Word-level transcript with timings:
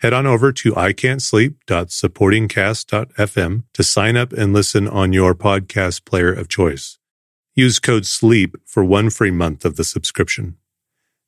Head 0.00 0.12
on 0.12 0.26
over 0.26 0.52
to 0.52 0.72
ican'tsleep.supportingcast.fm 0.72 3.64
to 3.72 3.82
sign 3.82 4.16
up 4.16 4.32
and 4.32 4.52
listen 4.52 4.88
on 4.88 5.12
your 5.12 5.34
podcast 5.34 6.04
player 6.04 6.32
of 6.32 6.48
choice. 6.48 6.98
Use 7.54 7.78
code 7.78 8.04
SLEEP 8.04 8.56
for 8.66 8.84
one 8.84 9.10
free 9.10 9.30
month 9.30 9.64
of 9.64 9.76
the 9.76 9.84
subscription. 9.84 10.56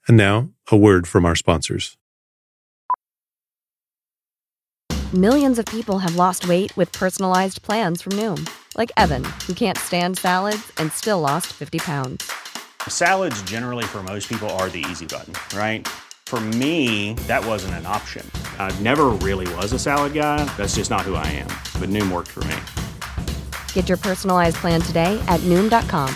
And 0.08 0.16
now, 0.16 0.50
a 0.70 0.76
word 0.76 1.06
from 1.06 1.24
our 1.24 1.36
sponsors. 1.36 1.96
Millions 5.14 5.58
of 5.58 5.64
people 5.66 6.00
have 6.00 6.16
lost 6.16 6.48
weight 6.48 6.76
with 6.76 6.90
personalized 6.90 7.62
plans 7.62 8.02
from 8.02 8.14
Noom, 8.14 8.48
like 8.76 8.90
Evan, 8.96 9.22
who 9.46 9.54
can't 9.54 9.78
stand 9.78 10.18
salads 10.18 10.72
and 10.78 10.90
still 10.92 11.20
lost 11.20 11.52
50 11.52 11.78
pounds. 11.78 12.28
Salads, 12.88 13.40
generally, 13.42 13.84
for 13.84 14.02
most 14.02 14.28
people, 14.28 14.50
are 14.50 14.68
the 14.68 14.84
easy 14.90 15.06
button, 15.06 15.34
right? 15.56 15.86
For 16.26 16.40
me, 16.40 17.14
that 17.28 17.46
wasn't 17.46 17.74
an 17.74 17.86
option. 17.86 18.28
I 18.58 18.74
never 18.80 19.10
really 19.22 19.46
was 19.54 19.72
a 19.72 19.78
salad 19.78 20.12
guy. 20.12 20.44
That's 20.56 20.74
just 20.74 20.90
not 20.90 21.02
who 21.02 21.14
I 21.14 21.26
am. 21.28 21.46
But 21.80 21.88
Noom 21.88 22.10
worked 22.10 22.32
for 22.32 22.42
me. 22.50 22.56
Get 23.74 23.88
your 23.88 23.96
personalized 23.96 24.56
plan 24.56 24.80
today 24.80 25.22
at 25.28 25.38
Noom.com. 25.42 26.12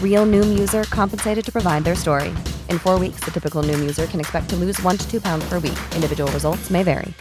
Real 0.00 0.24
Noom 0.24 0.56
user 0.56 0.84
compensated 0.84 1.44
to 1.46 1.50
provide 1.50 1.82
their 1.82 1.96
story. 1.96 2.28
In 2.70 2.78
four 2.78 2.96
weeks, 2.96 3.24
the 3.24 3.32
typical 3.32 3.64
Noom 3.64 3.80
user 3.80 4.06
can 4.06 4.20
expect 4.20 4.48
to 4.50 4.56
lose 4.56 4.80
one 4.82 4.98
to 4.98 5.10
two 5.10 5.20
pounds 5.20 5.44
per 5.48 5.58
week. 5.58 5.78
Individual 5.96 6.30
results 6.30 6.70
may 6.70 6.84
vary. 6.84 7.12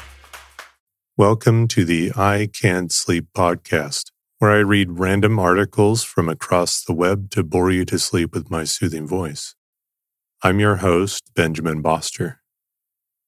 Welcome 1.18 1.68
to 1.70 1.84
the 1.84 2.12
I 2.16 2.50
Can't 2.54 2.92
Sleep 2.92 3.26
podcast, 3.36 4.12
where 4.38 4.52
I 4.52 4.59
read 4.59 5.00
random 5.00 5.40
articles 5.40 6.04
from 6.04 6.30
across 6.30 6.84
the 6.84 6.94
web 6.94 7.32
to 7.32 7.44
bore 7.44 7.72
you 7.72 7.86
to 7.86 7.98
sleep 7.98 8.36
with 8.36 8.52
my 8.52 8.66
soothing 8.66 9.08
voice. 9.08 9.56
I'm 10.46 10.60
your 10.60 10.76
host, 10.76 11.32
Benjamin 11.36 11.82
Boster. 11.82 12.42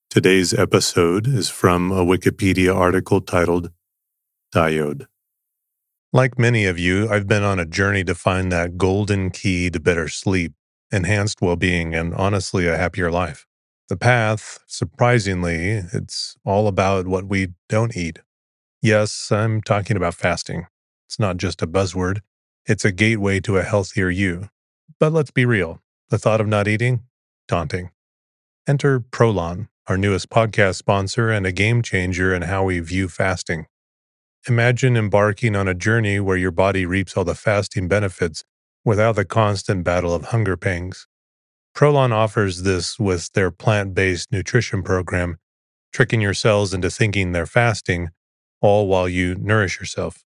Today's 0.10 0.54
episode 0.54 1.28
is 1.28 1.48
from 1.48 1.90
a 1.90 2.04
Wikipedia 2.04 2.76
article 2.76 3.22
titled 3.22 3.72
Diode. 4.54 5.06
Like 6.12 6.38
many 6.38 6.66
of 6.66 6.78
you, 6.78 7.10
I've 7.10 7.26
been 7.26 7.42
on 7.44 7.58
a 7.58 7.66
journey 7.66 8.04
to 8.04 8.16
find 8.16 8.52
that 8.52 8.78
golden 8.78 9.30
key 9.30 9.70
to 9.70 9.80
better 9.80 10.10
sleep, 10.10 10.56
enhanced 10.92 11.42
well 11.42 11.56
being, 11.56 11.96
and 11.96 12.14
honestly, 12.16 12.68
a 12.68 12.76
happier 12.76 13.10
life. 13.10 13.48
The 13.88 13.96
path, 13.96 14.60
surprisingly, 14.68 15.84
it's 15.94 16.36
all 16.44 16.68
about 16.68 17.08
what 17.08 17.30
we 17.30 17.54
don't 17.70 17.96
eat. 17.96 18.20
Yes, 18.82 19.32
I'm 19.32 19.62
talking 19.62 19.96
about 19.96 20.16
fasting. 20.16 20.68
It's 21.08 21.18
not 21.18 21.38
just 21.38 21.62
a 21.62 21.68
buzzword, 21.68 22.20
it's 22.66 22.84
a 22.84 22.92
gateway 22.92 23.40
to 23.40 23.56
a 23.56 23.64
healthier 23.64 24.10
you. 24.10 24.50
But 25.00 25.14
let's 25.14 25.32
be 25.32 25.46
real 25.46 25.82
the 26.10 26.20
thought 26.20 26.42
of 26.42 26.48
not 26.48 26.68
eating? 26.68 27.02
Daunting. 27.48 27.90
Enter 28.68 29.00
Prolon, 29.00 29.70
our 29.88 29.98
newest 29.98 30.30
podcast 30.30 30.76
sponsor 30.76 31.32
and 31.32 31.46
a 31.46 31.52
game 31.52 31.82
changer 31.82 32.34
in 32.34 32.44
how 32.44 32.66
we 32.66 32.80
view 32.80 33.08
fasting. 33.08 33.66
Imagine 34.48 34.96
embarking 34.96 35.56
on 35.56 35.68
a 35.68 35.74
journey 35.74 36.20
where 36.20 36.38
your 36.38 36.52
body 36.52 36.86
reaps 36.86 37.18
all 37.18 37.24
the 37.24 37.34
fasting 37.34 37.88
benefits 37.88 38.44
without 38.84 39.16
the 39.16 39.26
constant 39.26 39.84
battle 39.84 40.14
of 40.14 40.26
hunger 40.26 40.56
pangs. 40.56 41.08
Prolon 41.76 42.12
offers 42.12 42.62
this 42.62 43.00
with 43.00 43.32
their 43.34 43.50
plant 43.50 43.96
based 43.96 44.32
nutrition 44.32 44.84
program, 44.84 45.38
tricking 45.92 46.22
your 46.22 46.36
cells 46.36 46.74
into 46.74 46.92
thinking 46.92 47.32
they're 47.32 47.48
fasting, 47.48 48.10
all 48.62 48.88
while 48.88 49.10
you 49.10 49.34
nourish 49.36 49.80
yourself. 49.80 50.24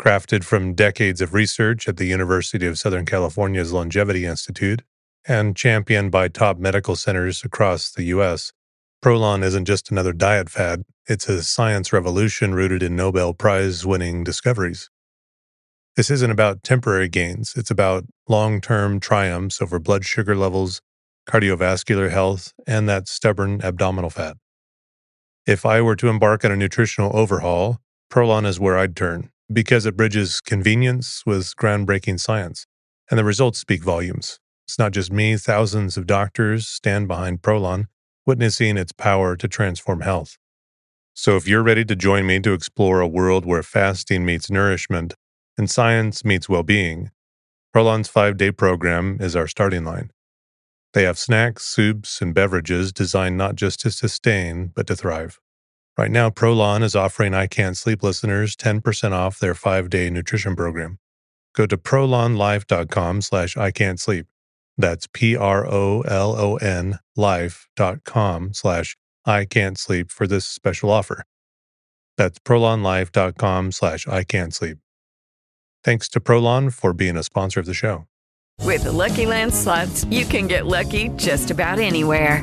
Crafted 0.00 0.44
from 0.44 0.74
decades 0.74 1.20
of 1.20 1.34
research 1.34 1.88
at 1.88 1.96
the 1.96 2.06
University 2.06 2.66
of 2.66 2.78
Southern 2.78 3.04
California's 3.04 3.72
Longevity 3.72 4.24
Institute 4.24 4.82
and 5.26 5.56
championed 5.56 6.10
by 6.10 6.28
top 6.28 6.58
medical 6.58 6.96
centers 6.96 7.44
across 7.44 7.90
the 7.90 8.04
U.S., 8.04 8.52
Prolon 9.02 9.42
isn't 9.42 9.64
just 9.64 9.90
another 9.90 10.12
diet 10.12 10.50
fad, 10.50 10.82
it's 11.06 11.28
a 11.28 11.42
science 11.42 11.92
revolution 11.92 12.54
rooted 12.54 12.82
in 12.82 12.94
Nobel 12.94 13.32
Prize 13.32 13.86
winning 13.86 14.24
discoveries. 14.24 14.90
This 15.96 16.10
isn't 16.10 16.30
about 16.30 16.62
temporary 16.62 17.08
gains, 17.08 17.54
it's 17.56 17.70
about 17.70 18.04
long 18.28 18.60
term 18.60 19.00
triumphs 19.00 19.62
over 19.62 19.78
blood 19.78 20.04
sugar 20.04 20.36
levels, 20.36 20.80
cardiovascular 21.26 22.10
health, 22.10 22.52
and 22.66 22.88
that 22.88 23.08
stubborn 23.08 23.60
abdominal 23.62 24.10
fat. 24.10 24.36
If 25.46 25.64
I 25.64 25.80
were 25.80 25.96
to 25.96 26.08
embark 26.08 26.44
on 26.44 26.52
a 26.52 26.56
nutritional 26.56 27.16
overhaul, 27.16 27.78
Prolon 28.10 28.46
is 28.46 28.60
where 28.60 28.78
I'd 28.78 28.96
turn 28.96 29.30
because 29.52 29.86
it 29.86 29.96
bridges 29.96 30.40
convenience 30.40 31.22
with 31.26 31.56
groundbreaking 31.56 32.20
science, 32.20 32.66
and 33.10 33.18
the 33.18 33.24
results 33.24 33.58
speak 33.58 33.82
volumes. 33.82 34.38
It's 34.70 34.78
not 34.78 34.92
just 34.92 35.10
me, 35.10 35.36
thousands 35.36 35.96
of 35.96 36.06
doctors 36.06 36.68
stand 36.68 37.08
behind 37.08 37.42
Prolon, 37.42 37.86
witnessing 38.24 38.76
its 38.76 38.92
power 38.92 39.34
to 39.34 39.48
transform 39.48 40.02
health. 40.02 40.38
So 41.12 41.34
if 41.34 41.48
you're 41.48 41.64
ready 41.64 41.84
to 41.84 41.96
join 41.96 42.24
me 42.24 42.38
to 42.38 42.52
explore 42.52 43.00
a 43.00 43.08
world 43.08 43.44
where 43.44 43.64
fasting 43.64 44.24
meets 44.24 44.48
nourishment, 44.48 45.14
and 45.58 45.68
science 45.68 46.24
meets 46.24 46.48
well 46.48 46.62
being, 46.62 47.10
Prolon's 47.74 48.06
five 48.06 48.36
day 48.36 48.52
program 48.52 49.18
is 49.20 49.34
our 49.34 49.48
starting 49.48 49.82
line. 49.84 50.12
They 50.94 51.02
have 51.02 51.18
snacks, 51.18 51.64
soups, 51.64 52.22
and 52.22 52.32
beverages 52.32 52.92
designed 52.92 53.36
not 53.36 53.56
just 53.56 53.80
to 53.80 53.90
sustain, 53.90 54.66
but 54.68 54.86
to 54.86 54.94
thrive. 54.94 55.40
Right 55.98 56.12
now, 56.12 56.30
Prolon 56.30 56.84
is 56.84 56.94
offering 56.94 57.34
I 57.34 57.48
Can't 57.48 57.76
Sleep 57.76 58.04
listeners 58.04 58.54
10% 58.54 59.10
off 59.10 59.40
their 59.40 59.56
five 59.56 59.90
day 59.90 60.10
nutrition 60.10 60.54
program. 60.54 61.00
Go 61.56 61.66
to 61.66 61.76
prolonlife.com 61.76 63.22
slash 63.22 63.56
I 63.56 63.72
Can't 63.72 63.98
Sleep. 63.98 64.28
That's 64.78 65.06
P 65.12 65.36
R 65.36 65.66
O 65.66 66.02
L 66.02 66.34
O 66.36 66.56
N 66.56 66.98
life.com 67.16 68.54
slash 68.54 68.96
I 69.26 69.44
Can't 69.44 69.78
Sleep 69.78 70.10
for 70.10 70.26
this 70.26 70.46
special 70.46 70.90
offer. 70.90 71.24
That's 72.16 72.38
prolonlife.com 72.38 73.72
slash 73.72 74.06
I 74.08 74.24
Can't 74.24 74.54
Sleep. 74.54 74.78
Thanks 75.82 76.08
to 76.10 76.20
Prolon 76.20 76.72
for 76.72 76.92
being 76.92 77.16
a 77.16 77.22
sponsor 77.22 77.60
of 77.60 77.66
the 77.66 77.74
show. 77.74 78.06
With 78.62 78.84
the 78.84 78.92
Lucky 78.92 79.24
Land 79.26 79.54
slots, 79.54 80.04
you 80.04 80.24
can 80.24 80.46
get 80.46 80.66
lucky 80.66 81.08
just 81.16 81.50
about 81.50 81.78
anywhere. 81.78 82.42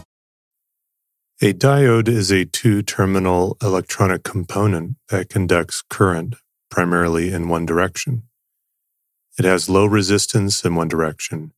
A 1.43 1.53
diode 1.53 2.07
is 2.07 2.29
a 2.29 2.45
two 2.45 2.83
terminal 2.83 3.57
electronic 3.63 4.21
component 4.21 4.97
that 5.09 5.29
conducts 5.29 5.81
current 5.81 6.35
primarily 6.69 7.33
in 7.33 7.49
one 7.49 7.65
direction. 7.65 8.21
It 9.39 9.45
has 9.45 9.67
low 9.67 9.87
resistance 9.87 10.63
in 10.63 10.75
one 10.75 10.87
direction 10.87 11.53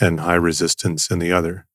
and 0.00 0.18
high 0.18 0.34
resistance 0.34 1.12
in 1.12 1.20
the 1.20 1.30
other. 1.30 1.68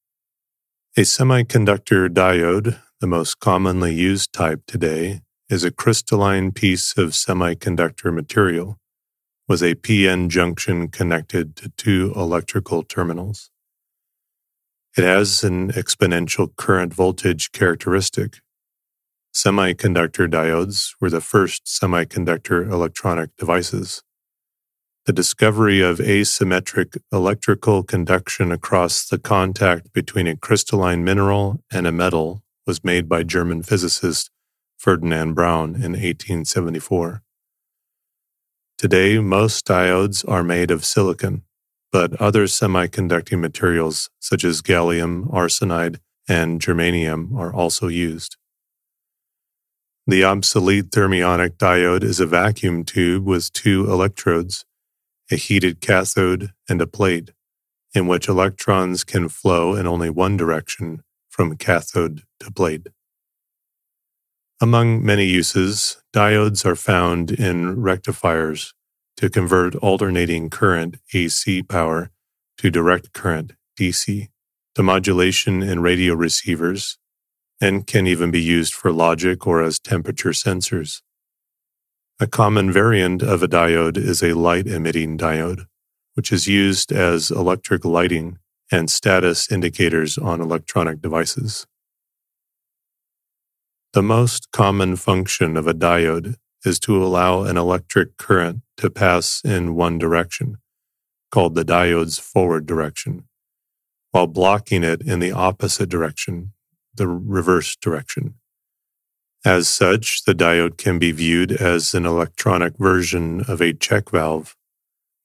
A 0.98 1.02
semiconductor 1.04 2.10
diode, 2.10 2.78
the 3.00 3.08
most 3.08 3.40
commonly 3.40 3.94
used 3.94 4.34
type 4.34 4.64
today, 4.68 5.22
is 5.48 5.64
a 5.64 5.72
crystalline 5.72 6.52
piece 6.52 6.98
of 6.98 7.12
semiconductor 7.12 8.14
material 8.14 8.78
with 9.48 9.62
a 9.64 9.76
PN 9.76 10.28
junction 10.28 10.90
connected 10.90 11.56
to 11.56 11.70
two 11.78 12.12
electrical 12.18 12.84
terminals. 12.84 13.50
It 14.98 15.04
has 15.04 15.44
an 15.44 15.74
exponential 15.74 16.56
current 16.56 16.94
voltage 16.94 17.52
characteristic. 17.52 18.40
Semiconductor 19.34 20.30
diodes 20.30 20.96
were 21.02 21.10
the 21.10 21.20
first 21.20 21.66
semiconductor 21.66 22.72
electronic 22.72 23.36
devices. 23.36 24.02
The 25.06 25.12
discovery 25.12 25.82
of 25.82 25.98
asymmetric 25.98 26.98
electrical 27.12 27.84
conduction 27.84 28.54
across 28.54 29.06
the 29.06 29.20
contact 29.20 29.92
between 29.92 30.28
a 30.28 30.38
crystalline 30.38 31.04
mineral 31.04 31.60
and 31.70 31.86
a 31.86 31.92
metal 31.92 32.44
was 32.66 32.86
made 32.86 33.10
by 33.10 33.24
German 33.24 33.64
physicist 33.64 34.32
Ferdinand 34.78 35.34
Braun 35.34 35.76
in 35.76 35.92
1874. 35.92 37.22
Today, 38.78 39.20
most 39.20 39.68
diodes 39.68 40.24
are 40.26 40.44
made 40.44 40.72
of 40.72 40.86
silicon, 40.86 41.44
but 41.96 42.14
other 42.20 42.44
semiconducting 42.44 43.40
materials 43.40 44.10
such 44.20 44.44
as 44.44 44.62
gallium 44.62 45.32
arsenide 45.32 45.98
and 46.28 46.60
germanium 46.60 47.34
are 47.38 47.54
also 47.54 47.88
used. 47.88 48.36
The 50.06 50.26
obsolete 50.26 50.90
thermionic 50.90 51.52
diode 51.52 52.04
is 52.04 52.20
a 52.20 52.26
vacuum 52.26 52.84
tube 52.84 53.24
with 53.24 53.54
two 53.54 53.90
electrodes, 53.90 54.66
a 55.32 55.38
heated 55.38 55.80
cathode, 55.80 56.52
and 56.68 56.82
a 56.82 56.86
plate, 56.86 57.32
in 57.94 58.08
which 58.08 58.28
electrons 58.28 59.06
can 59.06 59.30
flow 59.30 59.74
in 59.74 59.88
only 59.88 60.10
one 60.10 60.36
direction 60.36 61.02
from 61.30 61.56
cathode 61.56 62.24
to 62.42 62.52
plate. 62.52 62.88
Among 64.60 65.02
many 65.02 65.28
uses, 65.28 66.04
diodes 66.14 66.66
are 66.66 66.76
found 66.76 67.32
in 67.32 67.82
rectifiers 67.82 68.74
to 69.18 69.30
convert 69.30 69.76
alternating 69.76 70.50
current 70.50 70.98
AC 71.14 71.64
power 71.64 72.12
to 72.58 72.70
direct 72.70 73.14
current 73.14 73.54
DC, 73.80 74.28
to 74.76 74.84
modulation 74.84 75.64
in 75.64 75.82
radio 75.82 76.14
receivers, 76.14 76.98
and 77.62 77.88
can 77.88 78.08
even 78.08 78.32
be 78.32 78.42
used 78.42 78.74
for 78.74 78.92
logic 78.92 79.48
or 79.48 79.62
as 79.62 79.80
temperature 79.80 80.32
sensors. 80.32 81.02
A 82.20 82.28
common 82.28 82.72
variant 82.72 83.22
of 83.22 83.44
a 83.44 83.48
diode 83.48 83.98
is 83.98 84.22
a 84.22 84.34
light 84.34 84.68
emitting 84.68 85.18
diode, 85.18 85.66
which 86.14 86.32
is 86.32 86.48
used 86.48 86.92
as 86.92 87.32
electric 87.32 87.84
lighting 87.84 88.38
and 88.72 88.90
status 88.90 89.52
indicators 89.52 90.18
on 90.18 90.42
electronic 90.42 91.02
devices. 91.02 91.68
The 93.94 94.04
most 94.04 94.52
common 94.52 94.96
function 94.96 95.56
of 95.56 95.68
a 95.68 95.74
diode 95.74 96.36
is 96.66 96.80
to 96.80 97.04
allow 97.04 97.44
an 97.44 97.58
electric 97.58 98.18
current 98.18 98.62
to 98.78 98.90
pass 98.90 99.42
in 99.44 99.76
one 99.76 99.98
direction, 99.98 100.58
called 101.32 101.56
the 101.56 101.64
diode's 101.64 102.18
forward 102.18 102.66
direction, 102.66 103.26
while 104.12 104.28
blocking 104.28 104.84
it 104.84 105.02
in 105.02 105.20
the 105.20 105.32
opposite 105.32 105.90
direction, 105.90 106.54
the 106.94 107.08
reverse 107.08 107.76
direction. 107.76 108.36
As 109.44 109.68
such, 109.68 110.24
the 110.24 110.34
diode 110.34 110.78
can 110.78 110.98
be 110.98 111.12
viewed 111.12 111.52
as 111.52 111.94
an 111.94 112.06
electronic 112.06 112.78
version 112.78 113.42
of 113.48 113.62
a 113.62 113.74
check 113.74 114.10
valve. 114.10 114.56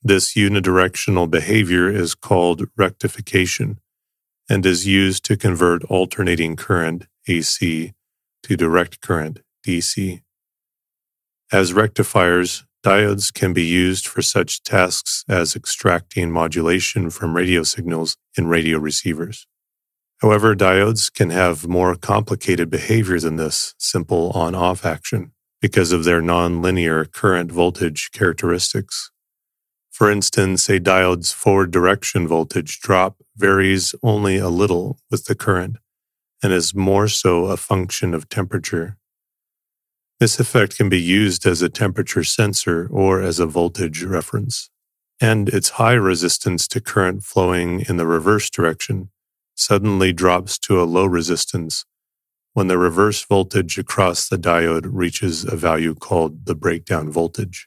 This 0.03 0.35
unidirectional 0.35 1.31
behavior 1.31 1.89
is 1.91 2.15
called 2.15 2.69
rectification 2.77 3.81
and 4.49 4.67
is 4.67 4.87
used 4.87 5.25
to 5.27 5.37
convert 5.37 5.85
alternating 5.85 6.57
current, 6.57 7.07
AC, 7.29 7.95
to 8.43 8.57
direct 8.57 9.01
current 9.01 9.41
DC. 9.67 10.23
As 11.53 11.73
rectifiers, 11.73 12.65
diodes 12.85 13.33
can 13.33 13.53
be 13.53 13.65
used 13.65 14.07
for 14.07 14.23
such 14.23 14.63
tasks 14.63 15.25
as 15.29 15.55
extracting 15.55 16.31
modulation 16.31 17.11
from 17.11 17.37
radio 17.37 17.63
signals 17.63 18.17
in 18.37 18.49
radio 18.49 18.79
receivers. 18.79 19.47
However, 20.21 20.55
diodes 20.55 21.13
can 21.13 21.31
have 21.31 21.67
more 21.67 21.95
complicated 21.97 22.71
behavior 22.71 23.19
than 23.19 23.37
this 23.37 23.75
simple 23.79 24.31
on 24.31 24.55
off 24.55 24.85
action 24.85 25.33
because 25.61 25.93
of 25.93 26.05
their 26.05 26.23
nonlinear 26.23 27.11
current 27.11 27.53
voltage 27.53 28.11
characteristics. 28.13 29.11
For 29.91 30.11
instance, 30.11 30.69
a 30.69 30.81
diode's 30.81 31.33
forward 31.33 31.71
direction 31.71 32.27
voltage 32.27 32.81
drop 32.81 33.17
varies 33.37 33.95
only 34.03 34.39
a 34.39 34.49
little 34.49 34.99
with 35.11 35.27
the 35.27 35.35
current, 35.35 35.77
and 36.43 36.53
is 36.53 36.75
more 36.75 37.09
so 37.09 37.47
a 37.47 37.57
function 37.57 38.15
of 38.15 38.29
temperature. 38.29 38.97
This 40.21 40.39
effect 40.39 40.77
can 40.77 40.91
be 40.91 41.01
used 41.01 41.47
as 41.47 41.63
a 41.63 41.71
temperature 41.71 42.25
sensor 42.25 42.87
or 42.91 43.23
as 43.23 43.41
a 43.41 43.47
voltage 43.47 44.03
reference, 44.03 44.69
and 45.19 45.49
its 45.49 45.71
high 45.71 45.95
resistance 45.95 46.69
to 46.69 46.81
current 46.83 47.25
flowing 47.25 47.81
in 47.89 47.97
the 47.97 48.07
reverse 48.07 48.51
direction 48.51 49.09
suddenly 49.55 50.13
drops 50.13 50.59
to 50.59 50.79
a 50.79 50.85
low 50.85 51.07
resistance 51.07 51.87
when 52.53 52.67
the 52.67 52.77
reverse 52.77 53.25
voltage 53.25 53.79
across 53.79 54.29
the 54.29 54.37
diode 54.37 54.91
reaches 54.91 55.45
a 55.45 55.57
value 55.57 55.95
called 55.95 56.45
the 56.45 56.55
breakdown 56.55 57.11
voltage. 57.11 57.67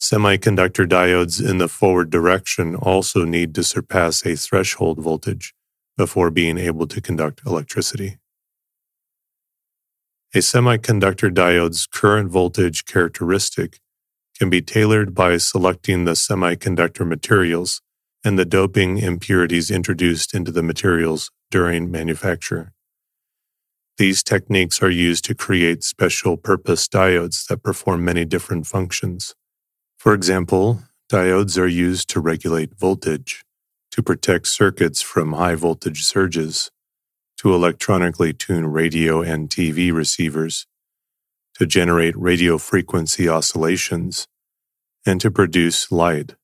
Semiconductor 0.00 0.86
diodes 0.86 1.46
in 1.46 1.58
the 1.58 1.68
forward 1.68 2.08
direction 2.08 2.74
also 2.74 3.26
need 3.26 3.54
to 3.54 3.62
surpass 3.62 4.24
a 4.24 4.36
threshold 4.36 4.98
voltage 4.98 5.52
before 5.98 6.30
being 6.30 6.56
able 6.56 6.86
to 6.86 7.02
conduct 7.02 7.42
electricity. 7.44 8.16
A 10.34 10.38
semiconductor 10.38 11.32
diode's 11.32 11.86
current 11.86 12.30
voltage 12.30 12.86
characteristic 12.86 13.80
can 14.38 14.48
be 14.48 14.62
tailored 14.62 15.14
by 15.14 15.36
selecting 15.36 16.06
the 16.06 16.12
semiconductor 16.12 17.06
materials 17.06 17.82
and 18.24 18.38
the 18.38 18.46
doping 18.46 18.96
impurities 18.96 19.70
introduced 19.70 20.32
into 20.32 20.50
the 20.50 20.62
materials 20.62 21.30
during 21.50 21.90
manufacture. 21.90 22.72
These 23.98 24.22
techniques 24.22 24.82
are 24.82 24.88
used 24.88 25.26
to 25.26 25.34
create 25.34 25.84
special 25.84 26.38
purpose 26.38 26.88
diodes 26.88 27.46
that 27.48 27.62
perform 27.62 28.02
many 28.02 28.24
different 28.24 28.66
functions. 28.66 29.34
For 29.98 30.14
example, 30.14 30.80
diodes 31.10 31.58
are 31.58 31.66
used 31.66 32.08
to 32.08 32.20
regulate 32.20 32.78
voltage, 32.78 33.44
to 33.90 34.02
protect 34.02 34.46
circuits 34.46 35.02
from 35.02 35.34
high 35.34 35.56
voltage 35.56 36.04
surges, 36.04 36.70
to 37.42 37.52
electronically 37.52 38.32
tune 38.32 38.68
radio 38.68 39.20
and 39.20 39.50
TV 39.50 39.92
receivers, 39.92 40.68
to 41.58 41.66
generate 41.66 42.16
radio 42.16 42.56
frequency 42.56 43.28
oscillations, 43.28 44.28
and 45.04 45.20
to 45.20 45.28
produce 45.28 45.90
light. 45.90 46.36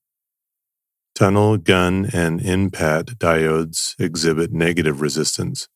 Tunnel, 1.14 1.56
Gunn, 1.56 2.10
and 2.12 2.40
IMPATT 2.40 3.16
diodes 3.16 3.94
exhibit 4.00 4.52
negative 4.52 5.00
resistance, 5.00 5.68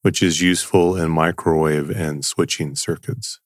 which 0.00 0.22
is 0.22 0.40
useful 0.40 0.96
in 0.96 1.10
microwave 1.10 1.90
and 1.90 2.24
switching 2.24 2.74
circuits. 2.74 3.40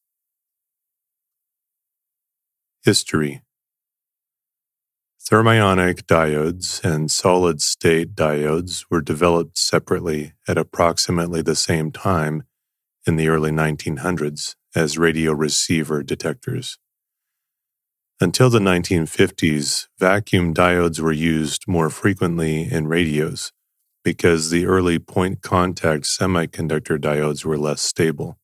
History 2.85 3.43
Thermionic 5.31 6.05
diodes 6.05 6.83
and 6.83 7.11
solid 7.11 7.61
state 7.61 8.15
diodes 8.15 8.87
were 8.89 9.03
developed 9.03 9.59
separately 9.59 10.33
at 10.49 10.57
approximately 10.57 11.43
the 11.43 11.55
same 11.55 11.93
time 11.93 12.45
in 13.07 13.17
the 13.17 13.29
early 13.29 13.51
1900s 13.51 14.55
as 14.75 14.97
radio 14.97 15.33
receiver 15.33 16.03
detectors. 16.03 16.79
Until 18.19 18.49
the 18.49 18.59
1950s, 18.59 19.89
vacuum 19.99 20.55
diodes 20.55 20.99
were 20.99 21.13
used 21.13 21.69
more 21.69 21.91
frequently 21.91 22.63
in 22.63 22.89
radios 22.89 23.53
because 24.03 24.49
the 24.49 24.65
early 24.65 24.99
point 24.99 25.43
contact 25.43 26.05
semiconductor 26.05 26.99
diodes 26.99 27.45
were 27.45 27.59
less 27.59 27.83
stable. 27.83 28.39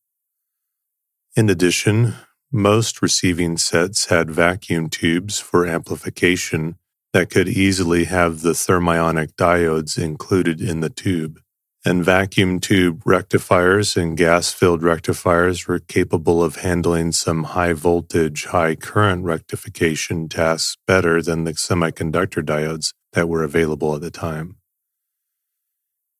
In 1.35 1.49
addition, 1.49 2.13
most 2.55 3.01
receiving 3.01 3.57
sets 3.57 4.05
had 4.05 4.31
vacuum 4.31 4.89
tubes 4.89 5.39
for 5.39 5.67
amplification 5.67 6.77
that 7.11 7.29
could 7.29 7.49
easily 7.49 8.05
have 8.05 8.41
the 8.41 8.53
thermionic 8.53 9.33
diodes 9.35 9.97
included 9.97 10.61
in 10.61 10.79
the 10.79 10.89
tube. 10.89 11.41
And 11.83 12.03
vacuum 12.03 12.61
tube 12.61 13.01
rectifiers 13.05 13.97
and 13.97 14.15
gas 14.15 14.53
filled 14.53 14.83
rectifiers 14.83 15.67
were 15.67 15.79
capable 15.79 16.41
of 16.41 16.55
handling 16.55 17.11
some 17.11 17.43
high 17.43 17.73
voltage, 17.73 18.45
high 18.45 18.75
current 18.75 19.25
rectification 19.25 20.29
tasks 20.29 20.77
better 20.87 21.21
than 21.21 21.43
the 21.43 21.51
semiconductor 21.51 22.41
diodes 22.41 22.93
that 23.11 23.27
were 23.27 23.43
available 23.43 23.93
at 23.95 24.01
the 24.01 24.09
time. 24.09 24.55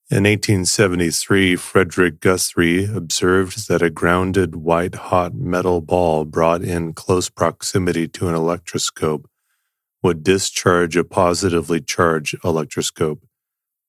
In 0.08 0.22
1873, 0.22 1.56
Frederick 1.56 2.20
Guthrie 2.20 2.84
observed 2.84 3.66
that 3.66 3.82
a 3.82 3.90
grounded 3.90 4.54
white 4.54 4.94
hot 4.94 5.34
metal 5.34 5.80
ball 5.80 6.24
brought 6.24 6.62
in 6.62 6.92
close 6.92 7.28
proximity 7.28 8.06
to 8.06 8.28
an 8.28 8.34
electroscope 8.36 9.28
would 10.04 10.22
discharge 10.22 10.96
a 10.96 11.02
positively 11.02 11.80
charged 11.80 12.36
electroscope, 12.44 13.26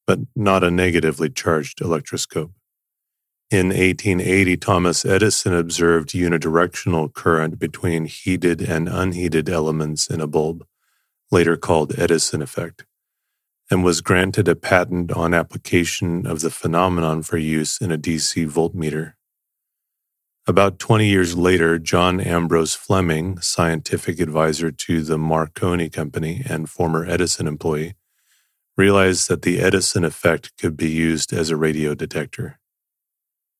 but 0.07 0.17
not 0.36 0.63
a 0.63 0.71
negatively 0.71 1.29
charged 1.29 1.81
electroscope. 1.81 2.51
In 3.51 3.67
1880, 3.67 4.57
Thomas 4.57 5.05
Edison 5.05 5.53
observed 5.53 6.13
unidirectional 6.13 7.13
current 7.13 7.59
between 7.59 8.05
heated 8.05 8.59
and 8.59 8.89
unheated 8.89 9.50
elements 9.50 10.07
in 10.07 10.19
a 10.19 10.25
bulb, 10.25 10.65
later 11.29 11.55
called 11.55 11.93
Edison 11.95 12.41
effect 12.41 12.86
and 13.69 13.83
was 13.83 14.01
granted 14.01 14.47
a 14.47 14.55
patent 14.55 15.12
on 15.12 15.33
application 15.33 16.25
of 16.25 16.41
the 16.41 16.50
phenomenon 16.50 17.21
for 17.21 17.38
use 17.38 17.79
in 17.81 17.91
a 17.91 17.97
DC 17.97 18.50
voltmeter. 18.50 19.13
About 20.45 20.79
20 20.79 21.05
years 21.05 21.38
later, 21.38 21.77
John 21.77 22.21
Ambrose 22.21 22.74
Fleming, 22.74 23.41
scientific 23.41 24.21
advisor 24.21 24.71
to 24.71 25.01
the 25.01 25.17
Marconi 25.17 25.89
Company 25.89 26.41
and 26.47 26.69
former 26.69 27.05
Edison 27.05 27.47
employee, 27.47 27.95
realized 28.77 29.27
that 29.27 29.41
the 29.41 29.59
Edison 29.59 30.05
effect 30.05 30.53
could 30.57 30.77
be 30.77 30.89
used 30.89 31.33
as 31.33 31.50
a 31.50 31.57
radio 31.57 31.93
detector. 31.93 32.59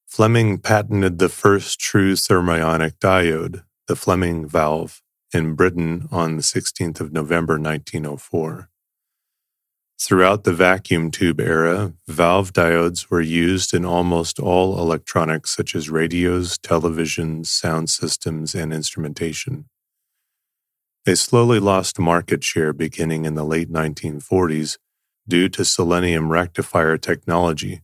Fleming 0.06 0.60
patented 0.60 1.20
the 1.20 1.28
first 1.28 1.82
true 1.82 2.14
thermionic 2.14 2.98
diode, 3.00 3.64
the 3.88 3.96
Fleming 3.98 4.48
valve, 4.48 5.02
in 5.34 5.56
Britain 5.56 6.08
on 6.10 6.38
the 6.38 6.42
16th 6.42 7.02
of 7.02 7.12
November 7.12 7.56
1904 7.56 8.70
Throughout 10.00 10.44
the 10.44 10.54
vacuum 10.54 11.10
tube 11.10 11.40
era, 11.40 11.94
valve 12.08 12.54
diodes 12.54 13.10
were 13.10 13.22
used 13.22 13.74
in 13.74 13.84
almost 13.84 14.40
all 14.40 14.80
electronics 14.80 15.56
such 15.56 15.74
as 15.74 15.90
radios, 15.90 16.60
televisions, 16.60 17.48
sound 17.48 17.90
systems, 17.90 18.54
and 18.54 18.72
instrumentation. 18.72 19.66
They 21.06 21.16
slowly 21.16 21.60
lost 21.60 21.98
market 21.98 22.44
share 22.44 22.74
beginning 22.74 23.26
in 23.26 23.34
the 23.34 23.44
late 23.44 23.72
1940s 23.72 24.78
due 25.28 25.50
to 25.50 25.66
selenium 25.66 26.30
rectifier 26.32 26.98
technology, 26.98 27.82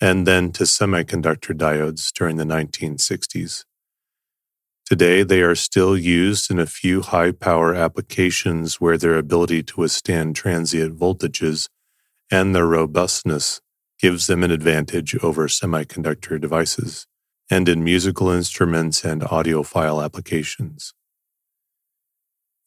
and 0.00 0.28
then 0.28 0.52
to 0.52 0.62
semiconductor 0.64 1.52
diodes 1.52 2.12
during 2.12 2.36
the 2.36 2.44
1960s. 2.44 3.64
Today, 4.90 5.22
they 5.22 5.40
are 5.40 5.54
still 5.54 5.96
used 5.96 6.50
in 6.50 6.58
a 6.58 6.66
few 6.66 7.00
high 7.00 7.30
power 7.30 7.76
applications 7.76 8.80
where 8.80 8.98
their 8.98 9.16
ability 9.16 9.62
to 9.62 9.80
withstand 9.82 10.34
transient 10.34 10.98
voltages 10.98 11.68
and 12.28 12.56
their 12.56 12.66
robustness 12.66 13.60
gives 14.00 14.26
them 14.26 14.42
an 14.42 14.50
advantage 14.50 15.14
over 15.22 15.46
semiconductor 15.46 16.40
devices, 16.40 17.06
and 17.48 17.68
in 17.68 17.84
musical 17.84 18.30
instruments 18.30 19.04
and 19.04 19.22
audiophile 19.22 20.04
applications. 20.04 20.92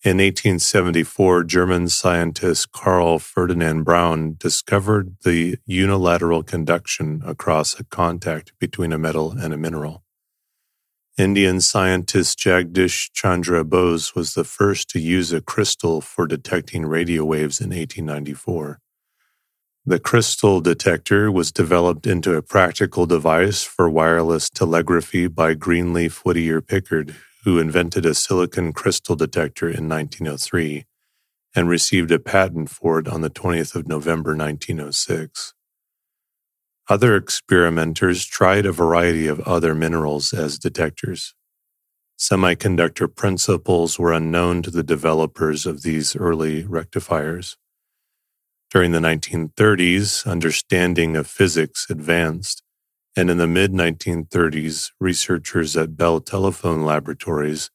In 0.05 0.19
1874, 0.19 1.43
German 1.43 1.89
scientist 1.89 2.71
Carl 2.71 3.19
Ferdinand 3.19 3.83
Braun 3.83 4.35
discovered 4.37 5.17
the 5.25 5.57
unilateral 5.65 6.41
conduction 6.41 7.21
across 7.25 7.77
a 7.77 7.83
contact 7.83 8.53
between 8.59 8.93
a 8.93 8.97
metal 8.97 9.31
and 9.31 9.53
a 9.53 9.57
mineral. 9.57 10.02
Indian 11.17 11.61
scientist 11.61 12.39
Jagdish 12.39 13.11
Chandra 13.13 13.63
Bose 13.63 14.15
was 14.15 14.33
the 14.33 14.43
first 14.43 14.89
to 14.89 14.99
use 14.99 15.31
a 15.31 15.41
crystal 15.41 16.01
for 16.01 16.25
detecting 16.25 16.87
radio 16.87 17.23
waves 17.23 17.61
in 17.61 17.69
1894. 17.69 18.79
The 19.85 19.99
crystal 19.99 20.59
detector 20.59 21.31
was 21.31 21.51
developed 21.51 22.07
into 22.07 22.35
a 22.35 22.41
practical 22.41 23.05
device 23.05 23.61
for 23.61 23.87
wireless 23.91 24.49
telegraphy 24.49 25.27
by 25.27 25.53
Greenleaf 25.53 26.25
Whittier 26.25 26.61
Pickard, 26.61 27.15
who 27.43 27.59
invented 27.59 28.07
a 28.07 28.15
silicon 28.15 28.73
crystal 28.73 29.15
detector 29.15 29.67
in 29.67 29.87
1903 29.87 30.85
and 31.55 31.69
received 31.69 32.09
a 32.09 32.17
patent 32.17 32.71
for 32.71 32.97
it 32.97 33.07
on 33.07 33.21
the 33.21 33.29
20th 33.29 33.75
of 33.75 33.87
November 33.87 34.31
1906. 34.31 35.52
Other 36.89 37.15
experimenters 37.15 38.25
tried 38.25 38.65
a 38.65 38.73
variety 38.73 39.27
of 39.27 39.39
other 39.41 39.73
minerals 39.73 40.33
as 40.33 40.59
detectors. 40.59 41.33
Semiconductor 42.19 43.13
principles 43.13 43.97
were 43.97 44.11
unknown 44.11 44.61
to 44.63 44.71
the 44.71 44.83
developers 44.83 45.65
of 45.65 45.83
these 45.83 46.15
early 46.15 46.65
rectifiers. 46.65 47.57
During 48.69 48.91
the 48.91 48.99
1930s, 48.99 50.27
understanding 50.27 51.15
of 51.15 51.27
physics 51.27 51.87
advanced, 51.89 52.63
and 53.15 53.29
in 53.29 53.37
the 53.37 53.47
mid 53.47 53.71
1930s, 53.71 54.91
researchers 54.99 55.77
at 55.77 55.95
Bell 55.95 56.19
Telephone 56.19 56.83
Laboratories 56.83 57.69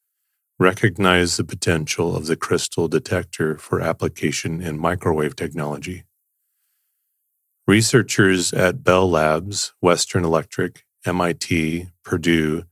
recognized 0.59 1.37
the 1.37 1.43
potential 1.43 2.15
of 2.15 2.27
the 2.27 2.35
crystal 2.35 2.87
detector 2.87 3.57
for 3.57 3.81
application 3.81 4.61
in 4.61 4.77
microwave 4.77 5.35
technology. 5.35 6.03
Researchers 7.69 8.51
at 8.51 8.83
Bell 8.83 9.07
Labs, 9.07 9.73
Western 9.79 10.25
Electric, 10.25 10.85
MIT, 11.05 11.85
Purdue, 12.03 12.63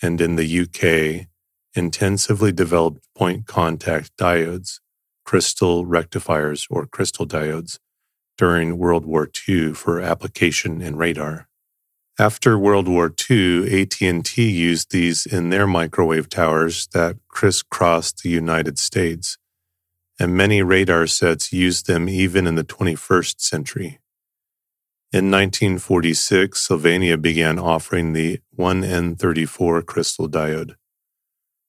and 0.00 0.18
in 0.18 0.36
the 0.36 0.60
UK 0.60 1.26
intensively 1.74 2.52
developed 2.52 3.06
point 3.14 3.46
contact 3.46 4.16
diodes, 4.16 4.80
crystal 5.26 5.84
rectifiers 5.84 6.66
or 6.70 6.86
crystal 6.86 7.26
diodes, 7.26 7.78
during 8.38 8.78
World 8.78 9.04
War 9.04 9.28
II 9.46 9.74
for 9.74 10.00
application 10.00 10.80
in 10.80 10.96
radar. 10.96 11.48
After 12.18 12.58
World 12.58 12.88
War 12.88 13.12
II, 13.30 13.82
AT&T 13.82 14.42
used 14.42 14.90
these 14.90 15.26
in 15.26 15.50
their 15.50 15.66
microwave 15.66 16.30
towers 16.30 16.86
that 16.94 17.18
crisscrossed 17.28 18.22
the 18.22 18.30
United 18.30 18.78
States, 18.78 19.36
and 20.18 20.34
many 20.34 20.62
radar 20.62 21.06
sets 21.06 21.52
used 21.52 21.86
them 21.86 22.08
even 22.08 22.46
in 22.46 22.54
the 22.54 22.64
21st 22.64 23.38
century. 23.38 24.00
In 25.12 25.30
1946, 25.30 26.60
Sylvania 26.60 27.16
began 27.16 27.60
offering 27.60 28.12
the 28.12 28.40
1N34 28.58 29.86
crystal 29.86 30.28
diode. 30.28 30.74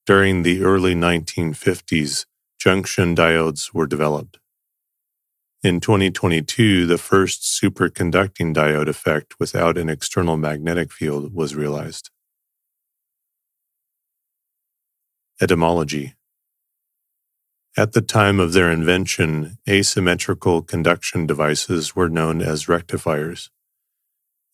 During 0.07 0.41
the 0.41 0.63
early 0.63 0.95
1950s, 0.95 2.25
junction 2.59 3.15
diodes 3.15 3.75
were 3.75 3.85
developed. 3.85 4.39
In 5.61 5.79
2022, 5.79 6.87
the 6.87 6.97
first 6.97 7.43
superconducting 7.43 8.55
diode 8.55 8.87
effect 8.87 9.35
without 9.39 9.77
an 9.77 9.87
external 9.87 10.35
magnetic 10.35 10.91
field 10.91 11.31
was 11.31 11.53
realized. 11.53 12.09
Etymology 15.39 16.16
at 17.77 17.93
the 17.93 18.01
time 18.01 18.39
of 18.39 18.53
their 18.53 18.71
invention, 18.71 19.59
asymmetrical 19.69 20.63
conduction 20.63 21.27
devices 21.27 21.95
were 21.95 22.09
known 22.09 22.41
as 22.41 22.67
rectifiers. 22.67 23.51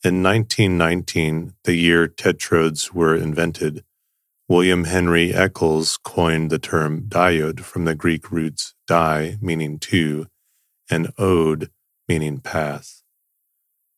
In 0.03 0.21
1919, 0.21 1.53
the 1.63 1.75
year 1.75 2.09
tetrodes 2.09 2.91
were 2.91 3.15
invented, 3.15 3.85
William 4.49 4.83
Henry 4.83 5.33
Eccles 5.33 5.97
coined 6.03 6.51
the 6.51 6.59
term 6.59 7.03
diode 7.03 7.61
from 7.61 7.85
the 7.85 7.95
Greek 7.95 8.29
roots 8.29 8.75
di, 8.87 9.37
meaning 9.41 9.79
two, 9.79 10.27
and 10.91 11.13
ode, 11.17 11.71
meaning 12.09 12.41
path. 12.41 13.03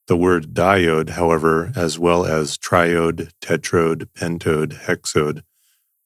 The 0.07 0.15
word 0.15 0.53
diode, 0.53 1.09
however, 1.09 1.71
as 1.75 1.97
well 1.97 2.27
as 2.27 2.59
triode, 2.59 3.31
tetrode, 3.41 4.07
pentode, 4.15 4.83
hexode, 4.83 5.41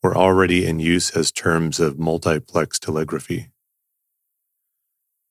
were 0.02 0.16
already 0.16 0.66
in 0.66 0.80
use 0.80 1.12
as 1.12 1.32
terms 1.32 1.80
of 1.80 2.00
multiplex 2.00 2.80
telegraphy. 2.80 3.52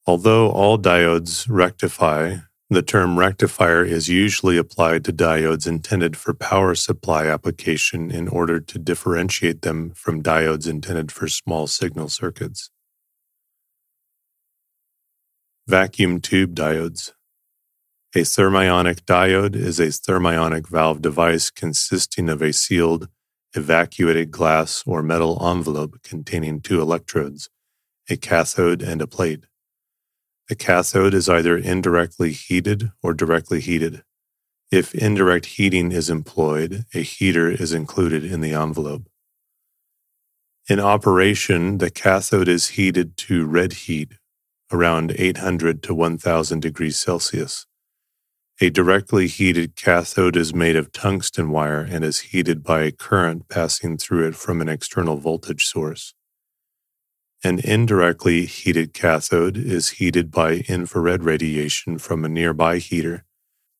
Although 0.06 0.50
all 0.50 0.78
diodes 0.78 1.46
rectify, 1.48 2.36
the 2.70 2.82
term 2.82 3.18
rectifier 3.18 3.82
is 3.82 4.08
usually 4.08 4.58
applied 4.58 5.04
to 5.04 5.12
diodes 5.12 5.66
intended 5.66 6.16
for 6.16 6.34
power 6.34 6.74
supply 6.74 7.26
application 7.26 8.10
in 8.10 8.28
order 8.28 8.60
to 8.60 8.78
differentiate 8.78 9.62
them 9.62 9.90
from 9.90 10.22
diodes 10.22 10.68
intended 10.68 11.10
for 11.10 11.28
small 11.28 11.66
signal 11.66 12.10
circuits. 12.10 12.70
Vacuum 15.66 16.20
tube 16.20 16.54
diodes. 16.54 17.12
A 18.14 18.20
thermionic 18.20 19.00
diode 19.02 19.54
is 19.54 19.78
a 19.78 19.88
thermionic 19.88 20.66
valve 20.66 21.02
device 21.02 21.50
consisting 21.50 22.30
of 22.30 22.40
a 22.40 22.52
sealed 22.52 23.08
evacuated 23.54 24.30
glass 24.30 24.82
or 24.86 25.02
metal 25.02 25.38
envelope 25.46 26.02
containing 26.02 26.60
two 26.60 26.80
electrodes, 26.80 27.48
a 28.08 28.16
cathode 28.16 28.82
and 28.82 29.00
a 29.00 29.06
plate. 29.06 29.44
The 30.48 30.56
cathode 30.56 31.14
is 31.14 31.28
either 31.28 31.56
indirectly 31.56 32.32
heated 32.32 32.90
or 33.02 33.12
directly 33.12 33.60
heated. 33.60 34.02
If 34.70 34.94
indirect 34.94 35.46
heating 35.46 35.92
is 35.92 36.10
employed, 36.10 36.84
a 36.94 37.00
heater 37.00 37.50
is 37.50 37.72
included 37.72 38.24
in 38.24 38.40
the 38.40 38.52
envelope. 38.52 39.08
In 40.68 40.80
operation, 40.80 41.78
the 41.78 41.90
cathode 41.90 42.48
is 42.48 42.68
heated 42.68 43.16
to 43.18 43.46
red 43.46 43.72
heat, 43.72 44.12
around 44.70 45.14
800 45.16 45.82
to 45.84 45.94
1000 45.94 46.60
degrees 46.60 46.98
Celsius. 46.98 47.66
A 48.60 48.70
directly 48.70 49.28
heated 49.28 49.76
cathode 49.76 50.36
is 50.36 50.52
made 50.52 50.74
of 50.74 50.90
tungsten 50.90 51.50
wire 51.50 51.86
and 51.88 52.04
is 52.04 52.18
heated 52.18 52.64
by 52.64 52.82
a 52.82 52.90
current 52.90 53.48
passing 53.48 53.96
through 53.96 54.26
it 54.26 54.34
from 54.34 54.60
an 54.60 54.68
external 54.68 55.16
voltage 55.16 55.64
source. 55.64 56.12
An 57.44 57.60
indirectly 57.60 58.46
heated 58.46 58.92
cathode 58.92 59.56
is 59.56 59.90
heated 59.90 60.32
by 60.32 60.64
infrared 60.68 61.22
radiation 61.22 61.98
from 61.98 62.24
a 62.24 62.28
nearby 62.28 62.78
heater 62.78 63.24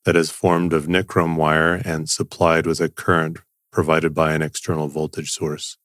that 0.04 0.14
is 0.14 0.30
formed 0.30 0.72
of 0.72 0.86
nichrome 0.86 1.34
wire 1.34 1.82
and 1.84 2.08
supplied 2.08 2.64
with 2.64 2.80
a 2.80 2.88
current 2.88 3.38
provided 3.72 4.14
by 4.14 4.32
an 4.32 4.42
external 4.42 4.86
voltage 4.86 5.32
source. 5.32 5.76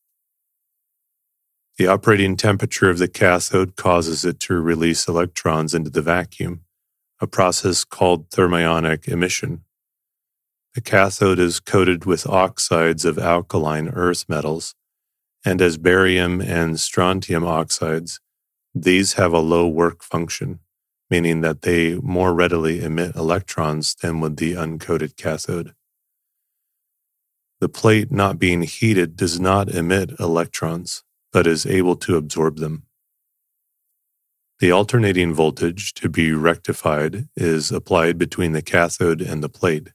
The 1.78 1.88
operating 1.88 2.38
temperature 2.38 2.92
of 2.92 3.00
the 3.00 3.08
cathode 3.08 3.76
causes 3.76 4.24
it 4.24 4.40
to 4.42 4.54
release 4.62 5.08
electrons 5.08 5.74
into 5.74 5.90
the 5.90 6.04
vacuum 6.04 6.62
a 7.22 7.28
process 7.28 7.84
called 7.84 8.30
thermionic 8.30 9.08
emission. 9.08 9.64
The 10.76 10.82
cathode 10.82 11.40
is 11.40 11.60
coated 11.60 12.06
with 12.06 12.28
oxides 12.28 13.06
of 13.06 13.20
alkaline 13.20 13.90
earth 13.90 14.26
metals, 14.28 14.74
and 15.46 15.62
as 15.62 15.78
barium 15.78 16.42
and 16.42 16.80
strontium 16.80 17.46
oxides, 17.46 18.20
these 18.74 19.14
have 19.14 19.34
a 19.34 19.40
low 19.40 19.68
work 19.68 20.02
function, 20.04 20.60
meaning 21.10 21.42
that 21.42 21.62
they 21.62 21.96
more 21.96 22.34
readily 22.34 22.84
emit 22.84 23.16
electrons 23.16 23.96
than 24.02 24.20
would 24.20 24.38
the 24.38 24.54
uncoated 24.54 25.16
cathode. 25.16 25.76
The 27.60 27.70
plate 27.70 28.12
not 28.12 28.40
being 28.40 28.64
heated 28.64 29.16
does 29.16 29.40
not 29.40 29.70
emit 29.70 30.20
electrons, 30.20 31.04
but 31.32 31.48
is 31.48 31.66
able 31.66 31.96
to 31.98 32.18
absorb 32.18 32.58
them. 32.58 32.84
The 34.64 34.72
alternating 34.72 35.34
voltage 35.34 35.94
to 35.96 36.08
be 36.08 36.32
rectified 36.32 37.28
is 37.36 37.70
applied 37.70 38.18
between 38.18 38.54
the 38.54 38.62
cathode 38.62 39.20
and 39.20 39.44
the 39.44 39.50
plate. 39.50 39.90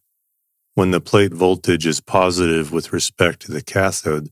When 0.75 0.91
the 0.91 1.01
plate 1.01 1.33
voltage 1.33 1.87
is 1.87 2.03
positive 2.03 2.71
with 2.71 2.93
respect 2.93 3.41
to 3.41 3.51
the 3.51 3.63
cathode, 3.63 4.29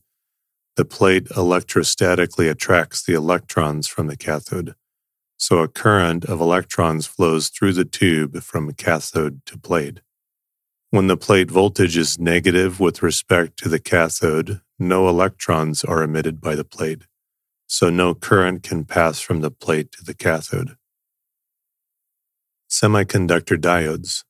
the 0.75 0.85
plate 0.85 1.25
electrostatically 1.29 2.51
attracts 2.51 3.03
the 3.03 3.15
electrons 3.15 3.87
from 3.87 4.05
the 4.05 4.15
cathode, 4.15 4.75
so 5.37 5.57
a 5.57 5.67
current 5.67 6.23
of 6.25 6.39
electrons 6.39 7.07
flows 7.07 7.49
through 7.49 7.73
the 7.73 7.83
tube 7.83 8.43
from 8.43 8.71
cathode 8.73 9.43
to 9.47 9.57
plate. 9.57 10.01
When 10.91 11.07
the 11.07 11.17
plate 11.17 11.49
voltage 11.49 11.97
is 11.97 12.19
negative 12.19 12.79
with 12.79 13.01
respect 13.01 13.57
to 13.63 13.69
the 13.69 13.79
cathode, 13.79 14.61
no 14.77 15.09
electrons 15.09 15.83
are 15.83 16.03
emitted 16.03 16.39
by 16.39 16.53
the 16.53 16.63
plate 16.63 17.05
so 17.67 17.89
no 17.89 18.15
current 18.15 18.63
can 18.63 18.85
pass 18.85 19.19
from 19.19 19.41
the 19.41 19.51
plate 19.51 19.91
to 19.91 20.03
the 20.03 20.13
cathode. 20.13 20.75
Semiconductor 22.69 23.57
diodes, 23.57 24.23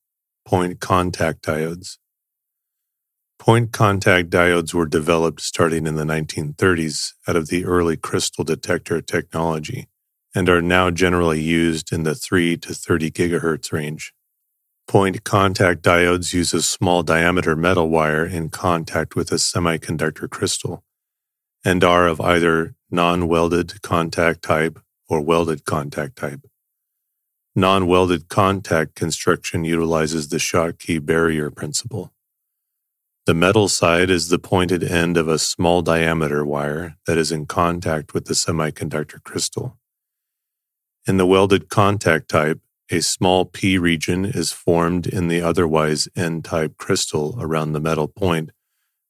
point 0.46 0.80
contact 0.80 1.44
diodes. 1.44 1.98
Point 3.40 3.72
contact 3.72 4.30
diodes 4.30 4.74
were 4.74 4.88
developed 4.88 5.42
starting 5.42 5.86
in 5.86 5.96
the 5.96 6.04
1930s 6.04 7.14
out 7.28 7.36
of 7.36 7.48
the 7.48 7.66
early 7.66 7.96
crystal 7.96 8.44
detector 8.44 9.00
technology 9.02 9.88
and 10.36 10.50
are 10.50 10.62
now 10.62 10.92
generally 10.92 11.42
used 11.42 11.94
in 11.94 12.04
the 12.04 12.16
3 12.16 12.58
to 12.58 12.74
30 12.74 13.12
gigahertz 13.12 13.72
range. 13.72 14.14
Point 14.88 15.24
contact 15.24 15.82
diodes 15.84 16.34
use 16.34 16.54
a 16.54 16.62
small 16.62 17.04
diameter 17.04 17.56
metal 17.56 17.90
wire 17.90 18.26
in 18.26 18.50
contact 18.50 19.16
with 19.16 19.32
a 19.32 19.36
semiconductor 19.36 20.30
crystal 20.30 20.84
and 21.66 21.84
are 21.84 22.08
of 22.08 22.22
either 22.22 22.76
non 22.90 23.28
welded 23.28 23.82
contact 23.82 24.42
type 24.42 24.80
or 25.10 25.22
welded 25.22 25.66
contact 25.66 26.16
type. 26.16 26.42
Non 27.56 27.88
welded 27.88 28.30
contact 28.30 28.96
construction 28.96 29.64
utilizes 29.64 30.30
the 30.30 30.38
Schottky 30.38 31.04
barrier 31.04 31.50
principle. 31.50 32.14
The 33.26 33.34
metal 33.34 33.68
side 33.68 34.10
is 34.10 34.30
the 34.30 34.40
pointed 34.40 34.84
end 34.84 35.18
of 35.18 35.28
a 35.28 35.40
small 35.40 35.82
diameter 35.82 36.46
wire 36.46 36.96
that 37.08 37.18
is 37.18 37.32
in 37.32 37.46
contact 37.46 38.14
with 38.14 38.26
the 38.26 38.34
semiconductor 38.34 39.22
crystal. 39.22 39.78
In 41.06 41.18
the 41.18 41.26
welded 41.26 41.68
contact 41.68 42.30
type, 42.30 42.62
a 42.90 43.02
small 43.02 43.44
P 43.44 43.78
region 43.78 44.24
is 44.24 44.54
formed 44.54 45.08
in 45.08 45.28
the 45.28 45.42
otherwise 45.42 46.08
N 46.16 46.42
type 46.42 46.78
crystal 46.78 47.36
around 47.40 47.74
the 47.74 47.82
metal 47.82 48.08
point 48.08 48.52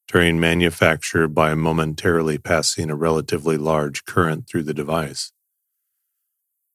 during 0.08 0.40
manufacture 0.40 1.28
by 1.28 1.54
momentarily 1.54 2.38
passing 2.38 2.88
a 2.88 2.96
relatively 2.96 3.58
large 3.58 4.06
current 4.06 4.48
through 4.48 4.62
the 4.62 4.72
device. 4.72 5.32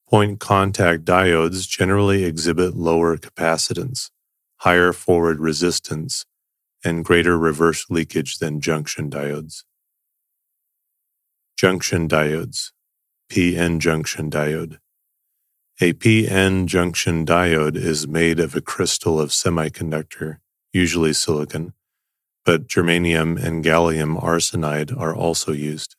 Point 0.08 0.38
contact 0.38 1.04
diodes 1.04 1.66
generally 1.68 2.24
exhibit 2.24 2.76
lower 2.76 3.16
capacitance, 3.16 4.10
higher 4.58 4.92
forward 4.92 5.40
resistance, 5.40 6.24
and 6.84 7.04
greater 7.04 7.36
reverse 7.36 7.86
leakage 7.90 8.38
than 8.38 8.60
junction 8.60 9.10
diodes. 9.10 9.64
Junction 11.56 12.08
diodes, 12.08 12.70
PN 13.30 13.80
junction 13.80 14.30
diode. 14.30 14.78
A 15.80 15.92
PN 15.94 16.66
junction 16.66 17.26
diode 17.26 17.76
is 17.76 18.06
made 18.06 18.38
of 18.38 18.54
a 18.54 18.60
crystal 18.60 19.18
of 19.18 19.30
semiconductor, 19.30 20.36
usually 20.72 21.12
silicon, 21.12 21.72
but 22.44 22.68
germanium 22.68 23.42
and 23.42 23.64
gallium 23.64 24.20
arsenide 24.20 24.96
are 24.98 25.14
also 25.14 25.52
used. 25.52 25.96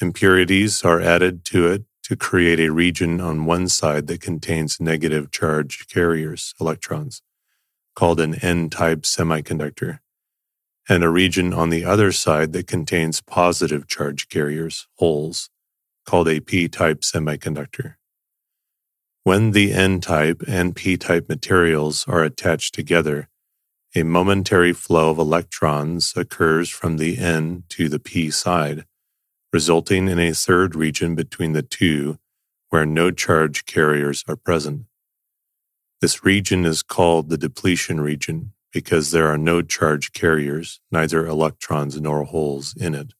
Impurities 0.00 0.84
are 0.84 1.00
added 1.00 1.44
to 1.44 1.66
it 1.68 1.84
to 2.02 2.16
create 2.16 2.60
a 2.60 2.72
region 2.72 3.20
on 3.20 3.46
one 3.46 3.68
side 3.68 4.06
that 4.06 4.20
contains 4.20 4.80
negative 4.80 5.30
charge 5.30 5.86
carriers, 5.88 6.54
electrons, 6.60 7.22
called 7.94 8.20
an 8.20 8.34
N 8.36 8.68
type 8.68 9.02
semiconductor, 9.02 10.00
and 10.88 11.02
a 11.02 11.08
region 11.08 11.52
on 11.54 11.70
the 11.70 11.84
other 11.84 12.12
side 12.12 12.52
that 12.52 12.66
contains 12.66 13.22
positive 13.22 13.86
charge 13.86 14.28
carriers, 14.28 14.86
holes, 14.96 15.48
called 16.04 16.28
a 16.28 16.40
P 16.40 16.68
type 16.68 17.00
semiconductor. 17.00 17.94
When 19.22 19.52
the 19.52 19.72
N 19.72 20.00
type 20.00 20.42
and 20.46 20.76
P 20.76 20.98
type 20.98 21.28
materials 21.28 22.04
are 22.06 22.22
attached 22.22 22.74
together, 22.74 23.28
a 23.96 24.02
momentary 24.02 24.72
flow 24.72 25.10
of 25.10 25.18
electrons 25.18 26.12
occurs 26.16 26.68
from 26.68 26.96
the 26.96 27.16
N 27.16 27.62
to 27.68 27.88
the 27.88 28.00
P 28.00 28.28
side, 28.30 28.84
resulting 29.52 30.08
in 30.08 30.18
a 30.18 30.34
third 30.34 30.74
region 30.74 31.14
between 31.14 31.52
the 31.52 31.62
two 31.62 32.18
where 32.70 32.84
no 32.84 33.12
charge 33.12 33.66
carriers 33.66 34.24
are 34.26 34.34
present. 34.34 34.86
This 36.00 36.24
region 36.24 36.64
is 36.64 36.82
called 36.82 37.28
the 37.28 37.38
depletion 37.38 38.00
region 38.00 38.52
because 38.72 39.12
there 39.12 39.28
are 39.28 39.38
no 39.38 39.62
charge 39.62 40.12
carriers, 40.12 40.80
neither 40.90 41.24
electrons 41.24 42.00
nor 42.00 42.24
holes 42.24 42.74
in 42.76 42.96
it. 42.96 43.12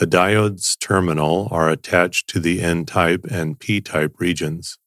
The 0.00 0.06
diode's 0.06 0.74
terminal 0.74 1.46
are 1.52 1.70
attached 1.70 2.28
to 2.30 2.40
the 2.40 2.60
N 2.60 2.84
type 2.84 3.24
and 3.30 3.58
P 3.58 3.80
type 3.80 4.16
regions. 4.18 4.78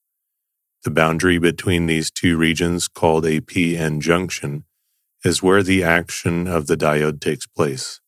The 0.83 0.91
boundary 0.91 1.37
between 1.37 1.85
these 1.85 2.09
two 2.09 2.37
regions, 2.37 2.87
called 2.87 3.23
a 3.25 3.41
PN 3.41 3.99
junction, 3.99 4.63
is 5.23 5.43
where 5.43 5.61
the 5.61 5.83
action 5.83 6.47
of 6.47 6.65
the 6.65 6.75
diode 6.75 7.21
takes 7.21 7.45
place. 7.45 8.01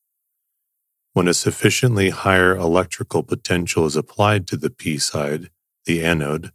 When 1.13 1.27
a 1.27 1.35
sufficiently 1.35 2.09
higher 2.09 2.55
electrical 2.55 3.21
potential 3.21 3.85
is 3.85 3.95
applied 3.95 4.47
to 4.47 4.57
the 4.57 4.71
P 4.71 4.97
side, 4.97 5.51
the 5.85 6.03
anode, 6.03 6.51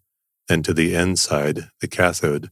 and 0.49 0.65
to 0.65 0.75
the 0.75 0.97
N 0.97 1.15
side, 1.15 1.69
the 1.81 1.87
cathode, 1.87 2.51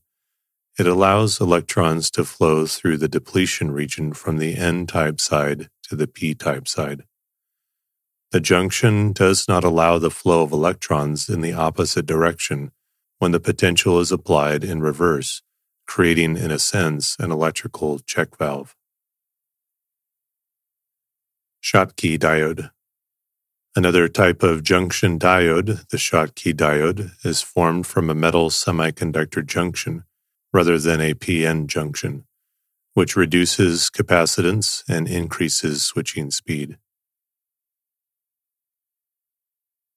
it 0.79 0.87
allows 0.87 1.41
electrons 1.41 2.09
to 2.13 2.25
flow 2.25 2.67
through 2.67 2.99
the 2.99 3.09
depletion 3.09 3.73
region 3.73 4.13
from 4.13 4.39
the 4.39 4.55
N 4.55 4.87
type 4.87 5.21
side 5.21 5.71
to 5.89 5.97
the 5.97 6.07
P 6.07 6.35
type 6.35 6.69
side. 6.69 7.03
The 8.31 8.41
junction 8.41 9.13
does 9.13 9.49
not 9.49 9.65
allow 9.65 9.99
the 9.99 10.11
flow 10.11 10.43
of 10.43 10.53
electrons 10.53 11.29
in 11.29 11.41
the 11.41 11.55
opposite 11.55 12.07
direction 12.07 12.71
when 13.19 13.33
the 13.33 13.41
potential 13.41 13.99
is 13.99 14.13
applied 14.13 14.63
in 14.63 14.81
reverse, 14.81 15.43
creating, 15.87 16.37
in 16.37 16.51
a 16.51 16.59
sense, 16.59 17.17
an 17.19 17.31
electrical 17.31 17.99
check 17.99 18.37
valve. 18.37 18.75
Schottky 21.63 22.19
diode. 22.19 22.71
Another 23.75 24.09
type 24.09 24.43
of 24.43 24.63
junction 24.63 25.19
diode, 25.19 25.87
the 25.89 25.97
Schottky 25.97 26.55
diode, 26.55 27.11
is 27.25 27.43
formed 27.43 27.87
from 27.87 28.09
a 28.09 28.15
metal 28.15 28.49
semiconductor 28.49 29.45
junction 29.45 30.05
rather 30.53 30.79
than 30.79 31.01
a 31.01 31.15
PN 31.15 31.67
junction, 31.67 32.25
which 32.95 33.17
reduces 33.17 33.91
capacitance 33.91 34.83
and 34.89 35.07
increases 35.07 35.85
switching 35.85 36.31
speed. 36.31 36.79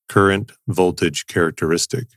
Current 0.09 0.51
voltage 0.67 1.27
characteristic. 1.27 2.07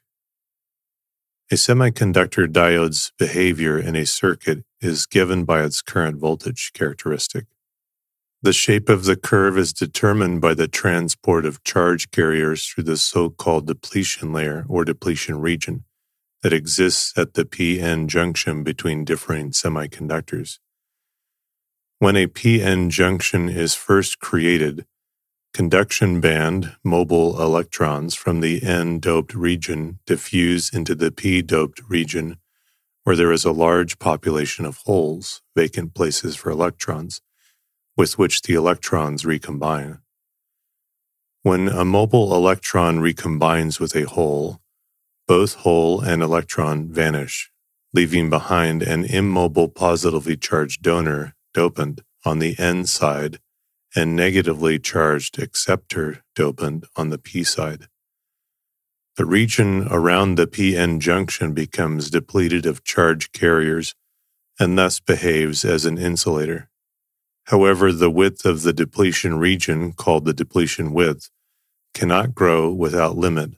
A 1.52 1.54
semiconductor 1.54 2.50
diode's 2.50 3.12
behavior 3.18 3.78
in 3.78 3.94
a 3.94 4.06
circuit 4.06 4.64
is 4.80 5.04
given 5.04 5.44
by 5.44 5.62
its 5.62 5.82
current 5.82 6.16
voltage 6.16 6.72
characteristic. 6.72 7.44
The 8.40 8.54
shape 8.54 8.88
of 8.88 9.04
the 9.04 9.16
curve 9.16 9.58
is 9.58 9.74
determined 9.74 10.40
by 10.40 10.54
the 10.54 10.66
transport 10.66 11.44
of 11.44 11.62
charge 11.62 12.10
carriers 12.10 12.64
through 12.64 12.84
the 12.84 12.96
so 12.96 13.28
called 13.28 13.66
depletion 13.66 14.32
layer 14.32 14.64
or 14.66 14.86
depletion 14.86 15.42
region 15.42 15.84
that 16.42 16.54
exists 16.54 17.12
at 17.18 17.34
the 17.34 17.44
PN 17.44 18.06
junction 18.06 18.64
between 18.64 19.04
differing 19.04 19.50
semiconductors. 19.50 20.58
When 21.98 22.16
a 22.16 22.28
PN 22.28 22.88
junction 22.88 23.50
is 23.50 23.74
first 23.74 24.20
created, 24.20 24.86
conduction 25.52 26.18
band 26.18 26.74
mobile 26.82 27.40
electrons 27.40 28.14
from 28.14 28.40
the 28.40 28.62
N 28.62 28.98
doped 28.98 29.34
region 29.34 29.98
diffuse 30.06 30.72
into 30.72 30.94
the 30.94 31.10
P 31.10 31.42
doped 31.42 31.80
region, 31.88 32.38
where 33.04 33.16
there 33.16 33.32
is 33.32 33.44
a 33.44 33.52
large 33.52 33.98
population 33.98 34.64
of 34.64 34.78
holes, 34.84 35.42
vacant 35.54 35.94
places 35.94 36.36
for 36.36 36.50
electrons, 36.50 37.20
with 37.96 38.16
which 38.18 38.42
the 38.42 38.54
electrons 38.54 39.26
recombine. 39.26 39.98
When 41.42 41.68
a 41.68 41.84
mobile 41.84 42.34
electron 42.34 43.00
recombines 43.00 43.78
with 43.78 43.94
a 43.94 44.06
hole, 44.06 44.60
both 45.28 45.54
hole 45.56 46.00
and 46.00 46.22
electron 46.22 46.88
vanish, 46.88 47.50
leaving 47.92 48.30
behind 48.30 48.82
an 48.82 49.04
immobile 49.04 49.68
positively 49.68 50.36
charged 50.36 50.82
donor, 50.82 51.34
dopant, 51.54 52.00
on 52.24 52.38
the 52.38 52.54
N 52.58 52.86
side 52.86 53.38
and 53.96 54.16
negatively 54.16 54.78
charged 54.78 55.38
acceptor 55.38 56.24
dopant 56.36 56.84
on 56.96 57.10
the 57.10 57.18
P 57.18 57.44
side. 57.44 57.86
The 59.16 59.26
region 59.26 59.88
around 59.90 60.36
the 60.36 60.46
PN 60.46 61.00
junction 61.00 61.54
becomes 61.54 62.10
depleted 62.10 62.66
of 62.66 62.84
charge 62.84 63.32
carriers 63.32 63.94
and 64.58 64.78
thus 64.78 65.00
behaves 65.00 65.64
as 65.64 65.84
an 65.84 65.98
insulator. 65.98 66.70
However, 67.46 67.92
the 67.92 68.10
width 68.10 68.44
of 68.46 68.62
the 68.62 68.72
depletion 68.72 69.38
region, 69.38 69.92
called 69.92 70.24
the 70.24 70.32
depletion 70.32 70.92
width, 70.92 71.30
cannot 71.94 72.34
grow 72.34 72.70
without 72.72 73.16
limit, 73.16 73.52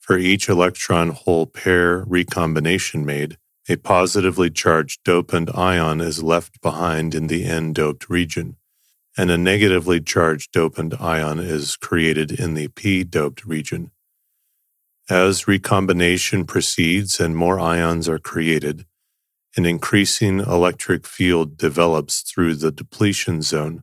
For 0.00 0.18
each 0.18 0.48
electron 0.48 1.10
hole 1.10 1.46
pair 1.46 2.04
recombination 2.06 3.04
made, 3.04 3.38
a 3.68 3.76
positively 3.76 4.50
charged 4.50 5.04
dopant 5.04 5.56
ion 5.56 6.00
is 6.00 6.22
left 6.22 6.60
behind 6.62 7.14
in 7.14 7.26
the 7.28 7.44
N 7.44 7.72
doped 7.72 8.08
region, 8.08 8.56
and 9.18 9.32
a 9.32 9.36
negatively 9.36 10.00
charged 10.00 10.52
dopant 10.52 10.98
ion 11.00 11.40
is 11.40 11.74
created 11.74 12.30
in 12.30 12.54
the 12.54 12.68
P 12.68 13.02
doped 13.02 13.44
region. 13.44 13.90
As 15.10 15.48
recombination 15.48 16.46
proceeds 16.46 17.18
and 17.18 17.36
more 17.36 17.58
ions 17.58 18.08
are 18.08 18.20
created, 18.20 18.86
an 19.56 19.66
increasing 19.66 20.38
electric 20.38 21.06
field 21.06 21.56
develops 21.56 22.20
through 22.20 22.54
the 22.54 22.70
depletion 22.70 23.42
zone 23.42 23.82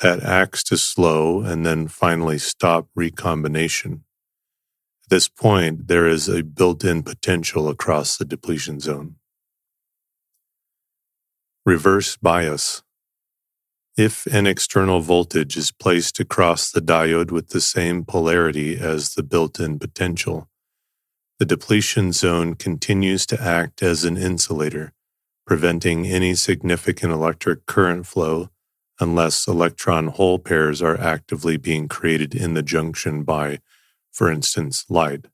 that 0.00 0.22
acts 0.24 0.64
to 0.64 0.76
slow 0.76 1.42
and 1.42 1.64
then 1.64 1.86
finally 1.86 2.38
stop 2.38 2.88
recombination. 2.96 4.02
At 5.04 5.10
this 5.10 5.28
point, 5.28 5.86
there 5.86 6.08
is 6.08 6.28
a 6.28 6.42
built 6.42 6.82
in 6.82 7.02
potential 7.02 7.68
across 7.68 8.16
the 8.16 8.24
depletion 8.24 8.80
zone. 8.80 9.16
Reverse 11.64 12.16
bias. 12.16 12.83
If 13.96 14.26
an 14.26 14.46
external 14.46 15.00
voltage 15.00 15.56
is 15.56 15.70
placed 15.70 16.18
across 16.18 16.70
the 16.70 16.80
diode 16.80 17.30
with 17.30 17.50
the 17.50 17.60
same 17.60 18.04
polarity 18.04 18.76
as 18.76 19.14
the 19.14 19.22
built 19.22 19.60
in 19.60 19.78
potential, 19.78 20.48
the 21.38 21.46
depletion 21.46 22.12
zone 22.12 22.54
continues 22.54 23.26
to 23.26 23.40
act 23.40 23.82
as 23.82 24.04
an 24.04 24.16
insulator, 24.16 24.92
preventing 25.46 26.06
any 26.06 26.34
significant 26.34 27.12
electric 27.12 27.66
current 27.66 28.06
flow 28.06 28.50
unless 29.00 29.46
electron 29.46 30.08
hole 30.08 30.38
pairs 30.38 30.80
are 30.80 31.00
actively 31.00 31.56
being 31.56 31.88
created 31.88 32.34
in 32.34 32.54
the 32.54 32.62
junction 32.62 33.22
by 33.24 33.58
for 34.14 34.30
instance, 34.30 34.86
light. 34.88 35.26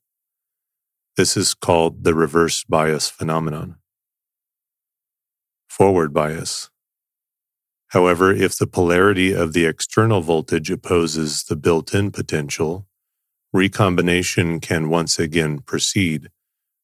This 1.15 1.37
is 1.37 1.53
called 1.53 2.03
the 2.03 2.15
reverse 2.15 2.63
bias 2.63 3.07
phenomenon. 3.09 3.75
Forward 5.69 6.13
bias. 6.13 6.70
However, 7.91 8.31
if 8.31 8.57
the 8.57 8.67
polarity 8.67 9.33
of 9.33 9.51
the 9.51 9.65
external 9.65 10.21
voltage 10.21 10.71
opposes 10.71 11.43
the 11.43 11.57
built 11.57 11.93
in 11.93 12.11
potential, 12.11 12.87
recombination 13.51 14.61
can 14.61 14.89
once 14.89 15.19
again 15.19 15.59
proceed, 15.59 16.29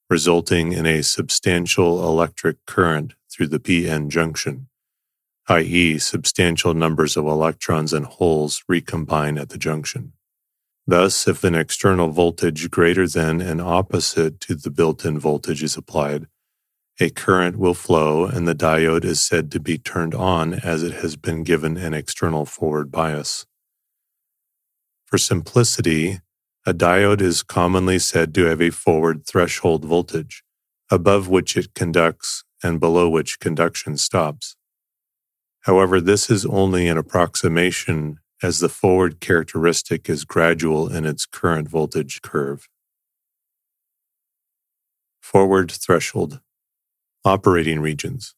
resulting 0.09 0.73
in 0.73 0.85
a 0.85 1.01
substantial 1.01 2.05
electric 2.05 2.57
current 2.65 3.13
through 3.31 3.47
the 3.47 3.59
PN 3.59 4.09
junction, 4.09 4.67
i.e., 5.47 5.97
substantial 5.97 6.73
numbers 6.73 7.15
of 7.15 7.25
electrons 7.25 7.93
and 7.93 8.05
holes 8.05 8.61
recombine 8.67 9.37
at 9.37 9.47
the 9.47 9.57
junction. 9.57 10.11
Thus, 10.85 11.25
if 11.25 11.45
an 11.45 11.55
external 11.55 12.09
voltage 12.09 12.69
greater 12.69 13.07
than 13.07 13.39
and 13.39 13.61
opposite 13.61 14.41
to 14.41 14.55
the 14.55 14.69
built 14.69 15.05
in 15.05 15.19
voltage 15.19 15.63
is 15.63 15.77
applied, 15.77 16.27
a 16.99 17.09
current 17.09 17.57
will 17.57 17.75
flow 17.75 18.25
and 18.25 18.47
the 18.47 18.55
diode 18.55 19.05
is 19.05 19.21
said 19.21 19.51
to 19.51 19.59
be 19.59 19.77
turned 19.77 20.15
on 20.15 20.55
as 20.55 20.81
it 20.81 20.93
has 20.93 21.15
been 21.15 21.43
given 21.43 21.77
an 21.77 21.93
external 21.93 22.43
forward 22.43 22.91
bias. 22.91 23.45
For 25.05 25.17
simplicity, 25.17 26.19
a 26.65 26.73
diode 26.73 27.21
is 27.21 27.43
commonly 27.43 27.99
said 27.99 28.33
to 28.33 28.45
have 28.45 28.61
a 28.61 28.71
forward 28.71 29.25
threshold 29.25 29.85
voltage, 29.85 30.43
above 30.91 31.29
which 31.29 31.55
it 31.55 31.73
conducts 31.75 32.43
and 32.63 32.79
below 32.79 33.07
which 33.07 33.39
conduction 33.39 33.97
stops. 33.97 34.55
However, 35.61 36.01
this 36.01 36.29
is 36.29 36.45
only 36.45 36.87
an 36.87 36.97
approximation 36.97 38.19
as 38.41 38.59
the 38.59 38.69
forward 38.69 39.19
characteristic 39.19 40.09
is 40.09 40.25
gradual 40.25 40.91
in 40.91 41.05
its 41.05 41.25
current 41.25 41.69
voltage 41.69 42.21
curve. 42.21 42.67
Forward 45.21 45.71
threshold. 45.71 46.39
Operating 47.27 47.81
regions. 47.81 48.35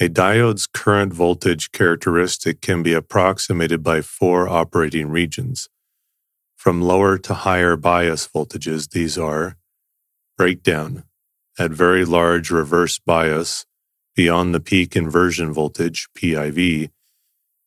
A 0.00 0.08
diode's 0.08 0.68
current 0.68 1.12
voltage 1.12 1.72
characteristic 1.72 2.60
can 2.60 2.84
be 2.84 2.92
approximated 2.92 3.82
by 3.82 4.00
four 4.00 4.48
operating 4.48 5.08
regions. 5.08 5.68
From 6.54 6.80
lower 6.80 7.18
to 7.18 7.34
higher 7.34 7.74
bias 7.74 8.28
voltages, 8.28 8.90
these 8.90 9.18
are 9.18 9.56
breakdown 10.38 11.02
at 11.58 11.72
very 11.72 12.04
large 12.04 12.52
reverse 12.52 13.00
bias 13.00 13.66
beyond 14.14 14.54
the 14.54 14.60
peak 14.60 14.94
inversion 14.94 15.52
voltage, 15.52 16.06
PIV, 16.16 16.90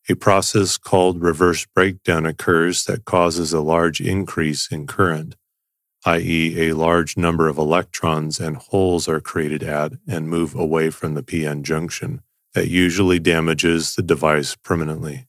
a 0.08 0.14
process 0.14 0.78
called 0.78 1.20
reverse 1.20 1.66
breakdown 1.66 2.24
occurs 2.24 2.84
that 2.84 3.04
causes 3.04 3.52
a 3.52 3.60
large 3.60 4.00
increase 4.00 4.72
in 4.72 4.86
current, 4.86 5.36
i.e., 6.06 6.68
a 6.68 6.74
large 6.74 7.16
number 7.16 7.48
of 7.48 7.56
electrons 7.56 8.38
and 8.38 8.56
holes 8.56 9.08
are 9.08 9.20
created 9.20 9.62
at 9.62 9.92
and 10.06 10.28
move 10.28 10.54
away 10.54 10.90
from 10.90 11.14
the 11.14 11.22
PN 11.22 11.62
junction 11.62 12.20
that 12.52 12.68
usually 12.68 13.18
damages 13.18 13.94
the 13.94 14.02
device 14.02 14.54
permanently. 14.54 15.26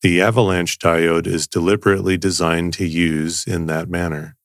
The 0.00 0.20
avalanche 0.20 0.78
diode 0.78 1.26
is 1.26 1.48
deliberately 1.48 2.16
designed 2.16 2.72
to 2.74 2.86
use 2.86 3.44
in 3.46 3.66
that 3.66 3.88
manner. 3.88 4.36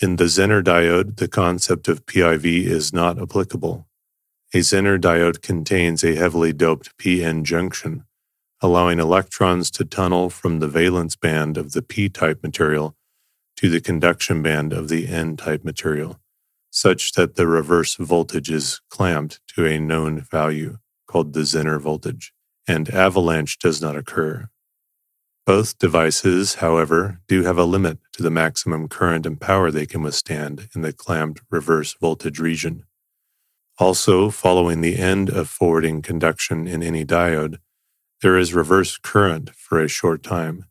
In 0.00 0.16
the 0.16 0.24
Zener 0.24 0.62
diode, 0.62 1.16
the 1.16 1.28
concept 1.28 1.88
of 1.88 2.06
PIV 2.06 2.64
is 2.64 2.92
not 2.92 3.20
applicable. 3.20 3.86
A 4.52 4.58
Zener 4.58 5.00
diode 5.00 5.42
contains 5.42 6.02
a 6.02 6.16
heavily 6.16 6.52
doped 6.52 6.96
PN 6.98 7.44
junction, 7.44 8.04
allowing 8.60 8.98
electrons 8.98 9.70
to 9.72 9.84
tunnel 9.84 10.28
from 10.28 10.58
the 10.58 10.68
valence 10.68 11.16
band 11.16 11.56
of 11.56 11.72
the 11.72 11.82
P 11.82 12.08
type 12.08 12.42
material 12.42 12.95
to 13.56 13.68
the 13.68 13.80
conduction 13.80 14.42
band 14.42 14.72
of 14.72 14.88
the 14.88 15.08
N 15.08 15.36
type 15.36 15.64
material, 15.64 16.20
such 16.70 17.12
that 17.12 17.36
the 17.36 17.46
reverse 17.46 17.96
voltage 17.96 18.50
is 18.50 18.80
clamped 18.90 19.40
to 19.54 19.66
a 19.66 19.78
known 19.78 20.20
value 20.20 20.78
called 21.06 21.32
the 21.32 21.40
Zener 21.40 21.80
voltage, 21.80 22.32
and 22.68 22.90
avalanche 22.90 23.58
does 23.58 23.80
not 23.80 23.96
occur. 23.96 24.48
Both 25.46 25.78
devices, 25.78 26.56
however, 26.56 27.20
do 27.28 27.44
have 27.44 27.56
a 27.56 27.64
limit 27.64 27.98
to 28.14 28.22
the 28.22 28.32
maximum 28.32 28.88
current 28.88 29.24
and 29.24 29.40
power 29.40 29.70
they 29.70 29.86
can 29.86 30.02
withstand 30.02 30.68
in 30.74 30.82
the 30.82 30.92
clamped 30.92 31.40
reverse 31.50 31.94
voltage 32.00 32.40
region. 32.40 32.84
Also, 33.78 34.30
following 34.30 34.80
the 34.80 34.96
end 34.96 35.30
of 35.30 35.48
forwarding 35.48 36.02
conduction 36.02 36.66
in 36.66 36.82
any 36.82 37.04
diode, 37.04 37.58
there 38.22 38.36
is 38.36 38.54
reverse 38.54 38.98
current 38.98 39.50
for 39.54 39.80
a 39.80 39.88
short 39.88 40.22
time. 40.22 40.64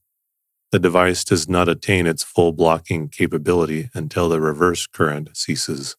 The 0.76 0.80
device 0.80 1.24
does 1.24 1.48
not 1.48 1.70
attain 1.70 2.06
its 2.06 2.22
full 2.22 2.52
blocking 2.52 3.08
capability 3.08 3.90
until 3.94 4.28
the 4.28 4.42
reverse 4.42 4.88
current 4.88 5.30
ceases. 5.32 5.96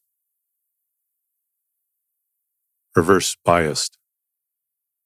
Reverse 2.95 3.35
biased. 3.43 3.97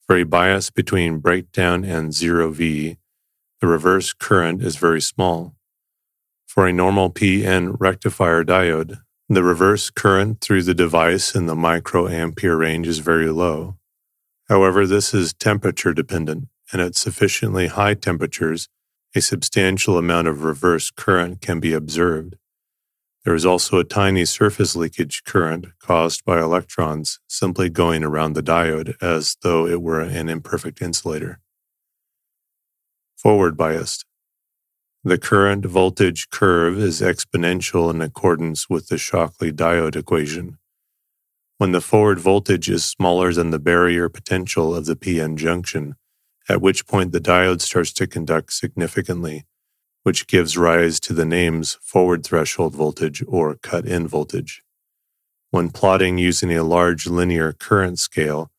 For 0.05 0.17
a 0.17 0.25
bias 0.25 0.71
between 0.71 1.19
breakdown 1.19 1.86
and 1.86 2.12
0V, 2.12 2.97
the 3.62 3.67
reverse 3.67 4.12
current 4.12 4.62
is 4.62 4.75
very 4.75 4.99
small. 4.99 5.55
For 6.45 6.67
a 6.67 6.73
normal 6.73 7.10
PN 7.10 7.77
rectifier 7.79 8.43
diode, 8.43 8.99
the 9.29 9.41
reverse 9.41 9.89
current 9.89 10.41
through 10.41 10.63
the 10.63 10.73
device 10.73 11.34
in 11.34 11.45
the 11.45 11.55
microampere 11.55 12.60
range 12.60 12.89
is 12.89 12.99
very 12.99 13.29
low. 13.29 13.77
However, 14.49 14.86
this 14.86 15.13
is 15.13 15.31
temperature 15.31 15.93
dependent, 15.93 16.49
and 16.73 16.81
at 16.81 16.97
sufficiently 16.97 17.67
high 17.67 17.93
temperatures, 17.93 18.67
a 19.13 19.21
substantial 19.21 19.97
amount 19.97 20.28
of 20.28 20.43
reverse 20.43 20.89
current 20.89 21.41
can 21.41 21.60
be 21.60 21.74
observed. 21.74 22.36
There 23.26 23.36
is 23.36 23.45
also 23.45 23.78
a 23.78 23.84
tiny 23.84 24.26
surface 24.26 24.76
leakage 24.76 25.24
current 25.26 25.67
caused 25.80 26.26
by 26.26 26.39
electrons 26.39 27.19
simply 27.28 27.69
going 27.69 28.04
around 28.04 28.34
the 28.34 28.41
diode 28.41 28.95
as 29.02 29.36
though 29.43 29.67
it 29.67 29.82
were 29.82 30.00
an 30.00 30.30
imperfect 30.30 30.82
insulator. 30.82 31.39
Forward 33.15 33.56
biased. 33.56 34.06
The 35.04 35.17
current 35.17 35.65
voltage 35.65 36.30
curve 36.30 36.80
is 36.80 37.02
exponential 37.02 37.93
in 37.93 38.02
accordance 38.02 38.69
with 38.69 38.88
the 38.88 38.97
Shockley 38.97 39.52
diode 39.52 39.95
equation. 39.95 40.58
When 41.58 41.74
the 41.74 41.82
forward 41.82 42.19
voltage 42.19 42.69
is 42.69 42.86
smaller 42.86 43.34
than 43.34 43.52
the 43.52 43.60
barrier 43.60 44.10
potential 44.10 44.74
of 44.74 44.86
the 44.86 44.95
PN 44.95 45.36
junction, 45.36 45.95
at 46.52 46.62
which 46.62 46.86
point 46.86 47.14
the 47.14 47.22
diode 47.22 47.62
starts 47.62 47.94
to 47.94 48.06
conduct 48.06 48.52
significantly, 48.52 49.46
which 50.04 50.28
gives 50.28 50.58
rise 50.58 51.00
to 51.00 51.14
the 51.14 51.26
names 51.26 51.78
forward 51.82 52.26
threshold 52.26 52.76
voltage 52.76 53.24
or 53.26 53.56
cut 53.56 53.86
in 53.86 54.06
voltage. 54.06 54.62
When 55.52 55.70
plotting 55.70 56.18
using 56.18 56.52
a 56.54 56.64
large 56.64 57.08
linear 57.08 57.54
current 57.54 58.00
scale, 58.00 58.52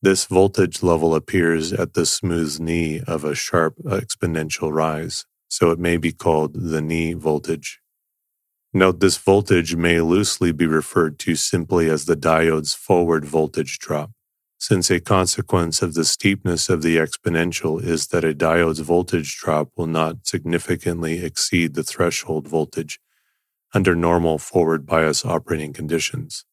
this 0.00 0.24
voltage 0.26 0.82
level 0.82 1.14
appears 1.14 1.72
at 1.72 1.94
the 1.94 2.06
smooth 2.06 2.60
knee 2.60 3.00
of 3.06 3.24
a 3.24 3.34
sharp 3.34 3.74
exponential 3.84 4.72
rise 4.72 5.26
so 5.48 5.70
it 5.70 5.78
may 5.78 5.98
be 5.98 6.12
called 6.12 6.54
the 6.54 6.80
knee 6.80 7.12
voltage. 7.12 7.80
Note 8.72 9.00
this 9.00 9.18
voltage 9.18 9.76
may 9.76 10.00
loosely 10.00 10.50
be 10.50 10.66
referred 10.66 11.18
to 11.18 11.34
simply 11.34 11.90
as 11.90 12.06
the 12.06 12.16
diode's 12.16 12.72
forward 12.72 13.26
voltage 13.26 13.78
drop, 13.78 14.12
since 14.62 14.92
a 14.92 15.00
consequence 15.00 15.82
of 15.82 15.94
the 15.94 16.04
steepness 16.04 16.68
of 16.68 16.82
the 16.82 16.96
exponential 16.96 17.82
is 17.82 18.06
that 18.06 18.22
a 18.22 18.32
diode's 18.32 18.78
voltage 18.78 19.36
drop 19.36 19.68
will 19.76 19.88
not 19.88 20.24
significantly 20.24 21.24
exceed 21.24 21.74
the 21.74 21.82
threshold 21.82 22.46
voltage 22.46 23.00
under 23.74 23.96
normal 23.96 24.38
forward 24.38 24.86
bias 24.86 25.24
operating 25.24 25.72
conditions. 25.72 26.44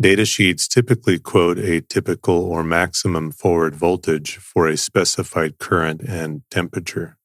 Datasheets 0.00 0.68
typically 0.68 1.18
quote 1.18 1.58
a 1.58 1.80
typical 1.80 2.36
or 2.36 2.62
maximum 2.62 3.32
forward 3.32 3.74
voltage 3.74 4.36
for 4.36 4.68
a 4.68 4.76
specified 4.76 5.58
current 5.58 6.00
and 6.02 6.42
temperature, 6.52 7.18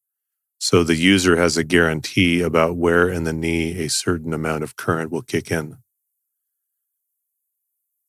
so 0.57 0.83
the 0.83 0.95
user 0.95 1.35
has 1.35 1.55
a 1.55 1.63
guarantee 1.63 2.41
about 2.41 2.77
where 2.77 3.07
in 3.07 3.25
the 3.25 3.33
knee 3.33 3.77
a 3.77 3.89
certain 3.89 4.33
amount 4.33 4.63
of 4.63 4.75
current 4.75 5.11
will 5.11 5.21
kick 5.21 5.51
in. 5.51 5.77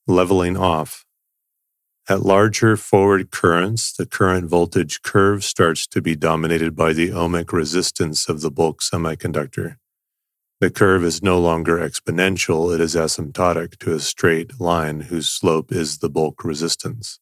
Leveling 0.06 0.56
off. 0.56 1.04
At 2.12 2.26
larger 2.26 2.76
forward 2.76 3.30
currents, 3.30 3.90
the 3.90 4.04
current 4.04 4.50
voltage 4.50 5.00
curve 5.00 5.42
starts 5.42 5.86
to 5.86 6.02
be 6.02 6.14
dominated 6.14 6.76
by 6.76 6.92
the 6.92 7.08
ohmic 7.08 7.54
resistance 7.54 8.28
of 8.28 8.42
the 8.42 8.50
bulk 8.50 8.82
semiconductor. 8.82 9.76
The 10.60 10.70
curve 10.70 11.04
is 11.04 11.22
no 11.22 11.40
longer 11.40 11.78
exponential, 11.78 12.74
it 12.74 12.82
is 12.82 12.94
asymptotic 12.94 13.78
to 13.78 13.94
a 13.94 13.98
straight 13.98 14.60
line 14.60 15.00
whose 15.08 15.30
slope 15.30 15.72
is 15.72 16.00
the 16.00 16.10
bulk 16.10 16.44
resistance. 16.44 17.18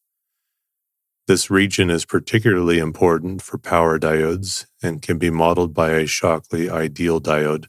This 1.25 1.49
region 1.49 1.89
is 1.89 2.03
particularly 2.03 2.77
important 2.77 3.41
for 3.41 3.57
power 3.57 3.97
diodes 3.97 4.65
and 4.83 5.01
can 5.01 5.17
be 5.17 5.29
modeled 5.29 5.73
by 5.73 5.91
a 5.91 6.05
Shockley 6.05 6.69
ideal 6.69 7.21
diode 7.21 7.67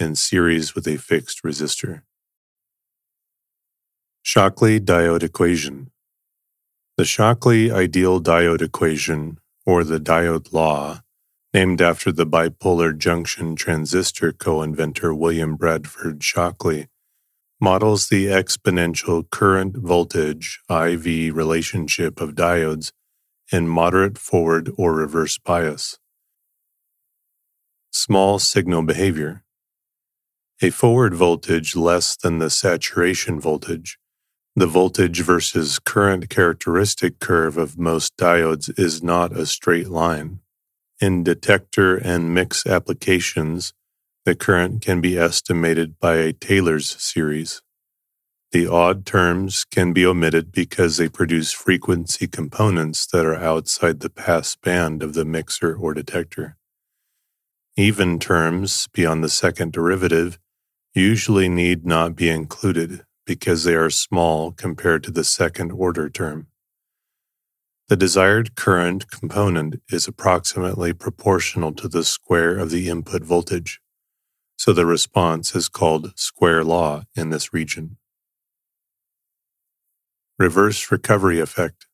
in 0.00 0.16
series 0.16 0.74
with 0.74 0.88
a 0.88 0.96
fixed 0.96 1.44
resistor. 1.44 2.02
Shockley 4.22 4.80
diode 4.80 5.22
equation. 5.22 5.92
The 6.96 7.04
Shockley 7.04 7.72
ideal 7.72 8.20
diode 8.20 8.62
equation, 8.62 9.38
or 9.66 9.82
the 9.82 9.98
diode 9.98 10.52
law, 10.52 11.00
named 11.52 11.82
after 11.82 12.12
the 12.12 12.24
bipolar 12.24 12.96
junction 12.96 13.56
transistor 13.56 14.30
co 14.30 14.62
inventor 14.62 15.12
William 15.12 15.56
Bradford 15.56 16.22
Shockley, 16.22 16.86
models 17.60 18.08
the 18.08 18.26
exponential 18.26 19.28
current 19.28 19.76
voltage 19.76 20.60
IV 20.70 21.34
relationship 21.34 22.20
of 22.20 22.36
diodes 22.36 22.92
in 23.50 23.66
moderate 23.66 24.16
forward 24.16 24.70
or 24.78 24.94
reverse 24.94 25.36
bias. 25.36 25.98
Small 27.90 28.38
signal 28.38 28.82
behavior. 28.84 29.42
A 30.62 30.70
forward 30.70 31.14
voltage 31.14 31.74
less 31.74 32.16
than 32.16 32.38
the 32.38 32.50
saturation 32.50 33.40
voltage, 33.40 33.98
the 34.56 34.66
voltage 34.66 35.20
versus 35.20 35.80
current 35.80 36.30
characteristic 36.30 37.18
curve 37.18 37.58
of 37.58 37.76
most 37.76 38.16
diodes 38.16 38.70
is 38.78 39.02
not 39.02 39.32
a 39.32 39.46
straight 39.46 39.88
line. 39.88 40.38
In 41.00 41.24
detector 41.24 41.96
and 41.96 42.32
mix 42.32 42.64
applications, 42.64 43.74
the 44.24 44.36
current 44.36 44.80
can 44.80 45.00
be 45.00 45.18
estimated 45.18 45.98
by 45.98 46.16
a 46.16 46.32
Taylor's 46.32 47.02
series. 47.02 47.62
The 48.52 48.68
odd 48.68 49.04
terms 49.04 49.64
can 49.64 49.92
be 49.92 50.06
omitted 50.06 50.52
because 50.52 50.96
they 50.96 51.08
produce 51.08 51.50
frequency 51.50 52.28
components 52.28 53.06
that 53.06 53.26
are 53.26 53.34
outside 53.34 53.98
the 53.98 54.08
pass 54.08 54.54
band 54.54 55.02
of 55.02 55.14
the 55.14 55.24
mixer 55.24 55.74
or 55.74 55.94
detector. 55.94 56.56
Even 57.76 58.20
terms 58.20 58.86
beyond 58.92 59.24
the 59.24 59.28
second 59.28 59.72
derivative 59.72 60.38
usually 60.94 61.48
need 61.48 61.84
not 61.84 62.14
be 62.14 62.28
included 62.28 63.04
because 63.26 63.64
they 63.64 63.74
are 63.74 63.90
small 63.90 64.52
compared 64.52 65.02
to 65.04 65.10
the 65.10 65.24
second 65.24 65.72
order 65.72 66.08
term. 66.08 66.46
The 67.88 67.96
desired 67.96 68.54
current 68.54 69.10
component 69.10 69.82
is 69.90 70.08
approximately 70.08 70.92
proportional 70.92 71.72
to 71.74 71.88
the 71.88 72.04
square 72.04 72.58
of 72.58 72.70
the 72.70 72.88
input 72.88 73.22
voltage, 73.22 73.80
so 74.56 74.72
the 74.72 74.86
response 74.86 75.54
is 75.54 75.68
called 75.68 76.12
square 76.16 76.64
law 76.64 77.02
in 77.14 77.30
this 77.30 77.52
region. 77.52 77.98
Reverse 80.38 80.90
recovery 80.90 81.40
effect. 81.40 81.86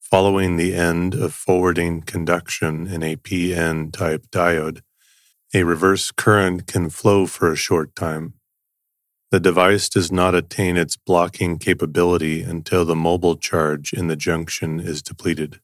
Following 0.00 0.56
the 0.56 0.74
end 0.74 1.14
of 1.14 1.34
forwarding 1.34 2.02
conduction 2.02 2.86
in 2.86 3.02
a 3.02 3.16
PN 3.16 3.92
type 3.92 4.26
diode, 4.30 4.80
a 5.54 5.64
reverse 5.64 6.10
current 6.10 6.66
can 6.66 6.90
flow 6.90 7.26
for 7.26 7.50
a 7.50 7.56
short 7.56 7.94
time 7.96 8.34
the 9.30 9.40
device 9.40 9.88
does 9.88 10.10
not 10.10 10.34
attain 10.34 10.76
its 10.76 10.96
blocking 10.96 11.58
capability 11.58 12.42
until 12.42 12.84
the 12.84 12.96
mobile 12.96 13.36
charge 13.36 13.92
in 13.92 14.06
the 14.06 14.16
junction 14.16 14.80
is 14.80 15.02
depleted. 15.02 15.60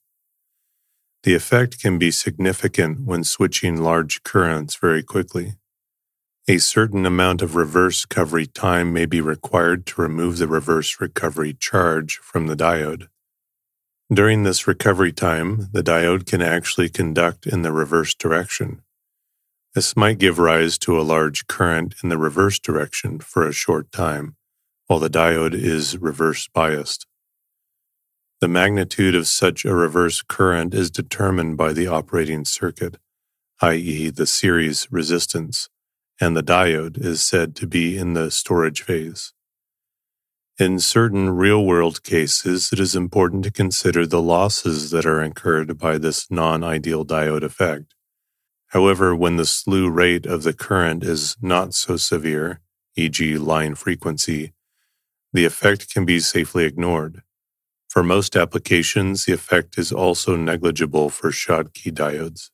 The 1.22 1.35
effect 1.35 1.81
can 1.81 1.98
be 1.98 2.11
significant 2.11 3.00
when 3.07 3.24
switching 3.24 3.79
large 3.83 4.22
currents 4.22 4.77
very 4.77 5.03
quickly. 5.03 5.55
A 6.46 6.59
certain 6.59 7.07
amount 7.07 7.40
of 7.40 7.57
reverse 7.57 8.05
recovery 8.05 8.46
time 8.46 8.92
may 8.92 9.07
be 9.07 9.22
required 9.22 9.87
to 9.87 10.03
remove 10.03 10.37
the 10.37 10.46
reverse 10.46 11.00
recovery 11.00 11.55
charge 11.55 12.18
from 12.18 12.48
the 12.48 12.57
diode. 12.57 13.09
During 14.12 14.42
this 14.42 14.66
recovery 14.66 15.12
time, 15.12 15.70
the 15.72 15.83
diode 15.83 16.27
can 16.27 16.42
actually 16.42 16.90
conduct 16.90 17.46
in 17.46 17.62
the 17.62 17.72
reverse 17.72 18.14
direction, 18.14 18.83
this 19.74 19.96
might 19.96 20.18
give 20.18 20.38
rise 20.38 20.78
to 20.78 20.98
a 20.98 21.02
large 21.02 21.46
current 21.48 21.96
in 22.02 22.08
the 22.08 22.18
reverse 22.18 22.60
direction 22.60 23.18
for 23.18 23.46
a 23.46 23.52
short 23.52 23.90
time, 23.90 24.37
while 24.87 25.00
the 25.00 25.10
diode 25.10 25.54
is 25.54 25.98
reverse 25.98 26.46
biased. 26.48 27.06
The 28.40 28.48
magnitude 28.48 29.14
of 29.14 29.26
such 29.26 29.64
a 29.64 29.74
reverse 29.74 30.22
current 30.22 30.74
is 30.74 30.90
determined 30.90 31.56
by 31.56 31.72
the 31.72 31.88
operating 31.88 32.44
circuit, 32.44 32.98
i.e., 33.62 34.10
the 34.10 34.26
series 34.26 34.87
resistance, 34.92 35.68
and 36.20 36.37
the 36.37 36.42
diode 36.42 37.02
is 37.02 37.24
said 37.24 37.56
to 37.56 37.66
be 37.66 37.98
in 37.98 38.14
the 38.14 38.30
storage 38.30 38.82
phase. 38.82 39.32
In 40.56 40.78
certain 40.78 41.30
real 41.30 41.64
world 41.64 42.04
cases, 42.04 42.72
it 42.72 42.78
is 42.78 42.94
important 42.94 43.42
to 43.42 43.50
consider 43.50 44.06
the 44.06 44.22
losses 44.22 44.92
that 44.92 45.04
are 45.04 45.20
incurred 45.20 45.78
by 45.78 45.98
this 45.98 46.30
non 46.30 46.62
ideal 46.62 47.04
diode 47.04 47.42
effect. 47.42 47.93
However, 48.74 49.14
when 49.14 49.37
the 49.37 49.46
slew 49.46 49.88
rate 49.88 50.26
of 50.26 50.42
the 50.42 50.52
current 50.52 51.04
is 51.04 51.37
not 51.40 51.74
so 51.74 51.96
severe, 51.96 52.60
e.g., 52.96 53.38
line 53.38 53.76
frequency, 53.76 54.52
the 55.32 55.44
effect 55.44 55.94
can 55.94 56.04
be 56.04 56.18
safely 56.18 56.64
ignored. 56.64 57.22
For 57.88 58.02
most 58.02 58.34
applications, 58.34 59.26
the 59.26 59.32
effect 59.32 59.78
is 59.78 59.92
also 59.92 60.34
negligible 60.34 61.08
for 61.08 61.30
Schottky 61.30 61.92
diodes. 61.92 62.50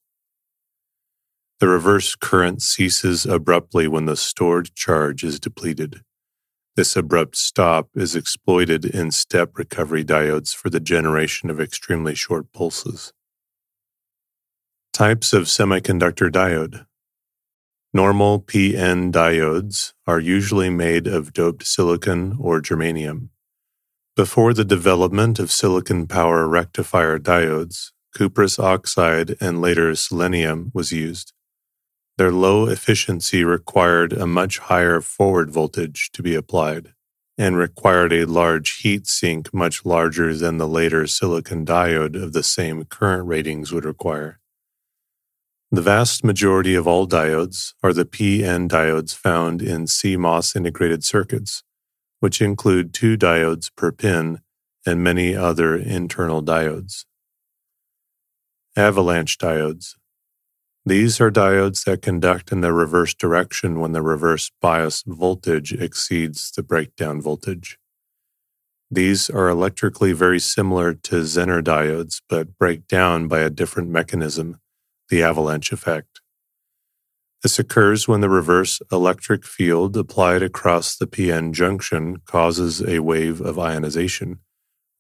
The 1.59 1.69
reverse 1.69 2.15
current 2.15 2.61
ceases 2.61 3.25
abruptly 3.25 3.89
when 3.89 4.05
the 4.05 4.17
stored 4.17 4.75
charge 4.75 5.25
is 5.25 5.41
depleted. 5.41 6.03
This 6.77 6.97
abrupt 6.97 7.37
stop 7.37 7.89
is 7.95 8.15
exploited 8.15 8.85
in 8.85 9.11
step 9.11 9.57
recovery 9.57 10.05
diodes 10.05 10.55
for 10.55 10.69
the 10.69 10.81
generation 10.81 11.49
of 11.49 11.59
extremely 11.59 12.15
short 12.15 12.53
pulses. 12.53 13.15
Types 14.93 15.33
of 15.33 15.45
semiconductor 15.45 16.31
diode. 16.31 16.85
Normal 17.95 18.41
PN 18.41 19.13
diodes 19.13 19.93
are 20.07 20.19
usually 20.19 20.69
made 20.69 21.07
of 21.07 21.33
doped 21.33 21.65
silicon 21.65 22.37
or 22.41 22.61
germanium. 22.61 23.29
Before 24.17 24.53
the 24.53 24.65
development 24.65 25.39
of 25.39 25.53
silicon 25.53 26.09
power 26.09 26.49
rectifier 26.49 27.19
diodes, 27.21 27.93
cuprous 28.15 28.59
oxide 28.59 29.37
and 29.41 29.61
later 29.61 29.95
selenium 29.95 30.73
was 30.75 30.91
used. 30.91 31.33
Their 32.19 32.33
low 32.33 32.67
efficiency 32.67 33.45
required 33.45 34.13
a 34.13 34.27
much 34.27 34.59
higher 34.59 35.01
forward 35.01 35.51
voltage 35.51 36.11
to 36.13 36.23
be 36.23 36.35
applied 36.35 36.95
and 37.39 37.57
required 37.57 38.13
a 38.13 38.27
large 38.27 38.83
heat 38.83 39.07
sink 39.07 39.55
much 39.55 39.87
larger 39.87 40.35
than 40.35 40.59
the 40.59 40.69
later 40.69 41.07
silicon 41.07 41.65
diode 41.65 42.21
of 42.21 42.33
the 42.33 42.43
same 42.43 42.85
current 42.85 43.27
ratings 43.27 43.73
would 43.73 43.85
require. 43.85 44.40
The 45.73 45.83
vast 45.83 46.25
majority 46.25 46.75
of 46.75 46.89
all 46.89 47.07
diodes 47.07 47.75
are 47.81 47.93
the 47.93 48.05
PN 48.05 48.69
diodes 48.69 49.15
found 49.15 49.63
in 49.63 49.85
CMOS 49.85 50.57
integrated 50.57 51.05
circuits, 51.05 51.63
which 52.19 52.43
include 52.43 52.93
two 52.93 53.17
diodes 53.17 53.71
per 53.77 53.93
pin 53.93 54.41
and 54.85 55.05
many 55.05 55.37
other 55.37 55.77
internal 55.77 56.43
diodes. 56.43 57.05
Avalanche 58.75 59.39
diodes. 59.39 59.95
These 60.85 61.21
are 61.21 61.31
diodes 61.31 61.85
that 61.85 62.03
conduct 62.03 62.51
in 62.51 62.63
the 62.63 62.73
reverse 62.73 63.15
direction 63.15 63.79
when 63.79 63.93
the 63.93 64.03
reverse 64.03 64.51
bias 64.61 65.05
voltage 65.07 65.73
exceeds 65.73 66.51
the 66.51 66.65
breakdown 66.65 67.21
voltage. 67.21 67.79
These 68.91 69.31
are 69.31 69.49
electrically 69.49 70.15
very 70.15 70.41
similar 70.41 70.95
to 70.95 71.21
Zener 71.21 71.63
diodes, 71.63 72.21
but 72.29 72.59
break 72.59 72.89
down 72.89 73.29
by 73.29 73.39
a 73.39 73.51
different 73.51 73.91
mechanism 73.91 74.59
the 75.11 75.23
avalanche 75.23 75.73
effect. 75.73 76.21
This 77.43 77.59
occurs 77.59 78.07
when 78.07 78.21
the 78.21 78.29
reverse 78.29 78.81
electric 78.93 79.45
field 79.45 79.97
applied 79.97 80.43
across 80.43 80.97
the 80.97 81.07
PN 81.07 81.53
junction 81.53 82.19
causes 82.27 82.83
a 82.83 83.01
wave 83.01 83.41
of 83.41 83.59
ionization, 83.59 84.41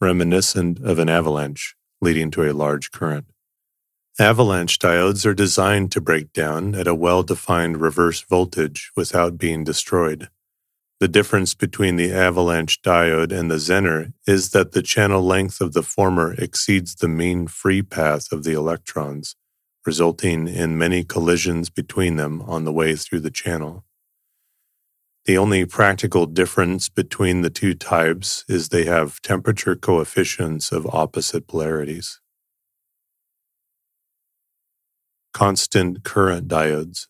reminiscent 0.01 0.79
of 0.81 0.99
an 0.99 1.09
avalanche, 1.09 1.77
leading 2.01 2.31
to 2.33 2.42
a 2.42 2.53
large 2.53 2.90
current. 2.90 3.27
Avalanche 4.18 4.79
diodes 4.79 5.25
are 5.25 5.35
designed 5.35 5.92
to 5.92 6.01
break 6.01 6.33
down 6.33 6.75
at 6.75 6.87
a 6.87 6.94
well 6.94 7.23
defined 7.23 7.81
reverse 7.81 8.23
voltage 8.23 8.90
without 8.96 9.38
being 9.38 9.64
destroyed. 9.64 10.29
The 10.99 11.09
difference 11.09 11.55
between 11.55 11.96
the 11.96 12.12
avalanche 12.12 12.83
diode 12.83 13.33
and 13.33 13.51
the 13.51 13.57
Zener 13.57 14.12
is 14.27 14.51
that 14.51 14.73
the 14.73 14.83
channel 14.83 15.23
length 15.23 15.61
of 15.62 15.73
the 15.73 15.83
former 15.83 16.35
exceeds 16.35 16.94
the 16.94 17.09
mean 17.09 17.46
free 17.46 17.81
path 17.81 18.31
of 18.33 18.44
the 18.44 18.53
electrons, 18.53 19.37
resulting 19.87 20.49
in 20.49 20.79
many 20.79 21.05
collisions 21.05 21.71
between 21.71 22.16
them 22.16 22.43
on 22.43 22.64
the 22.64 22.73
way 22.73 22.95
through 22.95 23.21
the 23.21 23.31
channel. 23.31 23.85
The 25.27 25.37
only 25.37 25.64
practical 25.66 26.27
difference 26.27 26.88
between 26.88 27.43
the 27.43 27.51
two 27.51 27.75
types 27.75 28.45
is 28.49 28.69
they 28.69 28.85
have 28.85 29.21
temperature 29.21 29.77
coefficients 29.77 30.73
of 30.73 30.87
opposite 30.87 31.47
polarities. 31.47 32.21
Constant 35.33 36.03
current 36.05 36.49
diodes. 36.49 37.07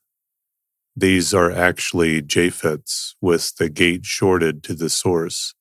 These 0.97 1.33
are 1.33 1.51
actually 1.51 2.21
JFETs 2.21 3.15
with 3.21 3.57
the 3.57 3.69
gate 3.69 4.05
shorted 4.05 4.63
to 4.65 4.75
the 4.75 4.91
source 4.91 5.55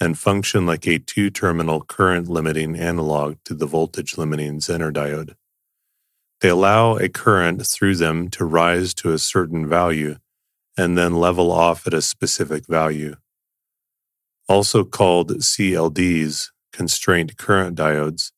and 0.00 0.18
function 0.18 0.66
like 0.66 0.86
a 0.86 0.98
two 0.98 1.30
terminal 1.30 1.80
current 1.80 2.28
limiting 2.28 2.76
analog 2.76 3.36
to 3.44 3.54
the 3.54 3.66
voltage 3.66 4.18
limiting 4.18 4.58
Zener 4.58 4.92
diode. 4.92 5.34
They 6.42 6.48
allow 6.48 6.96
a 6.96 7.08
current 7.08 7.64
through 7.64 7.94
them 7.94 8.28
to 8.30 8.44
rise 8.44 8.94
to 8.94 9.12
a 9.12 9.18
certain 9.18 9.64
value 9.68 10.16
and 10.76 10.98
then 10.98 11.14
level 11.14 11.52
off 11.52 11.86
at 11.86 11.94
a 11.94 12.02
specific 12.02 12.66
value. 12.66 13.14
Also 14.48 14.82
called 14.82 15.30
CLDs, 15.30 16.48
constraint 16.72 17.36
current 17.36 17.78
diodes, 17.78 18.32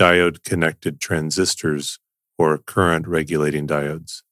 diode 0.00 0.42
connected 0.42 1.02
transistors, 1.02 1.98
or 2.38 2.56
current 2.56 3.06
regulating 3.06 3.66
diodes. 3.66 4.22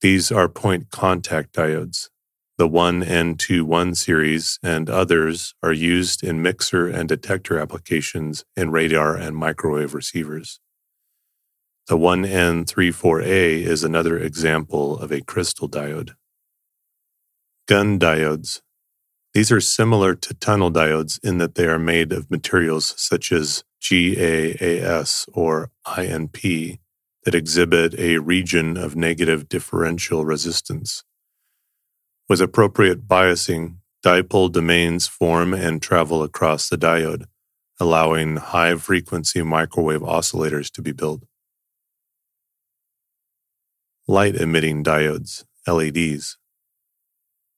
These 0.00 0.32
are 0.32 0.48
point 0.48 0.88
contact 0.90 1.52
diodes. 1.52 2.08
The 2.56 2.68
1N21 2.68 3.98
series 3.98 4.58
and 4.62 4.88
others 4.88 5.54
are 5.62 5.74
used 5.74 6.24
in 6.24 6.40
mixer 6.40 6.88
and 6.88 7.06
detector 7.06 7.58
applications 7.58 8.46
in 8.56 8.70
radar 8.70 9.14
and 9.14 9.36
microwave 9.36 9.92
receivers. 9.92 10.60
The 11.86 11.98
1N34A 11.98 13.62
is 13.62 13.84
another 13.84 14.16
example 14.16 14.98
of 14.98 15.12
a 15.12 15.20
crystal 15.20 15.68
diode. 15.68 16.14
Gunn 17.68 17.98
diodes. 17.98 18.62
These 19.34 19.52
are 19.52 19.60
similar 19.60 20.14
to 20.14 20.32
tunnel 20.32 20.72
diodes 20.72 21.22
in 21.22 21.36
that 21.38 21.56
they 21.56 21.66
are 21.66 21.78
made 21.78 22.10
of 22.10 22.30
materials 22.30 22.94
such 22.96 23.30
as 23.32 23.64
GaAs 23.82 25.28
or 25.34 25.72
INP 25.86 26.78
that 27.24 27.34
exhibit 27.34 27.98
a 27.98 28.16
region 28.16 28.78
of 28.78 28.96
negative 28.96 29.46
differential 29.50 30.24
resistance. 30.24 31.04
With 32.30 32.40
appropriate 32.40 33.06
biasing, 33.06 33.76
dipole 34.02 34.50
domains 34.50 35.06
form 35.06 35.52
and 35.52 35.82
travel 35.82 36.22
across 36.22 36.70
the 36.70 36.78
diode, 36.78 37.26
allowing 37.78 38.36
high 38.36 38.74
frequency 38.76 39.42
microwave 39.42 40.00
oscillators 40.00 40.70
to 40.70 40.80
be 40.80 40.92
built. 40.92 41.24
Light 44.06 44.36
emitting 44.36 44.84
diodes, 44.84 45.44
LEDs. 45.66 46.36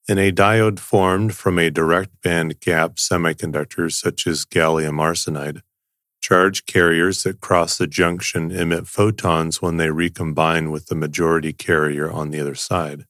In 0.09 0.19
a 0.19 0.31
diode 0.31 0.79
formed 0.79 1.35
from 1.35 1.59
a 1.59 1.71
direct 1.71 2.23
band 2.23 2.61
gap 2.61 2.97
semiconductor 2.97 3.93
such 3.93 4.27
as 4.27 4.45
gallium 4.45 5.01
arsenide, 5.01 5.63
Charge 6.27 6.67
carriers 6.67 7.23
that 7.23 7.41
cross 7.41 7.79
the 7.79 7.87
junction 7.87 8.51
emit 8.51 8.89
photons 8.89 9.63
when 9.63 9.77
they 9.77 9.91
recombine 9.91 10.73
with 10.73 10.87
the 10.87 10.97
majority 10.97 11.53
carrier 11.53 12.11
on 12.11 12.31
the 12.31 12.41
other 12.41 12.57
side. 12.57 13.05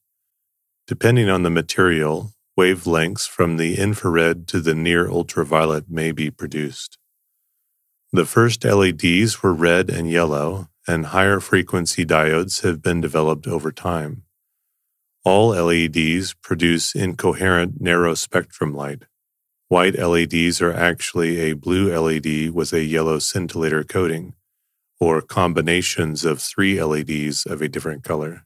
Depending 0.87 1.31
on 1.31 1.43
the 1.43 1.49
material, 1.49 2.35
wavelengths 2.59 3.27
from 3.27 3.57
the 3.57 3.79
infrared 3.79 4.47
to 4.49 4.61
the 4.61 4.75
near 4.75 5.09
ultraviolet 5.09 5.89
may 5.89 6.13
be 6.13 6.31
produced. 6.31 6.99
The 8.13 8.27
first 8.27 8.65
LEDs 8.65 9.43
were 9.43 9.55
red 9.55 9.89
and 9.89 10.11
yellow, 10.11 10.69
and 10.87 11.07
higher 11.07 11.41
frequency 11.41 12.05
diodes 12.05 12.63
have 12.63 12.81
been 12.81 13.01
developed 13.01 13.47
over 13.47 13.73
time. 13.73 14.23
All 15.25 15.49
LEDs 15.49 16.35
produce 16.35 16.95
incoherent 16.95 17.81
narrow 17.81 18.15
spectrum 18.15 18.75
light. 18.75 19.03
White 19.69 19.99
LEDs 19.99 20.63
are 20.63 20.73
actually 20.73 21.41
a 21.41 21.55
blue 21.55 21.93
LED 21.93 22.51
with 22.51 22.73
a 22.73 22.85
yellow 22.85 23.19
scintillator 23.19 23.89
coating, 23.89 24.35
or 25.01 25.21
combinations 25.21 26.25
of 26.25 26.41
three 26.41 26.81
LEDs 26.81 27.45
of 27.45 27.61
a 27.61 27.69
different 27.69 28.05
color. 28.05 28.45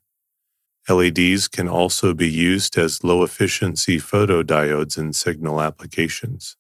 LEDs 0.89 1.47
can 1.47 1.69
also 1.69 2.15
be 2.15 2.29
used 2.29 2.79
as 2.79 3.05
low 3.05 3.23
efficiency 3.23 3.99
photodiodes 3.99 4.97
in 4.97 5.13
signal 5.13 5.61
applications. 5.61 6.57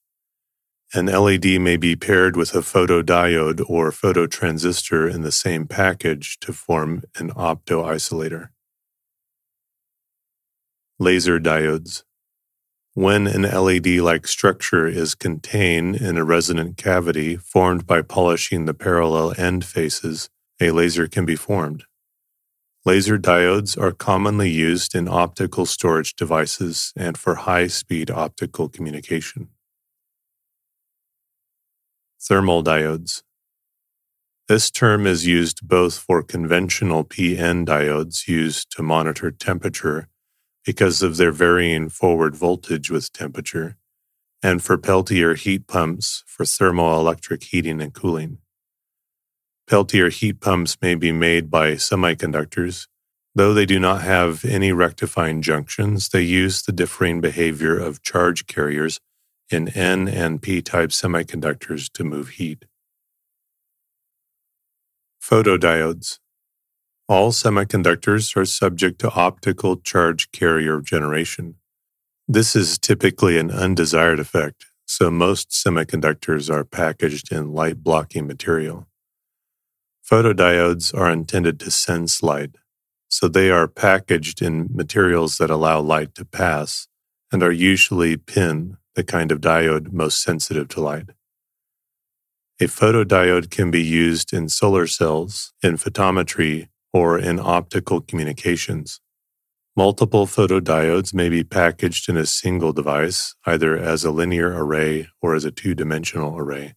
An 0.93 1.07
LED 1.07 1.61
may 1.61 1.77
be 1.77 1.95
paired 1.95 2.37
with 2.37 2.53
a 2.53 2.63
photodiode 2.63 3.63
or 3.71 3.93
phototransistor 3.93 5.09
in 5.09 5.21
the 5.23 5.31
same 5.31 5.69
package 5.69 6.37
to 6.41 6.53
form 6.53 7.05
an 7.15 7.31
optoisolator. 7.31 8.49
Laser 10.99 11.39
diodes. 11.39 12.03
When 12.95 13.29
an 13.29 13.43
LED 13.43 13.87
like 14.01 14.27
structure 14.27 14.89
is 14.89 15.15
contained 15.15 15.95
in 15.95 16.19
a 16.19 16.25
resonant 16.25 16.77
cavity 16.77 17.37
formed 17.37 17.87
by 17.87 18.03
polishing 18.03 18.65
the 18.65 18.75
parallel 18.75 19.33
end 19.39 19.65
faces, 19.65 20.29
a 20.61 20.73
laser 20.73 21.07
can 21.07 21.25
be 21.25 21.37
formed. 21.37 21.85
Laser 22.85 23.17
diodes 23.17 23.81
are 23.81 23.93
commonly 23.93 24.51
used 24.51 24.97
in 24.97 25.07
optical 25.07 25.67
storage 25.67 26.15
devices 26.17 26.93
and 26.97 27.17
for 27.17 27.37
high 27.37 27.69
speed 27.69 28.11
optical 28.11 28.69
communication. 28.69 29.51
Thermal 32.23 32.63
diodes. 32.63 33.23
This 34.47 34.71
term 34.71 35.07
is 35.07 35.27
used 35.27 35.67
both 35.67 35.97
for 35.97 36.23
conventional 36.23 37.03
PN 37.03 37.65
diodes 37.65 38.29
used 38.29 38.71
to 38.73 38.83
monitor 38.83 39.31
temperature 39.31 40.07
because 40.63 41.01
of 41.03 41.17
their 41.17 41.33
varying 41.33 41.89
forward 41.89 42.37
voltage 42.37 42.91
with 42.91 43.11
temperature, 43.15 43.79
and 44.43 44.63
for 44.63 44.77
Peltier 44.77 45.35
heat 45.35 45.67
pumps 45.67 46.23
for 46.27 46.45
thermoelectric 46.45 47.45
heating 47.45 47.81
and 47.81 47.95
cooling. 47.95 48.37
Peltier 49.67 50.11
heat 50.11 50.41
pumps 50.43 50.77
may 50.83 50.95
be 50.95 51.13
made 51.13 51.51
by 51.51 51.73
semiconductors. 51.73 52.87
Though 53.35 53.55
they 53.55 53.65
do 53.65 53.81
not 53.81 54.03
have 54.03 54.45
any 54.45 54.73
rectifying 54.73 55.41
junctions, 55.41 56.11
they 56.11 56.23
use 56.23 56.61
the 56.61 56.73
differing 56.73 57.23
behavior 57.23 57.79
of 57.79 58.03
charge 58.03 58.47
carriers 58.47 59.01
in 59.51 59.69
N 59.69 60.09
and 60.09 60.41
P 60.41 60.63
type 60.63 60.91
semiconductors 60.91 61.91
to 61.93 62.05
move 62.05 62.31
heat. 62.31 62.65
Photodiodes 65.23 66.19
all 67.11 67.33
semiconductors 67.33 68.37
are 68.37 68.45
subject 68.45 69.01
to 69.01 69.11
optical 69.11 69.75
charge 69.75 70.31
carrier 70.31 70.81
generation. 70.81 71.57
This 72.29 72.55
is 72.55 72.79
typically 72.79 73.37
an 73.37 73.51
undesired 73.51 74.21
effect, 74.21 74.67
so 74.87 75.11
most 75.11 75.51
semiconductors 75.51 76.49
are 76.49 76.65
packaged 76.65 77.33
in 77.33 77.53
light 77.53 77.83
blocking 77.83 78.29
material. 78.29 78.87
Photodiodes 80.09 80.97
are 80.97 81.11
intended 81.11 81.59
to 81.59 81.73
sense 81.73 82.23
light, 82.23 82.55
so 83.09 83.27
they 83.27 83.51
are 83.51 83.67
packaged 83.67 84.41
in 84.41 84.69
materials 84.73 85.39
that 85.39 85.51
allow 85.51 85.81
light 85.81 86.15
to 86.15 86.25
pass 86.25 86.87
and 87.33 87.43
are 87.43 87.51
usually 87.51 88.17
PIN, 88.17 88.77
the 88.95 89.05
kind 89.05 89.31
of 89.31 89.41
diode 89.41 89.93
most 89.93 90.23
sensitive 90.23 90.69
to 90.69 90.81
light. 90.81 91.11
A 92.61 92.65
photodiode 92.65 93.51
can 93.51 93.71
be 93.71 93.83
used 93.83 94.33
in 94.33 94.49
solar 94.49 94.87
cells, 94.87 95.53
in 95.63 95.77
photometry, 95.77 96.69
or 96.93 97.19
in 97.19 97.39
optical 97.39 98.01
communications. 98.01 99.01
Multiple 99.77 100.27
photodiodes 100.27 101.15
may 101.15 101.29
be 101.29 101.45
packaged 101.45 102.09
in 102.09 102.17
a 102.17 102.27
single 102.27 102.73
device, 102.73 103.35
either 103.47 103.79
as 103.79 104.05
a 104.05 104.11
linear 104.11 104.53
array 104.53 105.09
or 105.23 105.35
as 105.35 105.45
a 105.45 105.51
two 105.51 105.75
dimensional 105.75 106.37
array. 106.37 106.75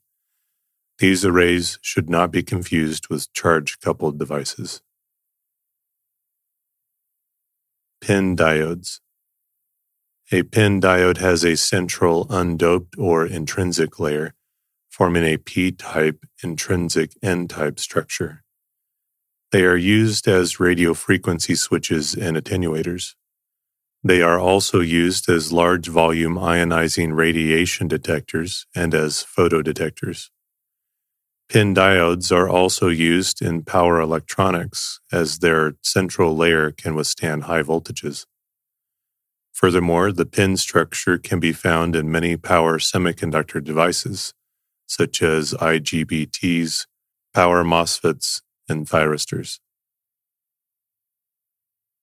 These 0.99 1.26
arrays 1.26 1.80
should 1.82 2.09
not 2.09 2.32
be 2.32 2.43
confused 2.43 3.09
with 3.09 3.34
charge 3.34 3.80
coupled 3.80 4.20
devices. 4.20 4.82
PIN 7.99 8.38
diodes. 8.38 8.99
A 10.34 10.41
PIN 10.41 10.81
diode 10.81 11.17
has 11.17 11.43
a 11.43 11.55
central 11.55 12.25
undoped 12.25 12.97
or 12.97 13.23
intrinsic 13.23 13.99
layer, 13.99 14.34
forming 14.89 15.23
a 15.25 15.38
P 15.38 15.71
type 15.71 16.25
intrinsic 16.41 17.11
N 17.21 17.47
type 17.47 17.79
structure. 17.79 18.43
They 19.51 19.63
are 19.63 19.77
used 19.77 20.27
as 20.27 20.59
radio 20.59 20.95
frequency 20.95 21.53
switches 21.53 22.15
and 22.15 22.36
attenuators. 22.36 23.13
They 24.03 24.23
are 24.23 24.39
also 24.39 24.79
used 24.79 25.29
as 25.29 25.53
large 25.53 25.88
volume 25.88 26.38
ionizing 26.38 27.15
radiation 27.15 27.88
detectors 27.88 28.65
and 28.75 28.95
as 28.95 29.23
photodetectors. 29.23 30.31
Pin 31.47 31.75
diodes 31.75 32.36
are 32.36 32.49
also 32.49 32.88
used 32.88 33.39
in 33.39 33.61
power 33.61 34.01
electronics 34.01 34.99
as 35.11 35.38
their 35.39 35.75
central 35.84 36.36
layer 36.36 36.71
can 36.71 36.95
withstand 36.95 37.43
high 37.43 37.61
voltages. 37.61 38.25
Furthermore, 39.64 40.11
the 40.11 40.26
pin 40.26 40.57
structure 40.57 41.18
can 41.18 41.39
be 41.39 41.53
found 41.53 41.95
in 41.95 42.11
many 42.11 42.36
power 42.36 42.80
semiconductor 42.80 43.64
devices, 43.64 44.34
such 44.88 45.22
as 45.22 45.53
IGBTs, 45.53 46.86
power 47.34 47.64
MOSFETs, 47.64 48.41
and 48.68 48.86
thyristors. 48.86 49.59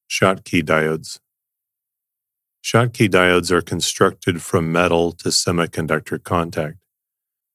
Schottky 0.09 0.63
diodes. 0.63 1.19
Schottky 2.65 3.11
diodes 3.11 3.51
are 3.51 3.61
constructed 3.61 4.41
from 4.41 4.73
metal 4.73 5.13
to 5.13 5.29
semiconductor 5.29 6.25
contact. 6.25 6.79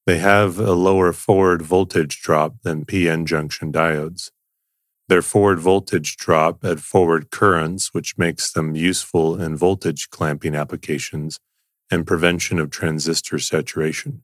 They 0.06 0.20
have 0.20 0.60
a 0.60 0.74
lower 0.74 1.14
forward 1.14 1.64
voltage 1.64 2.22
drop 2.22 2.62
than 2.62 2.86
PN 2.86 3.26
junction 3.26 3.72
diodes. 3.72 4.30
Their 5.08 5.22
forward 5.22 5.60
voltage 5.60 6.18
drop 6.18 6.64
at 6.66 6.80
forward 6.80 7.30
currents, 7.30 7.94
which 7.94 8.18
makes 8.18 8.52
them 8.52 8.76
useful 8.76 9.40
in 9.40 9.56
voltage 9.56 10.10
clamping 10.10 10.56
applications 10.56 11.40
and 11.92 12.08
prevention 12.08 12.60
of 12.60 12.72
transistor 12.72 13.38
saturation. 13.38 14.24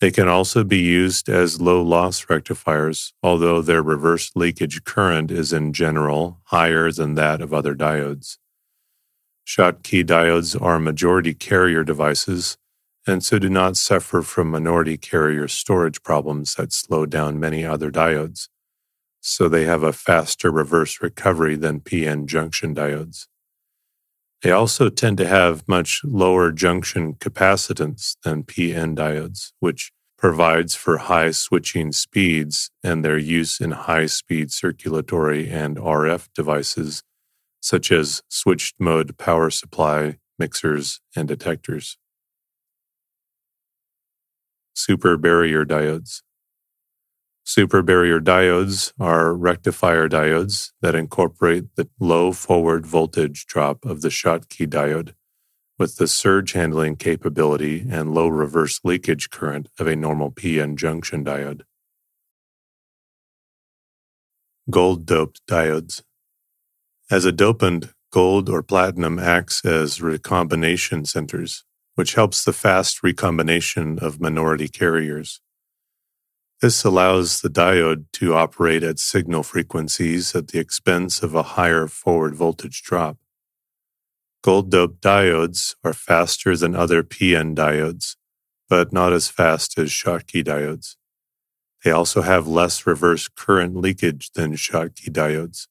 They 0.00 0.10
can 0.10 0.28
also 0.28 0.64
be 0.64 0.78
used 0.78 1.28
as 1.28 1.60
low 1.60 1.82
loss 1.82 2.28
rectifiers, 2.28 3.12
although 3.22 3.62
their 3.62 3.82
reverse 3.82 4.30
leakage 4.34 4.84
current 4.84 5.30
is 5.30 5.52
in 5.52 5.72
general 5.72 6.40
higher 6.44 6.90
than 6.90 7.14
that 7.14 7.40
of 7.40 7.52
other 7.52 7.74
diodes. 7.74 8.38
Schottky 9.46 10.04
diodes 10.04 10.60
are 10.60 10.78
majority 10.78 11.34
carrier 11.34 11.84
devices 11.84 12.58
and 13.06 13.24
so 13.24 13.38
do 13.38 13.48
not 13.48 13.76
suffer 13.76 14.20
from 14.20 14.50
minority 14.50 14.96
carrier 14.96 15.46
storage 15.46 16.02
problems 16.02 16.56
that 16.56 16.72
slow 16.72 17.06
down 17.06 17.38
many 17.38 17.64
other 17.64 17.90
diodes, 17.90 18.48
so 19.20 19.48
they 19.48 19.64
have 19.64 19.82
a 19.82 19.92
faster 19.92 20.50
reverse 20.50 21.00
recovery 21.00 21.56
than 21.56 21.80
PN 21.80 22.26
junction 22.26 22.74
diodes. 22.74 23.26
They 24.42 24.50
also 24.50 24.88
tend 24.88 25.18
to 25.18 25.26
have 25.26 25.66
much 25.66 26.02
lower 26.04 26.52
junction 26.52 27.14
capacitance 27.14 28.16
than 28.22 28.44
PN 28.44 28.94
diodes, 28.94 29.52
which 29.60 29.92
provides 30.18 30.74
for 30.74 30.98
high 30.98 31.30
switching 31.30 31.92
speeds 31.92 32.70
and 32.82 33.04
their 33.04 33.18
use 33.18 33.60
in 33.60 33.72
high 33.72 34.06
speed 34.06 34.52
circulatory 34.52 35.50
and 35.50 35.76
RF 35.76 36.28
devices, 36.34 37.02
such 37.60 37.90
as 37.90 38.22
switched 38.28 38.80
mode 38.80 39.18
power 39.18 39.50
supply, 39.50 40.18
mixers, 40.38 41.00
and 41.14 41.28
detectors 41.28 41.98
super 44.76 45.16
barrier 45.16 45.64
diodes. 45.64 46.22
Super 47.48 47.80
barrier 47.80 48.20
diodes 48.20 48.92
are 48.98 49.32
rectifier 49.32 50.08
diodes 50.08 50.72
that 50.80 50.96
incorporate 50.96 51.76
the 51.76 51.88
low 52.00 52.32
forward 52.32 52.84
voltage 52.84 53.46
drop 53.46 53.84
of 53.84 54.00
the 54.00 54.08
Schottky 54.08 54.66
diode 54.66 55.14
with 55.78 55.96
the 55.96 56.08
surge 56.08 56.54
handling 56.54 56.96
capability 56.96 57.86
and 57.88 58.12
low 58.12 58.26
reverse 58.26 58.80
leakage 58.82 59.30
current 59.30 59.68
of 59.78 59.86
a 59.86 59.94
normal 59.94 60.32
PN 60.32 60.74
junction 60.74 61.24
diode. 61.24 61.62
Gold 64.68 65.06
doped 65.06 65.40
diodes. 65.46 66.02
As 67.12 67.24
a 67.24 67.32
dopant, 67.32 67.92
gold 68.10 68.48
or 68.48 68.60
platinum 68.60 69.20
acts 69.20 69.64
as 69.64 70.02
recombination 70.02 71.04
centers 71.04 71.62
which 71.96 72.14
helps 72.14 72.44
the 72.44 72.52
fast 72.52 73.02
recombination 73.02 73.98
of 74.00 74.20
minority 74.20 74.68
carriers. 74.68 75.40
This 76.62 76.84
allows 76.84 77.42
the 77.42 77.50
diode 77.50 78.06
to 78.14 78.32
operate 78.32 78.82
at 78.82 78.98
signal 78.98 79.42
frequencies 79.42 80.34
at 80.34 80.48
the 80.48 80.58
expense 80.58 81.22
of 81.22 81.34
a 81.34 81.42
higher 81.42 81.86
forward 81.86 82.34
voltage 82.34 82.82
drop. 82.82 83.18
Gold 84.42 84.70
doped 84.70 85.02
diodes 85.02 85.74
are 85.84 85.92
faster 85.92 86.56
than 86.56 86.74
other 86.74 87.02
PN 87.02 87.54
diodes, 87.54 88.16
but 88.70 88.90
not 88.90 89.12
as 89.12 89.28
fast 89.28 89.78
as 89.78 89.90
Schottky 89.90 90.42
diodes. 90.42 90.96
They 91.84 91.90
also 91.90 92.22
have 92.22 92.48
less 92.48 92.86
reverse 92.86 93.28
current 93.28 93.76
leakage 93.76 94.30
than 94.32 94.54
Schottky 94.54 95.10
diodes, 95.10 95.66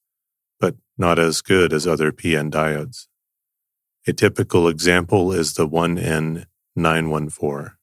but 0.60 0.76
not 0.96 1.18
as 1.18 1.42
good 1.42 1.72
as 1.72 1.84
other 1.86 2.12
PN 2.12 2.50
diodes. 2.50 3.08
A 4.06 4.12
typical 4.12 4.68
example 4.68 5.32
is 5.32 5.54
the 5.54 5.66
1N914. 5.66 7.75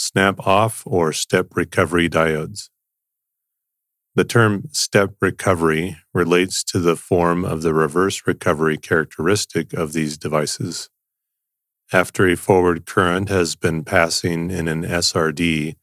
Snap 0.00 0.46
off 0.46 0.84
or 0.86 1.12
step 1.12 1.56
recovery 1.56 2.08
diodes. 2.08 2.70
The 4.14 4.22
term 4.22 4.68
step 4.70 5.14
recovery 5.20 5.96
relates 6.14 6.62
to 6.64 6.78
the 6.78 6.94
form 6.94 7.44
of 7.44 7.62
the 7.62 7.74
reverse 7.74 8.22
recovery 8.24 8.76
characteristic 8.78 9.72
of 9.72 9.92
these 9.92 10.16
devices. 10.16 10.88
After 11.92 12.28
a 12.28 12.36
forward 12.36 12.86
current 12.86 13.28
has 13.28 13.56
been 13.56 13.82
passing 13.82 14.52
in 14.52 14.68
an 14.68 14.84
SRD 14.84 15.74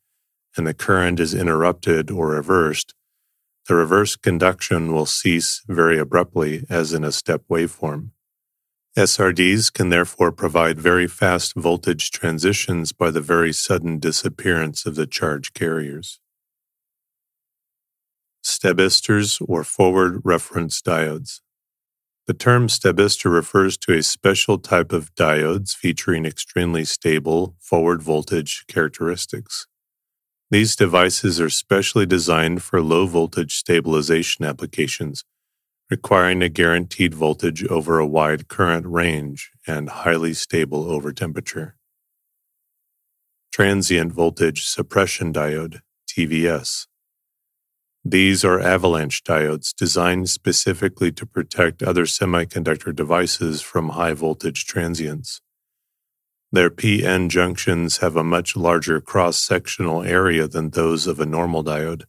and 0.56 0.66
the 0.66 0.74
current 0.74 1.20
is 1.20 1.34
interrupted 1.34 2.10
or 2.10 2.30
reversed, 2.30 2.94
the 3.68 3.76
reverse 3.76 4.16
conduction 4.16 4.94
will 4.94 5.06
cease 5.06 5.62
very 5.68 6.00
abruptly 6.00 6.66
as 6.70 6.94
in 6.94 7.04
a 7.04 7.12
step 7.12 7.42
waveform. 7.52 8.12
SRDs 8.98 9.74
can 9.74 9.90
therefore 9.90 10.32
provide 10.32 10.80
very 10.80 11.06
fast 11.06 11.54
voltage 11.56 12.12
transitions 12.12 12.94
by 12.94 13.12
the 13.12 13.20
very 13.20 13.52
sudden 13.52 14.00
disappearance 14.00 14.86
of 14.86 14.96
the 14.96 15.06
charge 15.06 15.54
carriers. 15.54 16.22
Stabistors 18.42 19.42
or 19.46 19.66
forward 19.66 20.22
reference 20.24 20.82
diodes. 20.82 21.42
The 22.26 22.34
term 22.34 22.68
stabistor 22.68 23.30
refers 23.30 23.76
to 23.80 23.94
a 23.94 24.02
special 24.02 24.60
type 24.60 24.94
of 24.94 25.14
diodes 25.14 25.76
featuring 25.76 26.26
extremely 26.26 26.86
stable 26.86 27.58
forward 27.60 28.02
voltage 28.02 28.64
characteristics. 28.70 29.68
These 30.50 30.78
devices 30.78 31.42
are 31.42 31.50
specially 31.50 32.06
designed 32.06 32.64
for 32.64 32.82
low 32.82 33.08
voltage 33.08 33.58
stabilization 33.58 34.46
applications, 34.46 35.26
requiring 35.90 36.42
a 36.42 36.50
guaranteed 36.50 37.14
voltage 37.14 37.64
over 37.66 38.00
a 38.00 38.08
wide 38.08 38.48
current 38.48 38.86
range 38.88 39.52
and 39.68 39.90
highly 39.90 40.34
stable 40.34 40.90
over 40.92 41.12
temperature. 41.12 41.76
Transient 43.52 44.12
Voltage 44.12 44.66
Suppression 44.66 45.32
Diode, 45.32 45.80
TVS. 46.10 46.88
These 48.04 48.44
are 48.44 48.60
avalanche 48.60 49.24
diodes 49.24 49.74
designed 49.74 50.30
specifically 50.30 51.12
to 51.14 51.26
protect 51.26 51.82
other 51.82 52.06
semiconductor 52.06 52.94
devices 52.96 53.62
from 53.62 53.90
high 53.90 54.14
voltage 54.14 54.66
transients. 54.66 55.42
Their 56.52 56.70
PN 56.70 57.30
junctions 57.30 57.98
have 57.98 58.16
a 58.16 58.24
much 58.24 58.56
larger 58.56 59.02
cross 59.02 59.38
sectional 59.38 60.04
area 60.04 60.48
than 60.48 60.70
those 60.70 61.08
of 61.08 61.20
a 61.20 61.26
normal 61.26 61.64
diode, 61.64 62.04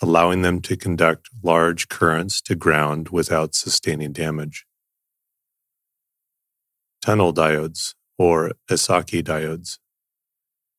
allowing 0.00 0.42
them 0.42 0.60
to 0.62 0.76
conduct 0.76 1.28
large 1.42 1.88
currents 1.88 2.40
to 2.40 2.54
ground 2.54 3.10
without 3.10 3.54
sustaining 3.54 4.12
damage. 4.12 4.64
Tunnel 7.02 7.32
diodes, 7.32 7.94
or 8.18 8.52
Esaki 8.70 9.22
diodes. 9.22 9.78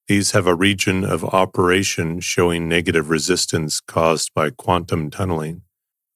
These 0.07 0.31
have 0.31 0.47
a 0.47 0.55
region 0.55 1.03
of 1.03 1.23
operation 1.23 2.19
showing 2.19 2.67
negative 2.67 3.09
resistance 3.09 3.79
caused 3.79 4.33
by 4.33 4.49
quantum 4.49 5.09
tunneling, 5.09 5.61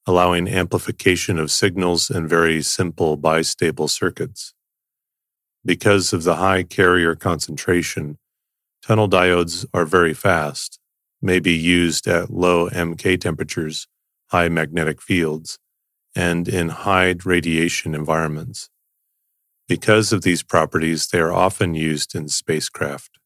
allowing 0.06 0.48
amplification 0.48 1.38
of 1.38 1.50
signals 1.50 2.10
in 2.10 2.28
very 2.28 2.62
simple 2.62 3.16
bistable 3.16 3.88
circuits. 3.88 4.52
Because 5.64 6.12
of 6.12 6.24
the 6.24 6.36
high 6.36 6.62
carrier 6.62 7.14
concentration, 7.16 8.18
tunnel 8.82 9.08
diodes 9.08 9.64
are 9.74 9.84
very 9.84 10.14
fast, 10.14 10.78
may 11.20 11.40
be 11.40 11.52
used 11.52 12.06
at 12.06 12.30
low 12.30 12.68
MK 12.70 13.20
temperatures, 13.20 13.86
high 14.30 14.48
magnetic 14.48 15.00
fields, 15.00 15.58
and 16.14 16.48
in 16.48 16.68
high 16.70 17.14
radiation 17.24 17.94
environments. 17.94 18.70
Because 19.68 20.12
of 20.12 20.22
these 20.22 20.42
properties, 20.42 21.08
they 21.08 21.18
are 21.18 21.32
often 21.32 21.74
used 21.74 22.14
in 22.14 22.28
spacecraft. 22.28 23.18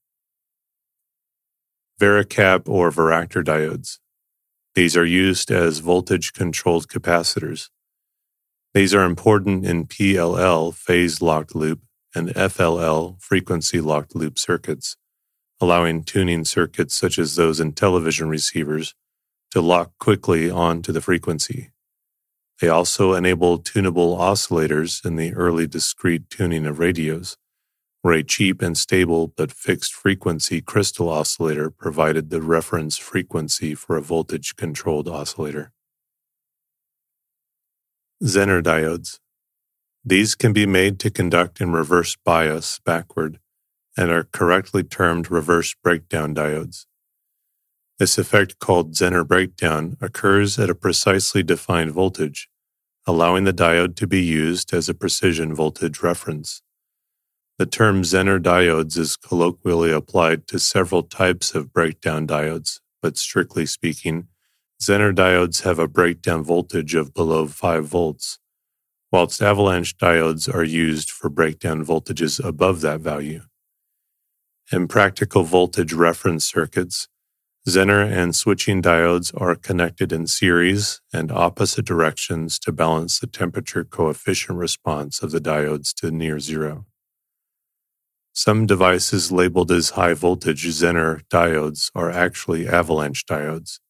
Varicap 2.01 2.69
or 2.69 2.91
varactor 2.91 3.45
diodes. 3.45 3.99
These 4.75 4.97
are 4.97 5.05
used 5.05 5.51
as 5.51 5.81
voltage 5.81 6.33
controlled 6.33 6.89
capacitors. 6.89 7.69
These 8.73 8.95
are 8.95 9.05
important 9.05 9.67
in 9.67 9.87
PLL 9.87 10.73
phase 10.75 11.21
locked 11.21 11.55
loop 11.55 11.81
and 12.15 12.29
FLL 12.31 13.21
frequency 13.21 13.81
locked 13.81 14.15
loop 14.15 14.39
circuits, 14.39 14.97
allowing 15.61 16.03
tuning 16.03 16.45
circuits 16.45 16.95
such 16.95 17.19
as 17.19 17.37
those 17.37 17.61
in 17.61 17.73
television 17.73 18.29
receivers 18.29 18.95
to 19.51 19.61
lock 19.61 19.93
quickly 19.99 20.51
onto 20.51 20.93
the 20.93 21.01
frequency. 21.01 21.71
They 22.61 22.69
also 22.69 23.15
enable 23.15 23.59
tunable 23.59 24.17
oscillators 24.17 25.05
in 25.05 25.17
the 25.17 25.35
early 25.35 25.67
discrete 25.67 26.29
tuning 26.31 26.67
of 26.67 26.79
radios, 26.79 27.37
where 28.03 28.15
a 28.15 28.23
cheap 28.23 28.63
and 28.63 28.77
stable 28.77 29.29
but 29.29 29.53
fixed 29.53 29.93
frequency 29.93 30.61
crystal 30.61 31.09
oscillator 31.09 31.71
provided 31.71 32.31
the 32.31 32.41
reference 32.41 32.97
frequency 32.97 33.75
for 33.75 33.97
a 33.97 34.03
voltage 34.03 34.57
controlled 34.57 35.09
oscillator. 35.09 35.73
Zener 38.23 38.63
diodes. 38.63 39.19
These 40.05 40.35
can 40.35 40.53
be 40.53 40.67
made 40.67 40.99
to 41.01 41.11
conduct 41.11 41.61
in 41.61 41.73
reverse 41.73 42.17
bias 42.25 42.81
backward 42.85 43.39
and 43.97 44.11
are 44.11 44.25
correctly 44.25 44.83
termed 44.83 45.31
reverse 45.31 45.75
breakdown 45.83 46.35
diodes. 46.35 46.87
This 47.99 48.17
effect, 48.17 48.59
called 48.59 48.95
Zener 48.95 49.27
breakdown, 49.27 49.97
occurs 50.01 50.59
at 50.59 50.71
a 50.71 50.75
precisely 50.75 51.43
defined 51.43 51.93
voltage, 51.93 52.49
allowing 53.07 53.45
the 53.45 53.53
diode 53.53 53.95
to 53.97 54.07
be 54.07 54.23
used 54.23 54.73
as 54.73 54.89
a 54.89 54.95
precision 54.95 55.55
voltage 55.55 56.03
reference. 56.03 56.63
The 57.59 57.67
term 57.67 58.01
Zener 58.01 58.41
diodes 58.41 58.97
is 58.97 59.17
colloquially 59.17 59.93
applied 59.93 60.47
to 60.47 60.59
several 60.59 61.03
types 61.03 61.55
of 61.55 61.75
breakdown 61.75 62.27
diodes, 62.27 62.81
but 63.03 63.19
strictly 63.19 63.67
speaking, 63.67 64.29
Zener 64.81 65.15
diodes 65.15 65.65
have 65.65 65.79
a 65.79 65.87
breakdown 65.87 66.43
voltage 66.43 66.95
of 66.95 67.13
below 67.13 67.47
5 67.47 67.85
volts, 67.85 68.39
whilst 69.13 69.43
avalanche 69.43 69.99
diodes 69.99 70.49
are 70.53 70.65
used 70.65 71.11
for 71.11 71.29
breakdown 71.29 71.85
voltages 71.85 72.43
above 72.43 72.81
that 72.81 73.01
value. 73.01 73.43
In 74.73 74.87
practical 74.87 75.43
voltage 75.43 75.93
reference 75.93 76.45
circuits, 76.45 77.09
Zener 77.69 78.09
and 78.09 78.37
switching 78.37 78.81
diodes 78.81 79.33
are 79.37 79.57
connected 79.57 80.13
in 80.13 80.29
series 80.29 81.01
and 81.13 81.33
opposite 81.33 81.85
directions 81.85 82.57
to 82.61 82.71
balance 82.71 83.19
the 83.19 83.27
temperature 83.27 83.83
coefficient 83.83 84.57
response 84.57 85.25
of 85.25 85.33
the 85.33 85.41
diodes 85.41 85.93
to 85.95 86.13
near 86.13 86.39
zero. 86.39 86.87
Some 88.33 88.65
devices 88.65 89.33
labeled 89.33 89.73
as 89.73 89.91
high 89.91 90.15
voltage 90.15 90.65
Zener 90.67 91.23
diodes 91.29 91.91
are 91.97 92.11
actually 92.11 92.69
avalanche 92.69 93.27
diodes. 93.27 93.81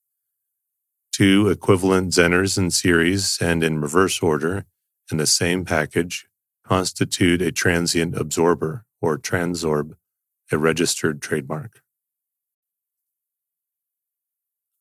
Two 1.12 1.48
equivalent 1.50 2.14
Zeners 2.14 2.56
in 2.56 2.70
series 2.70 3.36
and 3.38 3.62
in 3.62 3.82
reverse 3.82 4.22
order 4.22 4.64
in 5.12 5.18
the 5.18 5.26
same 5.26 5.66
package 5.66 6.26
constitute 6.64 7.42
a 7.42 7.52
transient 7.52 8.16
absorber 8.16 8.86
or 9.02 9.18
transorb, 9.18 9.92
a 10.50 10.58
registered 10.58 11.22
trademark. 11.22 11.82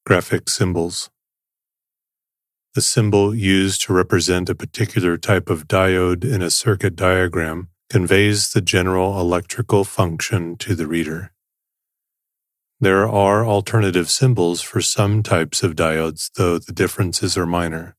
Graphic 0.06 0.50
symbols. 0.50 1.10
The 2.74 2.82
symbol 2.82 3.36
used 3.36 3.84
to 3.84 3.94
represent 3.94 4.50
a 4.50 4.56
particular 4.56 5.18
type 5.18 5.50
of 5.50 5.68
diode 5.68 6.24
in 6.24 6.42
a 6.42 6.50
circuit 6.50 6.96
diagram 6.96 7.70
conveys 7.90 8.52
the 8.52 8.62
general 8.62 9.20
electrical 9.20 9.84
function 9.84 10.56
to 10.58 10.76
the 10.76 10.88
reader. 10.88 11.34
There 12.80 13.08
are 13.08 13.46
alternative 13.46 14.10
symbols 14.10 14.62
for 14.62 14.82
some 14.82 15.22
types 15.22 15.64
of 15.64 15.76
diodes, 15.76 16.32
though 16.36 16.58
the 16.60 16.72
differences 16.72 17.38
are 17.38 17.46
minor. 17.46 17.96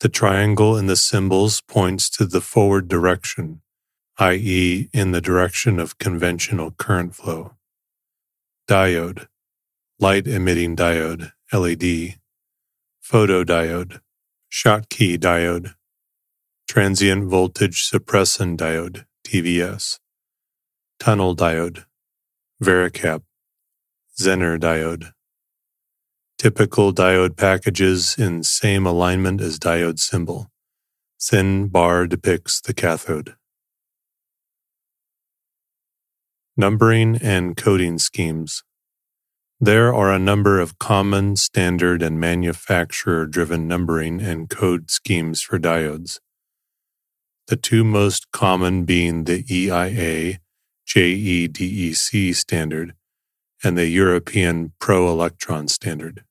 The 0.00 0.08
triangle 0.08 0.76
in 0.76 0.86
the 0.86 0.96
symbols 0.96 1.60
points 1.60 2.08
to 2.10 2.24
the 2.24 2.40
forward 2.40 2.88
direction, 2.88 3.60
i.e., 4.18 4.88
in 4.92 5.12
the 5.12 5.20
direction 5.20 5.78
of 5.78 5.98
conventional 5.98 6.70
current 6.70 7.14
flow. 7.14 7.52
Diode 8.68 9.26
light 10.02 10.26
emitting 10.26 10.74
diode, 10.74 11.30
LED, 11.52 12.16
photodiode, 13.08 14.00
Schottky 14.50 15.16
diode, 15.16 15.74
transient 16.68 17.30
voltage 17.30 17.88
suppressant 17.88 18.56
diode, 18.56 19.04
TVS, 19.24 20.00
tunnel 20.98 21.36
diode, 21.36 21.84
Varicap, 22.60 23.22
Zener 24.20 24.58
diode. 24.58 25.12
Typical 26.36 26.92
diode 26.92 27.36
packages 27.36 28.18
in 28.18 28.42
same 28.42 28.84
alignment 28.84 29.40
as 29.40 29.56
diode 29.60 30.00
symbol. 30.00 30.50
Thin 31.20 31.68
bar 31.68 32.08
depicts 32.08 32.60
the 32.60 32.74
cathode. 32.74 33.36
Numbering 36.56 37.16
and 37.22 37.56
coding 37.56 37.98
schemes. 37.98 38.62
There 39.58 39.94
are 39.94 40.12
a 40.12 40.18
number 40.18 40.60
of 40.60 40.78
common, 40.78 41.36
standard, 41.36 42.02
and 42.02 42.20
manufacturer 42.20 43.26
driven 43.26 43.66
numbering 43.66 44.20
and 44.20 44.50
code 44.50 44.90
schemes 44.90 45.40
for 45.40 45.58
diodes. 45.58 46.18
The 47.46 47.56
two 47.56 47.84
most 47.84 48.30
common 48.32 48.84
being 48.84 49.24
the 49.24 49.44
EIA 49.50 50.40
JEDEC 50.86 52.34
standard 52.34 52.94
and 53.64 53.78
the 53.78 53.86
European 53.86 54.72
Pro 54.78 55.08
Electron 55.08 55.68
standard. 55.68 56.24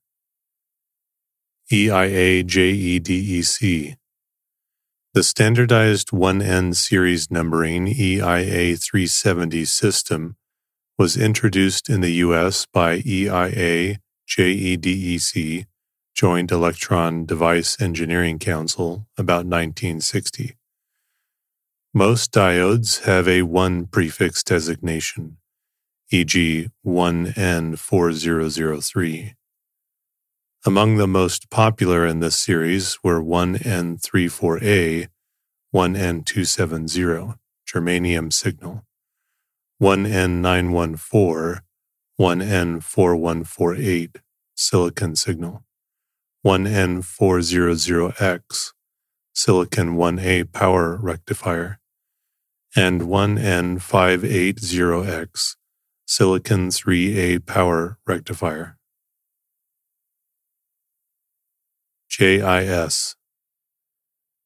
EIA 1.72 2.44
JEDEC 2.44 3.96
the 5.14 5.22
standardized 5.22 6.08
1N 6.08 6.74
series 6.74 7.30
numbering 7.30 7.86
EIA 7.86 8.76
370 8.76 9.66
system 9.66 10.36
was 10.96 11.18
introduced 11.18 11.90
in 11.90 12.00
the 12.00 12.14
US 12.14 12.66
by 12.72 13.02
EIA 13.04 13.98
JEDEC, 14.26 15.66
Joint 16.14 16.50
Electron 16.50 17.26
Device 17.26 17.78
Engineering 17.78 18.38
Council, 18.38 19.06
about 19.18 19.44
1960. 19.44 20.56
Most 21.92 22.32
diodes 22.32 23.02
have 23.02 23.28
a 23.28 23.42
1 23.42 23.88
prefix 23.88 24.42
designation, 24.42 25.36
e.g., 26.10 26.70
1N4003. 26.86 29.34
Among 30.64 30.96
the 30.96 31.08
most 31.08 31.50
popular 31.50 32.06
in 32.06 32.20
this 32.20 32.38
series 32.38 32.96
were 33.02 33.20
1N34A, 33.20 35.08
1N270, 35.74 37.36
germanium 37.68 38.32
signal, 38.32 38.84
1N914, 39.82 41.62
1N4148 42.20 44.16
silicon 44.54 45.16
signal, 45.16 45.64
1N400X 46.46 48.72
silicon 49.34 49.96
1A 49.96 50.52
power 50.52 50.96
rectifier, 50.96 51.80
and 52.76 53.00
1N580X 53.00 55.56
silicon 56.06 56.68
3A 56.68 57.44
power 57.44 57.98
rectifier. 58.06 58.78
JIS 62.12 63.16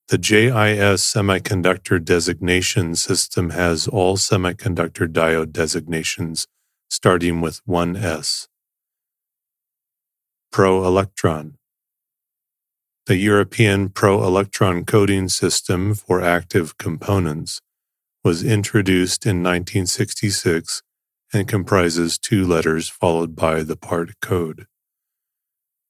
the 0.09 0.19
JIS 0.19 1.03
semiconductor 1.03 2.03
designation 2.03 2.95
system 2.95 3.51
has 3.51 3.89
all 3.89 4.17
semiconductor 4.17 5.09
diode 5.09 5.51
designations 5.51 6.47
starting 6.89 7.41
with 7.41 7.61
1S. 7.67 8.47
Pro 10.53 10.85
Electron 10.87 11.57
The 13.07 13.17
European 13.17 13.89
Pro 13.89 14.23
Electron 14.23 14.85
coding 14.85 15.29
system 15.29 15.97
for 15.97 16.23
active 16.23 16.79
components 16.79 17.61
was 18.23 18.45
introduced 18.45 19.27
in 19.27 19.43
1966 19.43 20.83
and 21.33 21.49
comprises 21.49 22.17
two 22.17 22.47
letters 22.47 22.89
followed 22.89 23.35
by 23.35 23.65
the 23.65 23.77
part 23.77 24.21
code. 24.21 24.69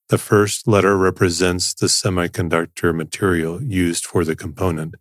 The 0.09 0.19
first 0.19 0.69
letter 0.69 0.97
represents 0.97 1.75
the 1.75 1.89
semiconductor 1.89 2.95
material 2.95 3.61
used 3.61 4.07
for 4.07 4.25
the 4.25 4.37
component. 4.37 4.95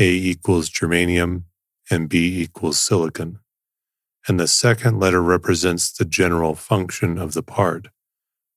A 0.00 0.10
equals 0.10 0.68
germanium 0.68 1.44
and 1.88 2.08
B 2.08 2.42
equals 2.42 2.80
silicon. 2.80 3.38
And 4.26 4.40
the 4.40 4.48
second 4.48 4.98
letter 4.98 5.22
represents 5.22 5.92
the 5.92 6.04
general 6.04 6.56
function 6.56 7.16
of 7.16 7.32
the 7.32 7.44
part. 7.44 7.88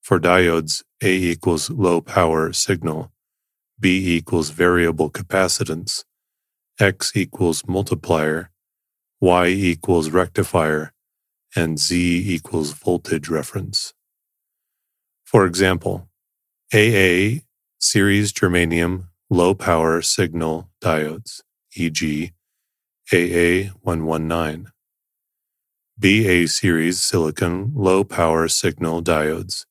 For 0.00 0.18
diodes, 0.18 0.82
A 1.00 1.14
equals 1.14 1.70
low 1.70 2.00
power 2.00 2.52
signal, 2.52 3.12
B 3.78 4.16
equals 4.16 4.50
variable 4.50 5.10
capacitance, 5.10 6.02
X 6.80 7.12
equals 7.14 7.62
multiplier, 7.68 8.50
Y 9.20 9.46
equals 9.46 10.10
rectifier, 10.10 10.92
and 11.54 11.78
Z 11.78 12.24
equals 12.34 12.72
voltage 12.72 13.28
reference. 13.28 13.94
For 15.32 15.46
example, 15.46 16.10
AA 16.74 17.40
series 17.80 18.34
germanium 18.34 19.08
low 19.30 19.54
power 19.54 20.02
signal 20.02 20.68
diodes, 20.84 21.40
e.g., 21.74 22.32
AA119. 23.10 24.66
BA 25.96 26.46
series 26.48 27.00
silicon 27.00 27.72
low 27.74 28.04
power 28.04 28.46
signal 28.46 29.02
diodes, 29.02 29.64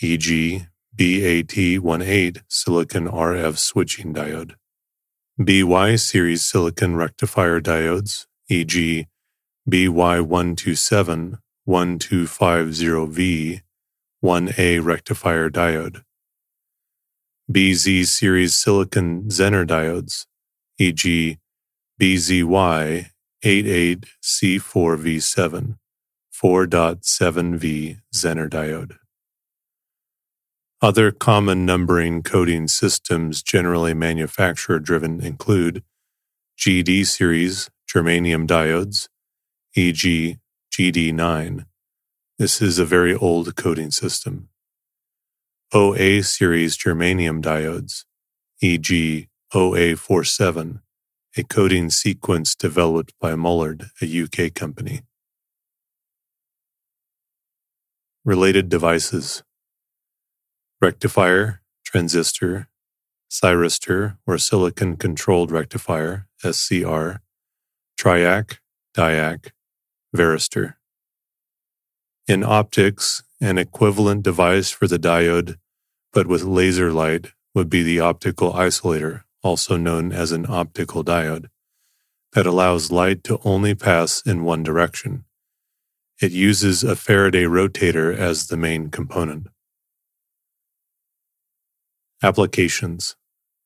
e.g., 0.00 0.66
BAT18 0.96 2.42
silicon 2.48 3.08
RF 3.08 3.58
switching 3.58 4.14
diode. 4.14 4.52
BY 5.36 5.96
series 5.96 6.44
silicon 6.44 6.94
rectifier 6.94 7.60
diodes, 7.60 8.26
e.g., 8.48 9.08
BY127 9.68 11.38
1250V 11.68 13.62
1A 14.24 14.84
rectifier 14.84 15.50
diode. 15.50 16.02
BZ 17.50 18.06
series 18.06 18.54
silicon 18.54 19.24
Zener 19.28 19.66
diodes, 19.66 20.26
e.g., 20.78 21.38
BZY 22.00 23.10
88C4V7 23.44 25.76
4.7V 26.34 28.00
Zener 28.14 28.48
diode. 28.50 28.96
Other 30.82 31.10
common 31.10 31.64
numbering 31.64 32.22
coding 32.22 32.68
systems 32.68 33.42
generally 33.42 33.94
manufacturer 33.94 34.78
driven 34.78 35.22
include 35.22 35.82
GD 36.58 37.06
series 37.06 37.70
germanium 37.90 38.46
diodes, 38.46 39.08
e.g., 39.74 40.36
GD9. 40.72 41.64
This 42.38 42.60
is 42.60 42.78
a 42.78 42.84
very 42.84 43.14
old 43.14 43.56
coding 43.56 43.90
system. 43.90 44.50
OA 45.72 46.22
series 46.22 46.76
germanium 46.76 47.40
diodes, 47.42 48.04
e.g., 48.60 49.28
OA47, 49.54 50.80
a 51.38 51.42
coding 51.44 51.88
sequence 51.88 52.54
developed 52.54 53.14
by 53.18 53.34
Mullard, 53.34 53.88
a 54.02 54.22
UK 54.22 54.52
company. 54.52 55.00
Related 58.22 58.68
devices 58.68 59.42
rectifier, 60.78 61.62
transistor, 61.86 62.68
thyristor 63.32 64.18
or 64.26 64.36
silicon 64.36 64.96
controlled 64.96 65.50
rectifier, 65.50 66.26
SCR, 66.42 67.22
triac, 67.98 68.58
diac, 68.94 69.52
varistor. 70.14 70.75
In 72.28 72.42
optics, 72.42 73.22
an 73.40 73.56
equivalent 73.56 74.24
device 74.24 74.70
for 74.70 74.88
the 74.88 74.98
diode, 74.98 75.58
but 76.12 76.26
with 76.26 76.42
laser 76.42 76.92
light, 76.92 77.28
would 77.54 77.70
be 77.70 77.84
the 77.84 78.00
optical 78.00 78.52
isolator, 78.52 79.22
also 79.44 79.76
known 79.76 80.10
as 80.10 80.32
an 80.32 80.44
optical 80.48 81.04
diode, 81.04 81.46
that 82.32 82.44
allows 82.44 82.90
light 82.90 83.22
to 83.24 83.40
only 83.44 83.76
pass 83.76 84.22
in 84.26 84.42
one 84.42 84.64
direction. 84.64 85.24
It 86.20 86.32
uses 86.32 86.82
a 86.82 86.96
Faraday 86.96 87.44
rotator 87.44 88.12
as 88.14 88.48
the 88.48 88.56
main 88.56 88.90
component. 88.90 89.46
Applications 92.22 93.14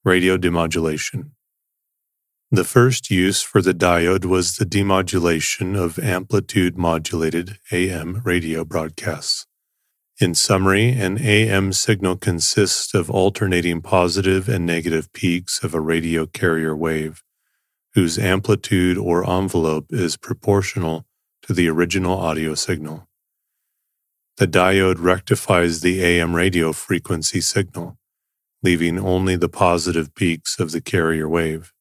Radio 0.04 0.36
demodulation. 0.36 1.30
The 2.52 2.64
first 2.64 3.10
use 3.10 3.42
for 3.42 3.62
the 3.62 3.72
diode 3.72 4.24
was 4.24 4.56
the 4.56 4.64
demodulation 4.64 5.78
of 5.78 6.00
amplitude 6.00 6.76
modulated 6.76 7.58
AM 7.70 8.22
radio 8.24 8.64
broadcasts. 8.64 9.46
In 10.20 10.34
summary, 10.34 10.90
an 10.90 11.18
AM 11.18 11.72
signal 11.72 12.16
consists 12.16 12.92
of 12.92 13.08
alternating 13.08 13.80
positive 13.82 14.48
and 14.48 14.66
negative 14.66 15.12
peaks 15.12 15.62
of 15.62 15.74
a 15.74 15.80
radio 15.80 16.26
carrier 16.26 16.76
wave, 16.76 17.22
whose 17.94 18.18
amplitude 18.18 18.98
or 18.98 19.28
envelope 19.28 19.86
is 19.90 20.16
proportional 20.16 21.06
to 21.42 21.54
the 21.54 21.68
original 21.68 22.18
audio 22.18 22.56
signal. 22.56 23.08
The 24.38 24.48
diode 24.48 25.00
rectifies 25.00 25.82
the 25.82 26.02
AM 26.02 26.34
radio 26.34 26.72
frequency 26.72 27.40
signal 27.40 27.96
leaving 28.62 28.98
only 28.98 29.36
the 29.36 29.48
positive 29.48 30.14
peaks 30.14 30.58
of 30.58 30.70
the 30.70 30.80
carrier 30.80 31.28
wave. 31.28 31.72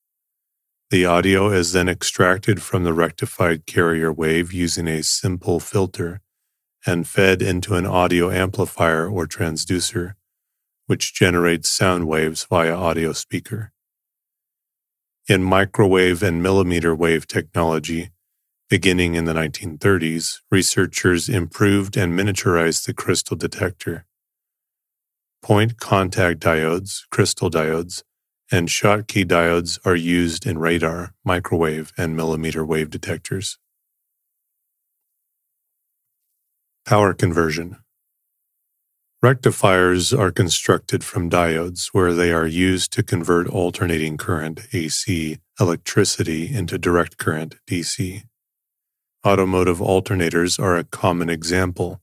The 0.90 1.06
audio 1.06 1.52
is 1.52 1.72
then 1.72 1.88
extracted 1.88 2.64
from 2.64 2.84
the 2.84 2.94
rectified 2.94 3.68
carrier 3.68 4.12
wave 4.12 4.52
using 4.52 4.88
a 4.88 5.04
simple 5.04 5.60
filter 5.60 6.22
and 6.86 7.08
fed 7.08 7.42
into 7.42 7.76
an 7.76 7.86
audio 7.86 8.32
amplifier 8.32 9.08
or 9.08 9.28
transducer, 9.28 10.14
which 10.88 11.14
generates 11.14 11.70
sound 11.70 12.08
waves 12.08 12.44
via 12.50 12.74
audio 12.74 13.14
speaker. 13.14 13.72
In 15.28 15.44
microwave 15.44 16.24
and 16.24 16.42
millimeter 16.42 16.96
wave 16.96 17.28
technology, 17.28 18.10
beginning 18.68 19.14
in 19.14 19.26
the 19.26 19.34
1930s, 19.34 20.40
researchers 20.50 21.30
improved 21.30 21.98
and 21.98 22.14
miniaturized 22.18 22.88
the 22.88 22.96
crystal 22.96 23.38
detector 23.38 24.06
Point 25.42 25.80
contact 25.80 26.42
diodes, 26.42 27.04
crystal 27.12 27.50
diodes, 27.50 28.04
and 28.52 28.68
Schottky 28.68 29.24
diodes 29.26 29.80
are 29.86 29.96
used 29.96 30.46
in 30.46 30.58
radar, 30.58 31.14
microwave, 31.24 31.92
and 31.98 32.16
millimeter 32.16 32.66
wave 32.66 32.90
detectors. 32.90 33.58
Power 36.86 37.14
conversion. 37.14 37.78
Rectifiers 39.22 40.14
are 40.14 40.32
constructed 40.32 41.04
from 41.04 41.30
diodes 41.30 41.90
where 41.92 42.14
they 42.14 42.32
are 42.32 42.48
used 42.48 42.94
to 42.94 43.04
convert 43.04 43.48
alternating 43.50 44.18
current 44.18 44.62
AC 44.72 45.38
electricity 45.60 46.52
into 46.52 46.78
direct 46.78 47.18
current 47.18 47.56
DC. 47.70 48.24
Automotive 49.28 49.80
alternators 49.80 50.58
are 50.58 50.78
a 50.78 50.86
common 50.86 51.30
example 51.30 52.00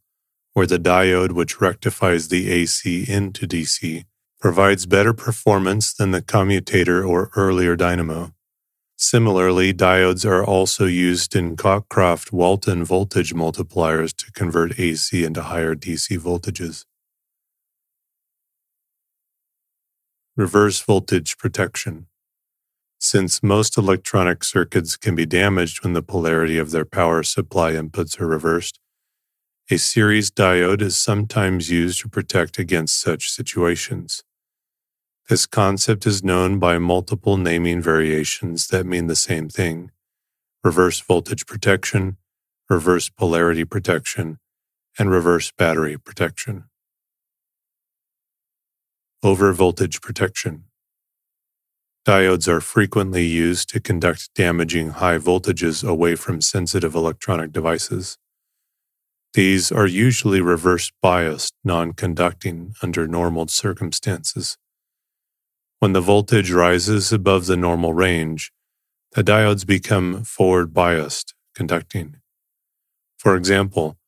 where 0.53 0.67
the 0.67 0.79
diode 0.79 1.33
which 1.33 1.61
rectifies 1.61 2.29
the 2.29 2.51
AC 2.51 3.07
into 3.09 3.47
DC 3.47 4.05
provides 4.47 4.87
better 4.87 5.13
performance 5.13 5.93
than 5.93 6.13
the 6.13 6.23
commutator 6.23 7.05
or 7.05 7.33
earlier 7.35 7.75
dynamo. 7.75 8.33
Similarly, 8.97 9.75
diodes 9.75 10.25
are 10.25 10.45
also 10.45 10.85
used 10.85 11.35
in 11.35 11.57
Cockcroft 11.57 12.31
Walton 12.31 12.85
voltage 12.85 13.35
multipliers 13.35 14.15
to 14.19 14.31
convert 14.31 14.79
AC 14.79 15.25
into 15.25 15.43
higher 15.43 15.75
DC 15.75 16.17
voltages. 16.21 16.85
Reverse 20.37 20.81
voltage 20.81 21.37
protection. 21.39 22.07
Since 23.01 23.43
most 23.43 23.77
electronic 23.77 24.45
circuits 24.45 24.97
can 24.97 25.17
be 25.17 25.27
damaged 25.27 25.83
when 25.83 25.93
the 25.93 26.03
polarity 26.03 26.57
of 26.57 26.71
their 26.71 26.85
power 26.85 27.25
supply 27.25 27.73
inputs 27.73 28.21
are 28.21 28.29
reversed, 28.29 28.79
a 29.73 29.77
series 29.77 30.31
diode 30.31 30.83
is 30.83 30.97
sometimes 30.97 31.69
used 31.69 32.01
to 32.03 32.09
protect 32.09 32.61
against 32.61 33.01
such 33.01 33.29
situations. 33.29 34.23
This 35.29 35.45
concept 35.45 36.07
is 36.07 36.23
known 36.23 36.61
by 36.61 36.79
multiple 36.79 37.37
naming 37.37 37.83
variations 37.83 38.69
that 38.69 38.87
mean 38.87 39.09
the 39.09 39.17
same 39.17 39.49
thing 39.49 39.91
reverse 40.63 41.01
voltage 41.01 41.47
protection, 41.47 42.17
reverse 42.71 43.09
polarity 43.09 43.65
protection, 43.65 44.39
and 44.97 45.11
reverse 45.11 45.51
battery 45.51 45.99
protection. 45.99 46.65
Over 49.21 49.53
voltage 49.53 50.01
protection. 50.01 50.65
Diodes 52.07 52.47
are 52.47 52.61
frequently 52.61 53.25
used 53.25 53.69
to 53.71 53.81
conduct 53.81 54.33
damaging 54.37 54.91
high 54.91 55.19
voltages 55.19 55.83
away 55.83 56.15
from 56.15 56.41
sensitive 56.41 56.95
electronic 56.95 57.51
devices. 57.51 58.17
These 59.35 59.73
are 59.73 59.89
usually 59.89 60.41
reverse 60.41 60.93
biased, 61.03 61.53
non 61.65 61.95
conducting 61.95 62.75
under 62.81 63.09
normal 63.09 63.49
circumstances. 63.49 64.57
When 65.79 65.93
the 65.93 66.01
voltage 66.01 66.51
rises 66.51 67.13
above 67.13 67.45
the 67.45 67.57
normal 67.57 67.93
range, 67.93 68.51
the 69.13 69.23
diodes 69.23 69.67
become 69.67 70.25
forward 70.25 70.73
biased, 70.73 71.35
conducting. 71.55 72.17
For 73.19 73.37
example, 73.37 73.99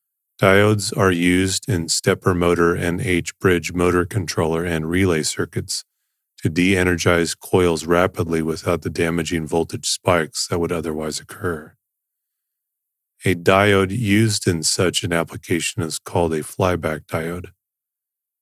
diodes 0.41 0.97
are 0.97 1.13
used 1.13 1.69
in 1.69 1.89
stepper 1.89 2.35
motor 2.35 2.75
and 2.75 3.03
H 3.03 3.39
bridge 3.39 3.75
motor 3.75 4.07
controller 4.07 4.65
and 4.65 4.89
relay 4.89 5.23
circuits 5.23 5.85
to 6.43 6.49
de 6.49 6.75
energize 6.75 7.35
coils 7.35 7.85
rapidly 7.85 8.41
without 8.41 8.81
the 8.81 8.91
damaging 8.91 9.47
voltage 9.47 9.89
spikes 9.89 10.47
that 10.49 10.59
would 10.59 10.73
otherwise 10.73 11.21
occur. 11.21 11.75
A 13.25 13.35
diode 13.35 13.91
used 13.91 14.47
in 14.47 14.63
such 14.63 15.03
an 15.05 15.13
application 15.13 15.83
is 15.83 15.99
called 15.99 16.33
a 16.33 16.43
flyback 16.43 17.07
diode. 17.07 17.51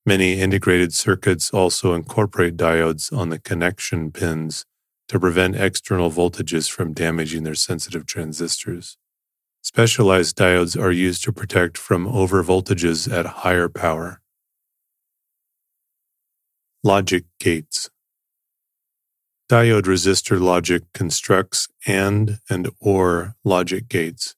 Many 0.09 0.41
integrated 0.41 0.95
circuits 0.95 1.51
also 1.51 1.93
incorporate 1.93 2.57
diodes 2.57 3.13
on 3.13 3.31
the 3.31 3.41
connection 3.41 4.13
pins 4.13 4.65
to 5.09 5.19
prevent 5.19 5.57
external 5.57 6.13
voltages 6.13 6.71
from 6.71 6.93
damaging 6.93 7.43
their 7.43 7.57
sensitive 7.57 8.07
transistors. 8.07 8.97
Specialized 9.63 10.37
diodes 10.37 10.81
are 10.81 10.93
used 10.93 11.25
to 11.25 11.33
protect 11.33 11.77
from 11.77 12.07
overvoltages 12.07 13.13
at 13.13 13.27
higher 13.27 13.69
power. 13.69 14.21
Logic 16.85 17.25
gates. 17.41 17.91
Diode 19.51 19.87
resistor 19.87 20.41
logic 20.41 20.85
constructs 20.95 21.67
AND 21.85 22.39
and 22.49 22.71
OR 22.81 23.35
logic 23.45 23.89
gates 23.89 24.37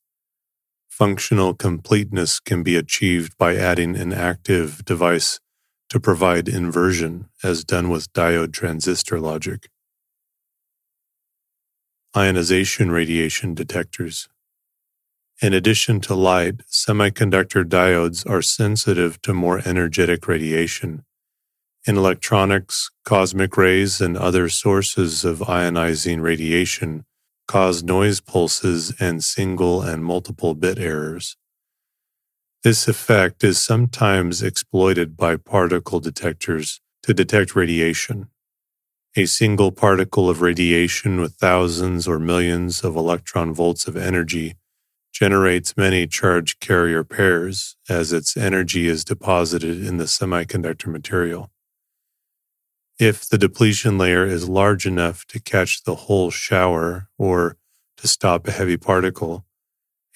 Functional 0.98 1.54
completeness 1.54 2.40
can 2.40 2.62
be 2.62 2.74
achieved 2.74 3.36
by 3.38 3.54
adding 3.54 3.96
an 3.96 4.12
active 4.12 4.84
device 4.84 5.38
to 5.90 6.00
provide 6.00 6.48
inversion, 6.48 7.28
as 7.42 7.64
done 7.64 7.88
with 7.88 8.12
diode 8.12 8.52
transistor 8.52 9.18
logic. 9.20 9.68
ionization 12.16 12.90
radiation 12.90 13.54
detectors. 13.54 14.28
In 15.40 15.54
addition 15.54 16.00
to 16.00 16.14
light, 16.14 16.62
semiconductor 16.66 17.64
diodes 17.64 18.28
are 18.28 18.42
sensitive 18.42 19.20
to 19.22 19.32
more 19.32 19.60
energetic 19.64 20.26
radiation. 20.26 21.04
In 21.86 21.96
electronics, 21.96 22.90
cosmic 23.04 23.56
rays 23.56 24.00
and 24.00 24.16
other 24.16 24.48
sources 24.48 25.24
of 25.24 25.38
ionizing 25.38 26.20
radiation 26.20 27.04
cause 27.46 27.82
noise 27.82 28.20
pulses 28.20 28.92
and 28.98 29.22
single 29.22 29.80
and 29.80 30.04
multiple 30.04 30.54
bit 30.54 30.78
errors. 30.78 31.36
This 32.64 32.88
effect 32.88 33.44
is 33.44 33.60
sometimes 33.60 34.42
exploited 34.42 35.16
by 35.16 35.36
particle 35.36 36.00
detectors 36.00 36.80
to 37.04 37.14
detect 37.14 37.54
radiation. 37.54 38.30
A 39.16 39.26
single 39.26 39.70
particle 39.70 40.28
of 40.28 40.40
radiation 40.40 41.20
with 41.20 41.34
thousands 41.34 42.08
or 42.08 42.18
millions 42.18 42.82
of 42.82 42.96
electron 42.96 43.54
volts 43.54 43.86
of 43.86 43.96
energy 43.96 44.56
generates 45.12 45.76
many 45.76 46.08
charge 46.08 46.58
carrier 46.58 47.04
pairs 47.04 47.76
as 47.88 48.12
its 48.12 48.36
energy 48.36 48.88
is 48.88 49.04
deposited 49.04 49.84
in 49.84 49.98
the 49.98 50.04
semiconductor 50.04 50.88
material. 50.88 51.52
If 52.98 53.28
the 53.28 53.38
depletion 53.38 53.98
layer 53.98 54.26
is 54.26 54.48
large 54.48 54.84
enough 54.84 55.24
to 55.26 55.40
catch 55.40 55.84
the 55.84 55.94
whole 55.94 56.32
shower 56.32 57.08
or 57.16 57.56
to 57.98 58.08
stop 58.08 58.48
a 58.48 58.52
heavy 58.52 58.76
particle, 58.76 59.44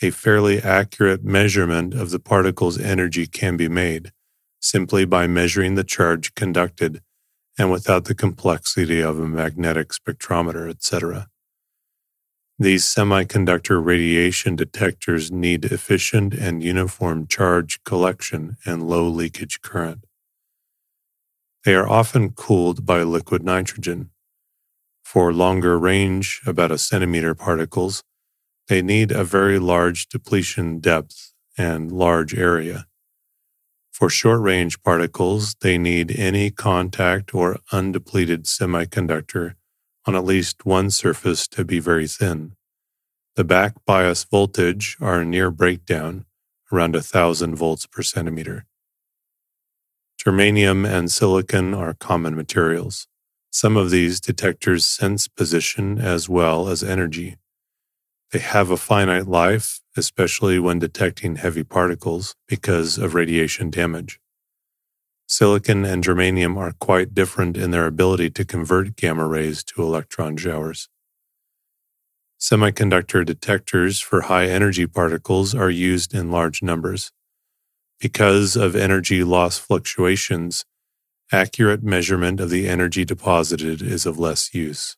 a 0.02 0.10
fairly 0.10 0.60
accurate 0.60 1.24
measurement 1.24 1.94
of 1.94 2.10
the 2.10 2.18
particle's 2.18 2.78
energy 2.78 3.26
can 3.26 3.56
be 3.56 3.68
made 3.68 4.12
simply 4.60 5.04
by 5.04 5.26
measuring 5.26 5.74
the 5.74 5.84
charge 5.84 6.34
conducted 6.34 7.02
and 7.58 7.70
without 7.70 8.04
the 8.04 8.14
complexity 8.14 9.00
of 9.00 9.18
a 9.18 9.28
magnetic 9.28 9.88
spectrometer, 9.88 10.70
etc. 10.70 11.28
These 12.58 12.84
semiconductor 12.84 13.84
radiation 13.84 14.56
detectors 14.56 15.32
need 15.32 15.64
efficient 15.64 16.32
and 16.32 16.62
uniform 16.62 17.26
charge 17.26 17.82
collection 17.84 18.56
and 18.64 18.88
low 18.88 19.08
leakage 19.08 19.60
current. 19.62 20.06
They 21.64 21.74
are 21.74 21.88
often 21.88 22.30
cooled 22.30 22.86
by 22.86 23.02
liquid 23.02 23.42
nitrogen. 23.44 24.10
For 25.04 25.32
longer 25.32 25.78
range, 25.78 26.40
about 26.46 26.70
a 26.70 26.78
centimeter 26.78 27.34
particles, 27.34 28.02
they 28.68 28.82
need 28.82 29.10
a 29.10 29.24
very 29.24 29.58
large 29.58 30.08
depletion 30.08 30.78
depth 30.78 31.32
and 31.58 31.92
large 31.92 32.34
area. 32.34 32.86
For 33.92 34.08
short 34.08 34.40
range 34.40 34.82
particles, 34.82 35.54
they 35.60 35.76
need 35.76 36.18
any 36.18 36.50
contact 36.50 37.34
or 37.34 37.58
undepleted 37.70 38.44
semiconductor 38.44 39.54
on 40.06 40.16
at 40.16 40.24
least 40.24 40.66
one 40.66 40.90
surface 40.90 41.46
to 41.48 41.64
be 41.64 41.78
very 41.78 42.08
thin. 42.08 42.56
The 43.36 43.44
back 43.44 43.74
bias 43.86 44.24
voltage 44.24 44.96
are 45.00 45.24
near 45.24 45.50
breakdown, 45.50 46.24
around 46.72 46.94
1000 46.94 47.54
volts 47.54 47.86
per 47.86 48.02
centimeter. 48.02 48.66
Germanium 50.22 50.88
and 50.88 51.10
silicon 51.10 51.74
are 51.74 51.94
common 51.94 52.34
materials. 52.34 53.08
Some 53.50 53.76
of 53.76 53.90
these 53.90 54.20
detectors 54.20 54.84
sense 54.84 55.28
position 55.28 55.98
as 55.98 56.28
well 56.28 56.68
as 56.68 56.82
energy. 56.82 57.36
They 58.32 58.38
have 58.38 58.70
a 58.70 58.78
finite 58.78 59.28
life, 59.28 59.80
especially 59.94 60.58
when 60.58 60.78
detecting 60.78 61.36
heavy 61.36 61.64
particles 61.64 62.34
because 62.48 62.96
of 62.96 63.14
radiation 63.14 63.68
damage. 63.68 64.18
Silicon 65.26 65.84
and 65.84 66.02
germanium 66.02 66.56
are 66.56 66.72
quite 66.72 67.14
different 67.14 67.58
in 67.58 67.72
their 67.72 67.86
ability 67.86 68.30
to 68.30 68.44
convert 68.44 68.96
gamma 68.96 69.26
rays 69.26 69.62
to 69.64 69.82
electron 69.82 70.38
showers. 70.38 70.88
Semiconductor 72.40 73.24
detectors 73.24 74.00
for 74.00 74.22
high 74.22 74.46
energy 74.46 74.86
particles 74.86 75.54
are 75.54 75.70
used 75.70 76.14
in 76.14 76.30
large 76.30 76.62
numbers. 76.62 77.12
Because 78.00 78.56
of 78.56 78.74
energy 78.74 79.22
loss 79.22 79.58
fluctuations, 79.58 80.64
accurate 81.30 81.82
measurement 81.82 82.40
of 82.40 82.48
the 82.48 82.66
energy 82.66 83.04
deposited 83.04 83.82
is 83.82 84.06
of 84.06 84.18
less 84.18 84.54
use. 84.54 84.96